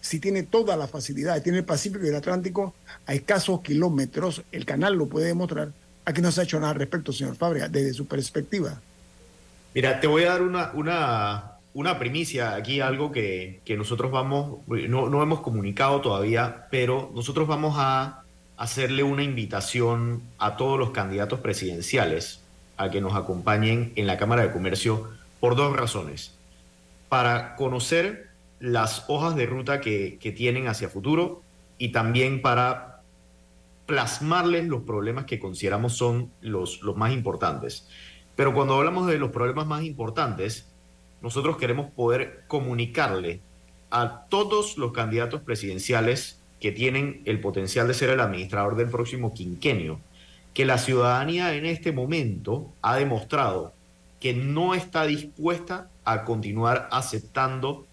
si 0.00 0.20
tiene 0.20 0.44
toda 0.44 0.76
la 0.76 0.86
facilidad? 0.86 1.42
Tiene 1.42 1.58
el 1.58 1.64
Pacífico 1.64 2.04
y 2.04 2.08
el 2.08 2.16
Atlántico 2.16 2.74
a 3.04 3.14
escasos 3.14 3.60
kilómetros. 3.60 4.42
El 4.52 4.64
canal 4.64 4.94
lo 4.94 5.08
puede 5.08 5.26
demostrar 5.26 5.72
Aquí 6.06 6.22
no 6.22 6.30
se 6.30 6.40
ha 6.40 6.44
hecho 6.44 6.60
nada 6.60 6.72
al 6.72 6.78
respecto, 6.78 7.12
señor 7.12 7.34
Fábrega, 7.34 7.68
desde 7.68 7.92
su 7.92 8.06
perspectiva. 8.06 8.80
Mira, 9.74 9.98
te 10.00 10.06
voy 10.06 10.22
a 10.22 10.30
dar 10.30 10.42
una, 10.42 10.70
una, 10.72 11.52
una 11.74 11.98
primicia 11.98 12.54
aquí, 12.54 12.80
algo 12.80 13.10
que, 13.10 13.60
nosotros 13.76 14.12
vamos, 14.12 14.60
no, 14.68 15.10
no, 15.10 15.22
hemos 15.22 15.40
comunicado 15.40 16.00
todavía, 16.00 16.68
pero 16.70 17.10
nosotros 17.12 17.48
vamos 17.48 17.74
a 17.76 18.22
hacerle 18.56 19.02
una 19.02 19.24
invitación 19.24 20.22
a 20.38 20.56
todos 20.56 20.78
los 20.78 20.90
candidatos 20.90 21.40
presidenciales 21.40 22.40
a 22.76 22.88
que 22.88 23.00
nos 23.00 23.16
acompañen 23.16 23.92
en 23.96 24.06
la 24.06 24.16
Cámara 24.16 24.42
de 24.42 24.52
Comercio 24.52 25.10
por 25.40 25.56
dos 25.56 25.76
razones. 25.76 26.32
Para 27.08 27.56
conocer 27.56 28.28
las 28.60 29.04
hojas 29.08 29.34
de 29.34 29.46
ruta 29.46 29.80
que, 29.80 30.18
que 30.20 30.30
tienen 30.30 30.68
hacia 30.68 30.88
futuro 30.88 31.42
y 31.78 31.88
también 31.88 32.42
para 32.42 32.95
plasmarles 33.86 34.66
los 34.66 34.82
problemas 34.82 35.24
que 35.24 35.38
consideramos 35.38 35.96
son 35.96 36.30
los, 36.40 36.80
más 36.96 37.12
importantes. 37.12 37.88
Pero 38.34 38.52
cuando 38.52 38.74
hablamos 38.74 39.06
de 39.06 39.18
los 39.18 39.30
problemas 39.30 39.66
más 39.66 39.82
importantes, 39.84 40.68
nosotros 41.22 41.56
queremos 41.56 41.90
poder 41.92 42.44
comunicarle 42.48 43.40
a 43.90 44.26
todos 44.28 44.76
los 44.76 44.92
candidatos 44.92 45.40
presidenciales 45.40 46.40
que 46.60 46.72
tienen 46.72 47.22
el 47.24 47.40
potencial 47.40 47.86
de 47.86 47.94
ser 47.94 48.10
el 48.10 48.20
administrador 48.20 48.76
del 48.76 48.90
próximo 48.90 49.32
quinquenio, 49.32 50.00
que 50.52 50.66
la 50.66 50.78
ciudadanía 50.78 51.54
en 51.54 51.66
este 51.66 51.92
momento 51.92 52.72
ha 52.82 52.96
demostrado 52.96 53.72
que 54.20 54.34
no 54.34 54.74
está 54.74 55.06
dispuesta 55.06 55.88
a 56.04 56.24
continuar 56.24 56.88
aceptando 56.90 57.86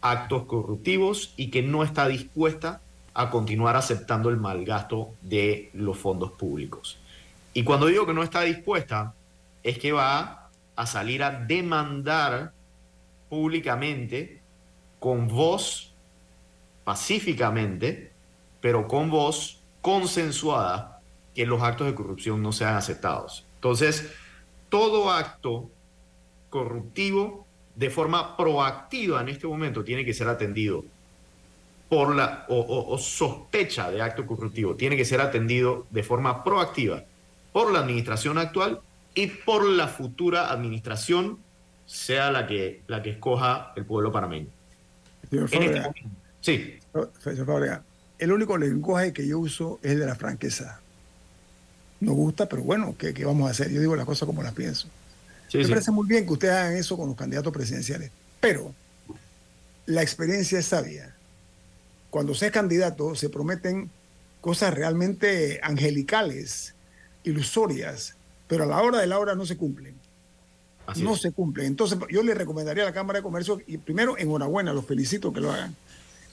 actos 0.00 0.44
corruptivos 0.44 1.34
y 1.36 1.50
que 1.50 1.62
no 1.62 1.82
está 1.82 2.08
dispuesta 2.08 2.80
a 3.18 3.30
continuar 3.30 3.76
aceptando 3.76 4.28
el 4.28 4.36
malgasto 4.36 5.14
de 5.22 5.70
los 5.72 5.96
fondos 5.96 6.32
públicos. 6.32 6.98
Y 7.54 7.64
cuando 7.64 7.86
digo 7.86 8.04
que 8.04 8.12
no 8.12 8.22
está 8.22 8.42
dispuesta, 8.42 9.14
es 9.62 9.78
que 9.78 9.92
va 9.92 10.50
a 10.76 10.86
salir 10.86 11.22
a 11.22 11.30
demandar 11.30 12.52
públicamente, 13.30 14.42
con 15.00 15.28
voz, 15.28 15.94
pacíficamente, 16.84 18.12
pero 18.60 18.86
con 18.86 19.08
voz 19.08 19.60
consensuada, 19.80 21.00
que 21.34 21.46
los 21.46 21.62
actos 21.62 21.86
de 21.86 21.94
corrupción 21.94 22.42
no 22.42 22.52
sean 22.52 22.76
aceptados. 22.76 23.46
Entonces, 23.54 24.12
todo 24.68 25.10
acto 25.10 25.70
corruptivo 26.50 27.46
de 27.74 27.88
forma 27.88 28.36
proactiva 28.36 29.22
en 29.22 29.30
este 29.30 29.46
momento 29.46 29.84
tiene 29.84 30.04
que 30.04 30.12
ser 30.12 30.28
atendido 30.28 30.84
por 31.88 32.14
la 32.14 32.46
o, 32.48 32.98
sospecha 32.98 33.90
de 33.90 34.02
acto 34.02 34.26
corruptivo 34.26 34.74
tiene 34.74 34.96
que 34.96 35.04
ser 35.04 35.20
atendido 35.20 35.86
de 35.90 36.02
forma 36.02 36.42
proactiva 36.42 37.04
por 37.52 37.72
la 37.72 37.80
administración 37.80 38.38
actual 38.38 38.80
y 39.14 39.28
por 39.28 39.64
la 39.64 39.88
futura 39.88 40.50
administración, 40.50 41.38
sea 41.86 42.30
la 42.30 42.46
que, 42.46 42.82
la 42.86 43.02
que 43.02 43.10
escoja 43.10 43.72
el 43.76 43.86
pueblo 43.86 44.12
panameño. 44.12 44.48
Señor 45.30 45.48
este 45.52 45.82
sí. 46.40 46.74
Señor 47.22 47.82
el 48.18 48.32
único 48.32 48.56
lenguaje 48.56 49.12
que 49.12 49.26
yo 49.26 49.38
uso 49.38 49.78
es 49.82 49.92
el 49.92 50.00
de 50.00 50.06
la 50.06 50.14
franqueza. 50.14 50.80
No 52.00 52.12
gusta, 52.12 52.46
pero 52.46 52.62
bueno, 52.62 52.94
¿qué, 52.98 53.14
¿qué, 53.14 53.24
vamos 53.24 53.48
a 53.48 53.50
hacer? 53.52 53.70
Yo 53.70 53.80
digo 53.80 53.96
las 53.96 54.06
cosas 54.06 54.26
como 54.26 54.42
las 54.42 54.52
pienso. 54.52 54.88
Me 55.52 55.68
parece 55.68 55.90
muy 55.90 56.06
bien 56.06 56.26
que 56.26 56.32
ustedes 56.32 56.54
hagan 56.54 56.76
eso 56.76 56.96
con 56.96 57.08
los 57.08 57.16
candidatos 57.16 57.52
presidenciales, 57.52 58.10
pero 58.40 58.74
la 59.86 60.02
experiencia 60.02 60.58
es 60.58 60.66
sabia 60.66 61.14
cuando 62.10 62.34
se 62.34 62.46
es 62.46 62.52
candidato 62.52 63.14
se 63.14 63.28
prometen 63.28 63.90
cosas 64.40 64.74
realmente 64.74 65.60
angelicales, 65.62 66.74
ilusorias, 67.24 68.14
pero 68.46 68.64
a 68.64 68.66
la 68.66 68.80
hora 68.80 69.00
de 69.00 69.06
la 69.06 69.18
hora 69.18 69.34
no 69.34 69.44
se 69.44 69.56
cumplen. 69.56 69.96
no 70.96 71.16
se 71.16 71.32
cumplen. 71.32 71.66
Entonces 71.66 71.98
yo 72.10 72.22
le 72.22 72.34
recomendaría 72.34 72.84
a 72.84 72.86
la 72.86 72.92
Cámara 72.92 73.18
de 73.18 73.24
Comercio, 73.24 73.60
y 73.66 73.78
primero, 73.78 74.16
enhorabuena, 74.16 74.72
los 74.72 74.86
felicito 74.86 75.32
que 75.32 75.40
lo 75.40 75.50
hagan. 75.50 75.74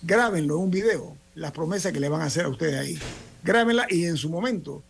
Grábenlo 0.03 0.57
en 0.57 0.61
un 0.61 0.71
video, 0.71 1.17
las 1.33 1.53
promesas 1.53 1.91
que 1.91 1.99
le 1.99 2.09
van 2.09 2.21
a 2.21 2.25
hacer 2.25 2.45
a 2.45 2.49
ustedes 2.49 2.75
ahí. 2.75 2.99
Grábenla 3.43 3.87
y 3.89 4.05
en 4.05 4.17
su 4.17 4.29
momento, 4.29 4.83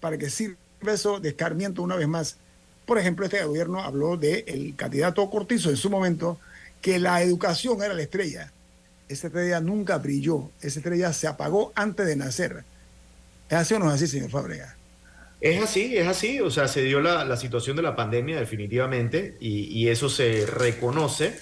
para 0.00 0.18
que 0.18 0.28
sirva 0.28 0.58
eso 0.86 1.18
de 1.18 1.30
escarmiento 1.30 1.82
una 1.82 1.96
vez 1.96 2.08
más. 2.08 2.36
Por 2.84 2.98
ejemplo, 2.98 3.24
este 3.24 3.42
gobierno 3.42 3.80
habló 3.80 4.16
del 4.16 4.74
candidato 4.76 5.28
Cortizo 5.30 5.70
en 5.70 5.76
su 5.76 5.88
momento, 5.88 6.38
que 6.82 6.98
la 6.98 7.22
educación 7.22 7.82
era 7.82 7.94
la 7.94 8.02
estrella 8.02 8.52
esa 9.08 9.28
estrella 9.28 9.60
nunca 9.60 9.98
brilló, 9.98 10.50
esa 10.60 10.78
estrella 10.80 11.12
se 11.12 11.26
apagó 11.26 11.72
antes 11.74 12.06
de 12.06 12.16
nacer. 12.16 12.64
¿Es 13.48 13.56
así 13.56 13.74
o 13.74 13.78
no 13.78 13.88
es 13.88 13.94
así, 13.94 14.06
señor 14.06 14.30
Fábrega? 14.30 14.76
Es 15.40 15.62
así, 15.62 15.96
es 15.96 16.06
así, 16.08 16.40
o 16.40 16.50
sea, 16.50 16.66
se 16.66 16.82
dio 16.82 17.00
la, 17.00 17.36
situación 17.36 17.76
de 17.76 17.82
la 17.82 17.94
pandemia 17.94 18.40
definitivamente 18.40 19.36
y, 19.38 19.88
eso 19.88 20.08
se 20.08 20.46
reconoce, 20.46 21.38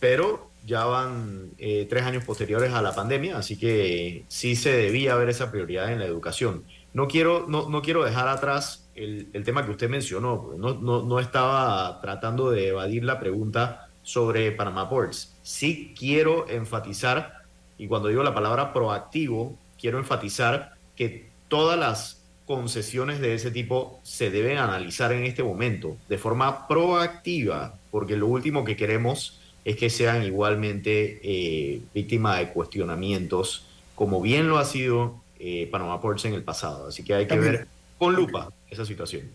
pero 0.00 0.50
ya 0.64 0.84
van 0.84 1.50
eh, 1.58 1.86
tres 1.90 2.04
años 2.04 2.24
posteriores 2.24 2.72
a 2.72 2.80
la 2.80 2.94
pandemia, 2.94 3.36
así 3.36 3.56
que 3.58 4.24
sí 4.28 4.54
se 4.54 4.72
debía 4.72 5.14
haber 5.14 5.28
esa 5.28 5.50
prioridad 5.50 5.92
en 5.92 5.98
la 5.98 6.06
educación. 6.06 6.64
No 6.94 7.08
quiero, 7.08 7.46
no, 7.48 7.68
no 7.68 7.82
quiero 7.82 8.04
dejar 8.04 8.28
atrás 8.28 8.88
el, 8.94 9.30
tema 9.44 9.64
que 9.64 9.72
usted 9.72 9.88
mencionó, 9.88 10.52
no, 10.56 10.74
no, 10.74 11.02
no 11.02 11.20
estaba 11.20 12.00
tratando 12.00 12.50
de 12.50 12.68
evadir 12.68 13.02
la 13.04 13.18
pregunta 13.18 13.88
sobre 14.02 14.52
Panama 14.52 14.88
Ports. 14.88 15.34
Sí 15.42 15.94
quiero 15.98 16.48
enfatizar, 16.48 17.42
y 17.78 17.86
cuando 17.86 18.08
digo 18.08 18.22
la 18.22 18.34
palabra 18.34 18.72
proactivo, 18.72 19.56
quiero 19.80 19.98
enfatizar 19.98 20.74
que 20.96 21.26
todas 21.48 21.78
las 21.78 22.22
concesiones 22.46 23.20
de 23.20 23.34
ese 23.34 23.50
tipo 23.50 24.00
se 24.02 24.30
deben 24.30 24.58
analizar 24.58 25.12
en 25.12 25.24
este 25.24 25.42
momento 25.42 25.96
de 26.08 26.18
forma 26.18 26.66
proactiva, 26.66 27.78
porque 27.90 28.16
lo 28.16 28.26
último 28.26 28.64
que 28.64 28.76
queremos 28.76 29.40
es 29.64 29.76
que 29.76 29.90
sean 29.90 30.24
igualmente 30.24 31.20
eh, 31.22 31.80
víctimas 31.94 32.38
de 32.38 32.48
cuestionamientos, 32.48 33.66
como 33.94 34.20
bien 34.20 34.48
lo 34.48 34.58
ha 34.58 34.64
sido 34.64 35.20
eh, 35.38 35.68
Panama 35.70 36.00
Ports 36.00 36.24
en 36.24 36.34
el 36.34 36.42
pasado. 36.42 36.88
Así 36.88 37.04
que 37.04 37.14
hay 37.14 37.26
que 37.26 37.38
ver 37.38 37.68
con 37.98 38.14
lupa 38.14 38.52
esa 38.70 38.84
situación. 38.84 39.30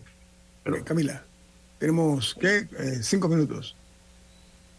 Camila, 0.84 1.24
tenemos 1.78 2.34
¿qué? 2.38 2.68
Eh, 2.78 3.00
cinco 3.02 3.28
minutos. 3.28 3.74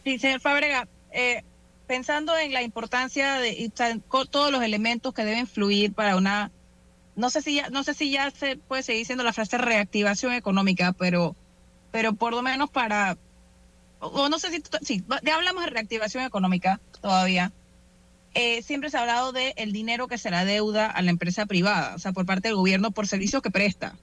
Sí, 0.04 0.18
señor 0.20 0.40
Fabrega, 0.40 0.88
eh, 1.12 1.44
pensando 1.88 2.38
en 2.38 2.54
la 2.54 2.62
importancia 2.62 3.40
de 3.40 3.72
todos 4.30 4.52
los 4.52 4.64
elementos 4.64 5.14
que 5.14 5.26
deben 5.26 5.48
fluir 5.48 5.94
para 5.94 6.16
una, 6.16 6.52
no 7.16 7.30
sé 7.30 7.42
si 7.42 7.56
ya, 7.56 7.70
no 7.70 7.84
sé 7.84 7.94
si 7.94 8.12
ya 8.12 8.30
se 8.32 8.58
puede 8.58 8.84
seguir 8.84 9.06
siendo 9.06 9.24
la 9.24 9.34
frase 9.34 9.58
reactivación 9.58 10.34
económica, 10.34 10.94
pero, 10.94 11.36
pero 11.92 12.14
por 12.14 12.34
lo 12.34 12.42
menos 12.42 12.70
para, 12.70 13.18
o 14.00 14.30
no 14.30 14.40
sé 14.40 14.52
si, 14.52 14.64
sí, 14.84 15.04
ya 15.24 15.36
hablamos 15.36 15.64
de 15.64 15.72
reactivación 15.72 16.24
económica 16.24 16.80
todavía. 17.02 17.52
Eh, 18.36 18.62
siempre 18.62 18.92
se 18.92 18.98
ha 18.98 19.02
hablado 19.02 19.32
de 19.32 19.54
el 19.58 19.72
dinero 19.72 20.08
que 20.08 20.20
será 20.20 20.46
deuda 20.46 20.86
a 20.86 21.02
la 21.02 21.10
empresa 21.10 21.48
privada, 21.48 21.96
o 21.96 22.00
sea, 22.00 22.12
por 22.12 22.28
parte 22.28 22.50
del 22.50 22.56
gobierno 22.56 22.92
por 22.92 23.08
servicios 23.08 23.42
que 23.42 23.50
presta. 23.50 23.96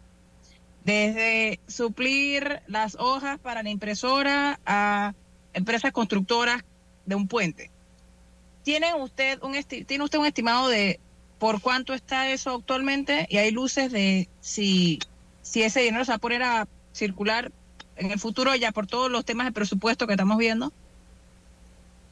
Desde 0.84 1.60
suplir 1.68 2.62
las 2.66 2.96
hojas 2.96 3.38
para 3.38 3.62
la 3.62 3.70
impresora 3.70 4.58
a 4.66 5.14
empresas 5.56 5.90
constructoras 5.90 6.62
de 7.06 7.14
un 7.14 7.26
puente. 7.26 7.70
¿Tiene 8.62 8.94
usted 8.94 9.42
un, 9.42 9.54
¿Tiene 9.64 10.04
usted 10.04 10.18
un 10.18 10.26
estimado 10.26 10.68
de 10.68 11.00
por 11.38 11.60
cuánto 11.60 11.94
está 11.94 12.30
eso 12.30 12.54
actualmente? 12.54 13.26
Y 13.30 13.38
hay 13.38 13.50
luces 13.50 13.90
de 13.90 14.28
si, 14.40 14.98
si 15.42 15.62
ese 15.62 15.80
dinero 15.80 16.04
se 16.04 16.12
va 16.12 16.16
a 16.16 16.20
poner 16.20 16.42
a 16.42 16.68
circular 16.92 17.50
en 17.96 18.10
el 18.10 18.18
futuro 18.18 18.54
ya 18.54 18.70
por 18.70 18.86
todos 18.86 19.10
los 19.10 19.24
temas 19.24 19.46
de 19.46 19.52
presupuesto 19.52 20.06
que 20.06 20.12
estamos 20.12 20.36
viendo. 20.36 20.72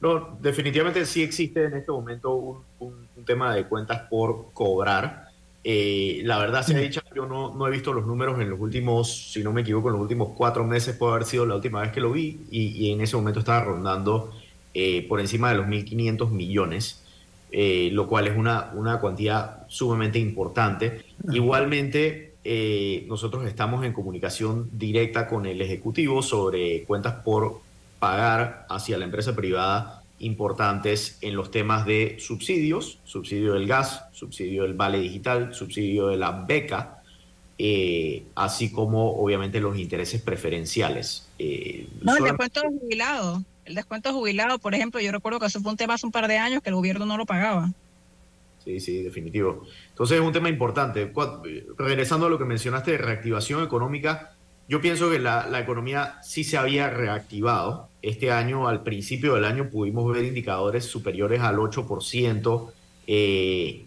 No, 0.01 0.37
definitivamente 0.41 1.05
sí 1.05 1.21
existe 1.23 1.65
en 1.65 1.75
este 1.75 1.91
momento 1.91 2.63
un 2.79 3.07
tema 3.25 3.53
de 3.53 3.65
cuentas 3.65 4.01
por 4.09 4.51
cobrar 4.53 5.24
eh, 5.67 6.21
la 6.23 6.37
verdad 6.37 6.61
se 6.63 6.75
ha 6.75 6.79
dicho, 6.79 7.01
yo 7.15 7.25
no, 7.25 7.55
no, 7.55 7.67
he 7.67 7.71
visto 7.71 7.91
los 7.91 8.05
números 8.05 8.39
en 8.39 8.51
los 8.51 8.59
últimos, 8.59 9.31
si 9.31 9.43
no 9.43 9.51
me 9.51 9.61
equivoco, 9.61 9.87
en 9.87 9.93
los 9.93 10.01
últimos 10.03 10.29
cuatro 10.37 10.63
meses 10.63 10.95
puede 10.95 11.13
haber 11.13 11.25
sido 11.25 11.47
la 11.47 11.55
última 11.55 11.81
vez 11.81 11.91
que 11.91 11.99
lo 11.99 12.11
vi 12.11 12.41
y, 12.51 12.91
en 12.91 13.01
ese 13.01 13.15
momento 13.15 13.39
estaba 13.39 13.63
rondando 13.63 14.31
eh, 14.75 15.07
por 15.09 15.19
encima 15.19 15.49
de 15.49 15.55
los 15.55 15.65
1.500 15.65 16.29
millones, 16.29 17.03
eh, 17.51 17.89
lo 17.91 18.07
cual 18.07 18.27
es 18.27 18.37
una, 18.37 18.73
una 18.75 18.99
cuantía 18.99 19.65
sumamente 19.67 20.19
importante. 20.19 21.01
Igualmente, 21.31 22.35
nosotros 23.07 23.47
estamos 23.47 23.83
en 23.83 23.91
comunicación 23.91 24.69
directa 24.71 25.27
con 25.27 25.47
el 25.47 25.59
Ejecutivo 25.59 26.21
sobre 26.21 26.83
cuentas 26.83 27.15
por 27.23 27.61
pagar 27.97 28.67
hacia 28.69 28.99
la 28.99 29.05
empresa 29.05 29.35
privada 29.35 30.04
importantes 30.19 31.17
en 31.21 31.35
los 31.35 31.51
temas 31.51 31.85
de 31.85 32.17
subsidios, 32.19 32.99
subsidio 33.03 33.53
del 33.53 33.67
gas, 33.67 34.05
subsidio 34.13 34.63
del 34.63 34.73
vale 34.73 34.99
digital, 34.99 35.53
subsidio 35.53 36.07
de 36.07 36.17
la 36.17 36.31
beca, 36.31 37.01
eh, 37.57 38.23
así 38.35 38.71
como 38.71 39.13
obviamente 39.17 39.59
los 39.59 39.77
intereses 39.77 40.21
preferenciales. 40.21 41.27
Eh, 41.39 41.87
no, 42.01 42.17
el 42.17 42.23
descuento 42.23 42.61
de 42.61 42.67
jubilado. 42.67 43.43
El 43.65 43.75
descuento 43.75 44.09
de 44.09 44.15
jubilado, 44.15 44.59
por 44.59 44.75
ejemplo, 44.75 44.99
yo 44.99 45.11
recuerdo 45.11 45.39
que 45.39 45.47
eso 45.47 45.59
fue 45.59 45.71
un 45.71 45.77
tema 45.77 45.95
hace 45.95 46.05
un 46.05 46.11
par 46.11 46.27
de 46.27 46.37
años 46.37 46.61
que 46.61 46.69
el 46.69 46.75
gobierno 46.75 47.05
no 47.05 47.17
lo 47.17 47.25
pagaba. 47.25 47.71
Sí, 48.63 48.79
sí, 48.79 49.03
definitivo. 49.03 49.63
Entonces 49.89 50.19
es 50.19 50.23
un 50.23 50.33
tema 50.33 50.49
importante. 50.49 51.11
Regresando 51.77 52.27
a 52.27 52.29
lo 52.29 52.37
que 52.37 52.45
mencionaste 52.45 52.91
de 52.91 52.97
reactivación 52.97 53.63
económica, 53.63 54.35
yo 54.67 54.81
pienso 54.81 55.09
que 55.09 55.19
la, 55.19 55.47
la 55.47 55.59
economía 55.59 56.19
sí 56.23 56.43
se 56.43 56.57
había 56.57 56.89
reactivado 56.89 57.89
este 58.05 58.31
año, 58.31 58.67
al 58.67 58.83
principio 58.83 59.33
del 59.33 59.45
año, 59.45 59.69
pudimos 59.71 60.13
ver 60.13 60.25
indicadores 60.25 60.85
superiores 60.85 61.41
al 61.41 61.57
8%. 61.57 62.71
Eh, 63.07 63.85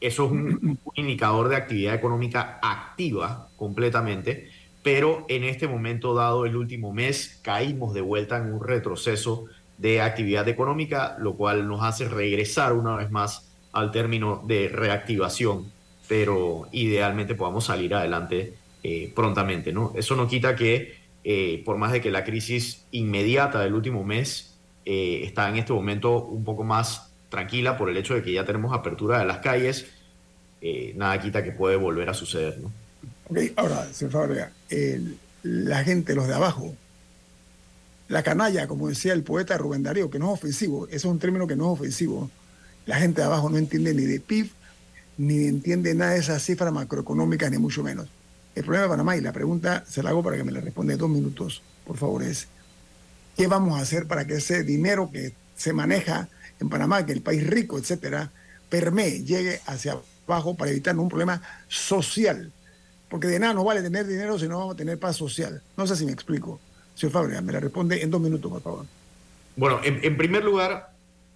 eso 0.00 0.24
es 0.26 0.30
un, 0.30 0.78
indicador 0.94 1.48
de 1.48 1.56
actividad 1.56 1.94
económica 1.94 2.60
activa 2.62 3.48
completamente, 3.56 4.48
pero 4.84 5.26
en 5.28 5.42
este 5.42 5.66
momento 5.66 6.14
dado 6.14 6.46
el 6.46 6.54
último 6.54 6.92
mes 6.92 7.40
caímos 7.42 7.94
de 7.94 8.00
vuelta 8.00 8.36
en 8.38 8.52
un 8.54 8.62
retroceso 8.62 9.46
de 9.76 10.00
actividad 10.00 10.46
económica, 10.46 11.16
lo 11.18 11.34
cual 11.34 11.66
nos 11.66 11.82
hace 11.82 12.08
regresar 12.08 12.74
una 12.74 12.94
vez 12.94 13.10
más 13.10 13.50
al 13.72 13.90
término 13.90 14.40
de 14.46 14.68
reactivación, 14.68 15.72
pero 16.06 16.68
idealmente 16.70 17.34
podamos 17.34 17.64
salir 17.64 17.92
adelante 17.92 18.54
eh, 18.84 19.12
prontamente. 19.16 19.72
¿no? 19.72 19.92
Eso 19.96 20.14
no 20.14 20.28
quita 20.28 20.54
que, 20.54 20.99
eh, 21.24 21.62
por 21.64 21.76
más 21.76 21.92
de 21.92 22.00
que 22.00 22.10
la 22.10 22.24
crisis 22.24 22.84
inmediata 22.90 23.60
del 23.60 23.74
último 23.74 24.04
mes 24.04 24.54
eh, 24.84 25.22
está 25.24 25.48
en 25.48 25.56
este 25.56 25.72
momento 25.72 26.24
un 26.24 26.44
poco 26.44 26.64
más 26.64 27.12
tranquila 27.28 27.76
por 27.76 27.90
el 27.90 27.96
hecho 27.96 28.14
de 28.14 28.22
que 28.22 28.32
ya 28.32 28.44
tenemos 28.44 28.72
apertura 28.72 29.18
de 29.18 29.24
las 29.24 29.38
calles, 29.38 29.86
nada 30.94 31.18
quita 31.20 31.42
que 31.42 31.52
puede 31.52 31.76
volver 31.76 32.10
a 32.10 32.14
suceder. 32.14 32.58
¿no? 32.58 32.70
Ok, 33.28 33.52
ahora, 33.56 33.86
señor 33.92 34.12
Fábrega, 34.12 34.52
la 35.42 35.84
gente, 35.84 36.14
los 36.14 36.26
de 36.26 36.34
abajo, 36.34 36.74
la 38.10 38.24
canalla, 38.24 38.66
como 38.66 38.88
decía 38.88 39.12
el 39.12 39.22
poeta 39.22 39.56
Rubén 39.56 39.84
Darío, 39.84 40.10
que 40.10 40.18
no 40.18 40.26
es 40.26 40.40
ofensivo, 40.40 40.86
eso 40.88 40.96
es 40.96 41.04
un 41.04 41.20
término 41.20 41.46
que 41.46 41.54
no 41.54 41.66
es 41.66 41.78
ofensivo. 41.78 42.28
La 42.84 42.96
gente 42.96 43.20
de 43.20 43.28
abajo 43.28 43.48
no 43.48 43.56
entiende 43.56 43.94
ni 43.94 44.02
de 44.02 44.18
PIB, 44.18 44.50
ni 45.16 45.44
entiende 45.44 45.94
nada 45.94 46.12
de 46.12 46.18
esas 46.18 46.42
cifras 46.42 46.72
macroeconómicas, 46.72 47.50
ni 47.52 47.58
mucho 47.58 47.84
menos. 47.84 48.08
El 48.54 48.64
problema 48.64 48.84
de 48.84 48.90
Panamá, 48.90 49.16
y 49.16 49.20
la 49.20 49.32
pregunta 49.32 49.84
se 49.86 50.02
la 50.02 50.10
hago 50.10 50.22
para 50.22 50.36
que 50.36 50.44
me 50.44 50.52
la 50.52 50.60
responda 50.60 50.92
en 50.92 50.98
dos 50.98 51.10
minutos, 51.10 51.62
por 51.86 51.96
favor, 51.96 52.22
es, 52.22 52.48
¿qué 53.36 53.46
vamos 53.46 53.78
a 53.78 53.82
hacer 53.82 54.06
para 54.06 54.26
que 54.26 54.34
ese 54.34 54.64
dinero 54.64 55.10
que 55.10 55.32
se 55.56 55.72
maneja 55.72 56.28
en 56.60 56.68
Panamá, 56.68 57.06
que 57.06 57.12
el 57.12 57.22
país 57.22 57.46
rico, 57.46 57.78
etcétera, 57.78 58.30
permee, 58.68 59.22
llegue 59.24 59.60
hacia 59.66 59.96
abajo 60.26 60.56
para 60.56 60.70
evitar 60.70 60.96
un 60.98 61.08
problema 61.08 61.42
social? 61.68 62.52
Porque 63.08 63.26
de 63.26 63.40
nada 63.40 63.54
nos 63.54 63.64
vale 63.64 63.82
tener 63.82 64.06
dinero 64.06 64.38
si 64.38 64.46
no 64.46 64.58
vamos 64.58 64.74
a 64.74 64.78
tener 64.78 64.98
paz 64.98 65.16
social. 65.16 65.60
No 65.76 65.86
sé 65.86 65.96
si 65.96 66.06
me 66.06 66.12
explico. 66.12 66.60
Señor 66.94 67.12
Fábrega, 67.12 67.40
me 67.40 67.52
la 67.52 67.60
responde 67.60 68.02
en 68.02 68.10
dos 68.10 68.20
minutos, 68.20 68.50
por 68.50 68.62
favor. 68.62 68.86
Bueno, 69.56 69.80
en, 69.82 70.16
primer 70.16 70.44
lugar, 70.44 70.92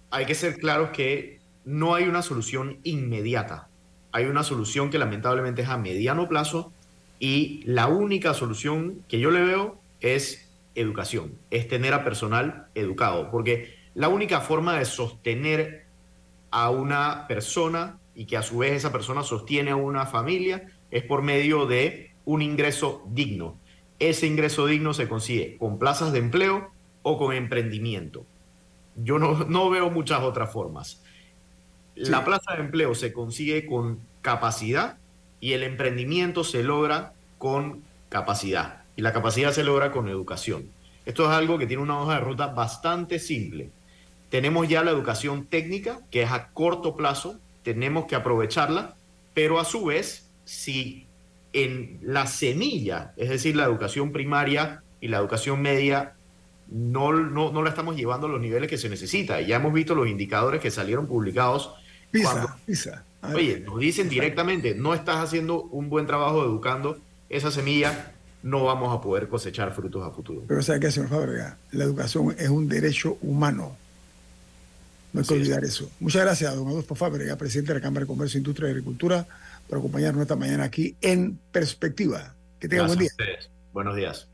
hay 0.09 0.25
que 0.25 0.35
ser 0.35 0.57
claros 0.57 0.91
que 0.91 1.39
no 1.65 1.95
hay 1.95 2.05
una 2.05 2.21
solución 2.21 2.77
inmediata. 2.83 3.67
Hay 4.11 4.25
una 4.25 4.43
solución 4.43 4.89
que 4.89 4.97
lamentablemente 4.97 5.63
es 5.63 5.67
a 5.69 5.77
mediano 5.77 6.29
plazo 6.29 6.71
y 7.19 7.63
la 7.65 7.87
única 7.87 8.33
solución 8.33 9.03
que 9.07 9.19
yo 9.19 9.31
le 9.31 9.41
veo 9.41 9.79
es 10.01 10.49
educación, 10.75 11.33
es 11.51 11.67
tener 11.67 11.93
a 11.93 12.03
personal 12.03 12.67
educado, 12.75 13.31
porque 13.31 13.75
la 13.93 14.09
única 14.09 14.41
forma 14.41 14.77
de 14.77 14.85
sostener 14.85 15.85
a 16.51 16.69
una 16.69 17.27
persona 17.27 17.97
y 18.13 18.25
que 18.25 18.37
a 18.37 18.41
su 18.41 18.59
vez 18.59 18.73
esa 18.73 18.91
persona 18.91 19.23
sostiene 19.23 19.71
a 19.71 19.75
una 19.75 20.05
familia 20.05 20.67
es 20.91 21.03
por 21.03 21.21
medio 21.21 21.65
de 21.65 22.11
un 22.25 22.41
ingreso 22.41 23.03
digno. 23.07 23.57
Ese 23.99 24.27
ingreso 24.27 24.65
digno 24.65 24.93
se 24.93 25.07
consigue 25.07 25.57
con 25.57 25.79
plazas 25.79 26.11
de 26.11 26.19
empleo 26.19 26.71
o 27.03 27.17
con 27.17 27.33
emprendimiento. 27.33 28.25
Yo 28.95 29.19
no, 29.19 29.69
veo 29.69 29.89
muchas 29.89 30.21
otras 30.21 30.51
formas. 30.51 31.03
La 31.95 32.25
plaza 32.25 32.53
de 32.53 32.61
empleo 32.61 32.95
se 32.95 33.13
consigue 33.13 33.65
con 33.65 33.99
capacidad 34.21 34.97
y 35.45 35.53
el 35.53 35.61
emprendimiento 35.61 36.43
se 36.43 36.63
logra 36.63 37.13
con 37.37 37.83
capacidad. 38.09 38.81
Y 38.95 39.03
la 39.03 39.13
capacidad 39.13 39.51
se 39.51 39.63
logra 39.63 39.91
con 39.91 40.09
educación. 40.09 40.69
Esto 41.05 41.25
es 41.25 41.29
algo 41.29 41.59
que 41.59 41.67
tiene 41.67 41.83
una 41.83 42.01
hoja 42.01 42.15
de 42.15 42.21
ruta 42.21 42.47
bastante 42.47 43.19
simple. 43.19 43.69
Tenemos 44.31 44.67
ya 44.67 44.83
la 44.83 44.89
educación 44.89 45.45
técnica, 45.45 45.99
que 46.09 46.23
es 46.23 46.31
a 46.31 46.47
corto 46.47 46.95
plazo, 46.95 47.39
tenemos 47.61 48.05
que 48.05 48.15
aprovecharla, 48.15 48.95
pero 49.35 49.59
a 49.59 49.65
su 49.65 49.85
vez 49.85 50.27
si 50.45 51.05
en 51.53 51.99
la 52.01 52.25
semilla, 52.25 53.13
es 53.15 53.29
decir, 53.29 53.55
la 53.55 53.65
educación 53.65 54.11
primaria 54.11 54.81
y 54.99 55.09
la 55.09 55.17
educación 55.17 55.61
media, 55.61 56.15
no, 56.71 57.13
no, 57.13 57.61
la 57.61 57.69
estamos 57.69 57.95
llevando 57.95 58.25
a 58.25 58.31
los 58.31 58.41
niveles 58.41 58.67
que 58.67 58.79
se 58.79 58.89
necesita. 58.89 59.39
Ya 59.41 59.57
hemos 59.57 59.73
visto 59.73 59.93
los 59.93 60.07
indicadores 60.07 60.59
que 60.59 60.71
salieron 60.71 61.05
publicados. 61.05 61.71
Pisa, 62.09 62.57
pisa. 62.65 63.05
Oye, 63.33 63.59
nos 63.59 63.79
dicen 63.79 64.09
directamente, 64.09 64.75
no 64.75 64.93
estás 64.93 65.17
haciendo 65.17 65.63
un 65.63 65.89
buen 65.89 66.05
trabajo 66.05 66.43
educando 66.43 66.97
esa 67.29 67.51
semilla, 67.51 68.13
no 68.43 68.63
vamos 68.63 68.95
a 68.95 69.01
poder 69.01 69.27
cosechar 69.27 69.73
frutos 69.73 70.03
a 70.03 70.11
futuro. 70.11 70.43
Pero 70.47 70.61
¿sabe 70.61 70.79
qué, 70.79 70.91
señor 70.91 71.09
Fábrega? 71.09 71.57
La 71.71 71.83
educación 71.83 72.35
es 72.37 72.49
un 72.49 72.67
derecho 72.67 73.17
humano. 73.21 73.75
No 75.13 75.21
hay 75.21 75.27
que 75.27 75.33
olvidar 75.33 75.63
eso. 75.63 75.89
Muchas 75.99 76.23
gracias, 76.23 76.55
don 76.55 76.67
Adolfo 76.67 76.93
Fábrega, 76.93 77.37
presidente 77.37 77.73
de 77.73 77.79
la 77.79 77.83
Cámara 77.83 78.01
de 78.01 78.07
Comercio, 78.07 78.37
Industria 78.37 78.67
y 78.67 78.71
Agricultura 78.71 79.25
por 79.67 79.79
acompañarnos 79.79 80.21
esta 80.21 80.35
mañana 80.35 80.65
aquí 80.65 80.95
en 81.01 81.39
Perspectiva. 81.51 82.35
Que 82.59 82.67
tenga 82.67 82.85
buen 82.85 82.99
día. 82.99 83.11
Buenos 83.73 83.95
días. 83.95 84.27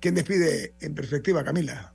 ¿Quién 0.00 0.14
despide 0.14 0.74
en 0.80 0.94
Perspectiva, 0.94 1.44
Camila? 1.44 1.92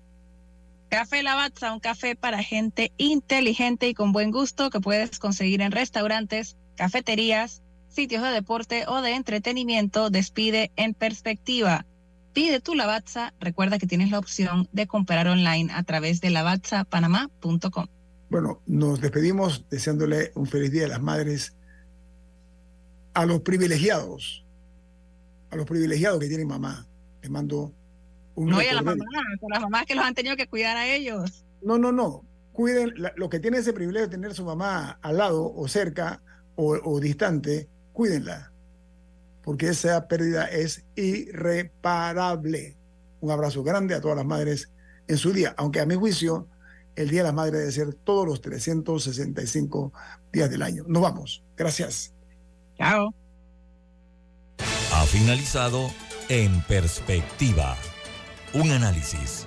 Café 0.90 1.24
Lavazza, 1.24 1.74
un 1.74 1.80
café 1.80 2.16
para 2.16 2.44
gente 2.44 2.92
inteligente 2.98 3.88
y 3.88 3.94
con 3.94 4.12
buen 4.12 4.32
gusto 4.32 4.70
que 4.70 4.80
puedes 4.80 5.20
conseguir 5.20 5.62
en 5.62 5.72
restaurantes, 5.72 6.58
cafeterías, 6.76 7.64
sitios 7.88 8.24
de 8.24 8.30
deporte 8.30 8.86
o 8.88 9.02
de 9.02 9.16
entretenimiento. 9.16 10.10
Despide 10.10 10.72
en 10.76 10.94
Perspectiva. 10.94 11.86
Pide 12.34 12.60
tu 12.60 12.76
Lavazza. 12.76 13.34
Recuerda 13.40 13.80
que 13.80 13.88
tienes 13.88 14.12
la 14.12 14.20
opción 14.20 14.68
de 14.74 14.88
comprar 14.88 15.28
online 15.28 15.72
a 15.74 15.84
través 15.84 16.22
de 16.22 16.30
lavazzapanamá.com. 16.30 17.88
Bueno, 18.30 18.62
nos 18.66 19.00
despedimos 19.02 19.66
deseándole 19.70 20.32
un 20.36 20.46
feliz 20.46 20.72
Día 20.72 20.84
de 20.84 20.90
las 20.90 21.02
Madres 21.02 21.56
a 23.14 23.26
los 23.26 23.42
privilegiados, 23.42 24.46
a 25.50 25.56
los 25.56 25.66
privilegiados 25.66 26.20
que 26.20 26.28
tienen 26.28 26.48
mamá. 26.48 26.88
Les 27.22 27.32
mando. 27.32 27.74
No, 28.36 28.62
y 28.62 28.68
a 28.68 28.74
las 28.74 28.84
mamás, 28.84 29.08
a 29.16 29.50
las 29.50 29.62
mamás 29.62 29.86
que 29.86 29.96
los 29.96 30.04
han 30.04 30.14
tenido 30.14 30.36
que 30.36 30.48
cuidar 30.48 30.76
a 30.78 30.88
ellos. 30.88 31.46
No, 31.62 31.78
no, 31.78 31.92
no. 31.92 32.24
Cuiden, 32.52 32.94
los 33.16 33.30
que 33.30 33.40
tienen 33.40 33.62
ese 33.62 33.74
privilegio 33.74 34.08
de 34.08 34.12
tener 34.16 34.34
su 34.34 34.46
mamá 34.46 35.00
al 35.02 35.18
lado 35.18 35.54
o 35.54 35.68
cerca 35.68 36.22
o, 36.56 37.00
distante, 37.00 37.68
cuídenla, 37.92 38.52
porque 39.44 39.70
esa 39.70 40.08
pérdida 40.08 40.46
es 40.46 40.86
irreparable. 40.96 42.78
Un 43.20 43.32
abrazo 43.32 43.64
grande 43.64 43.94
a 43.94 44.02
todas 44.02 44.18
las 44.18 44.26
madres 44.26 44.72
en 45.08 45.18
su 45.18 45.34
día, 45.34 45.54
aunque 45.58 45.82
a 45.82 45.86
mi 45.86 45.96
juicio 45.96 46.48
el 46.96 47.10
Día 47.10 47.22
de 47.22 47.28
la 47.28 47.34
Madre 47.34 47.60
debe 47.60 47.72
ser 47.72 47.94
todos 47.94 48.26
los 48.26 48.42
365 48.42 49.92
días 50.32 50.50
del 50.50 50.62
año. 50.62 50.86
Nos 50.88 51.02
vamos. 51.02 51.44
Gracias. 51.58 52.14
Chao. 52.78 53.14
Ha 54.94 55.06
finalizado 55.08 55.92
En 56.30 56.62
Perspectiva, 56.64 57.78
un 58.56 58.72
análisis 58.72 59.46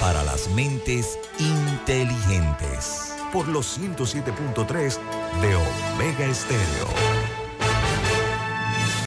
para 0.00 0.22
las 0.24 0.48
mentes 0.50 1.18
inteligentes. 1.38 3.14
Por 3.32 3.46
los 3.48 3.78
107.3 3.78 4.98
de 5.40 5.54
Omega 5.54 6.24
Estéreo. 6.24 7.17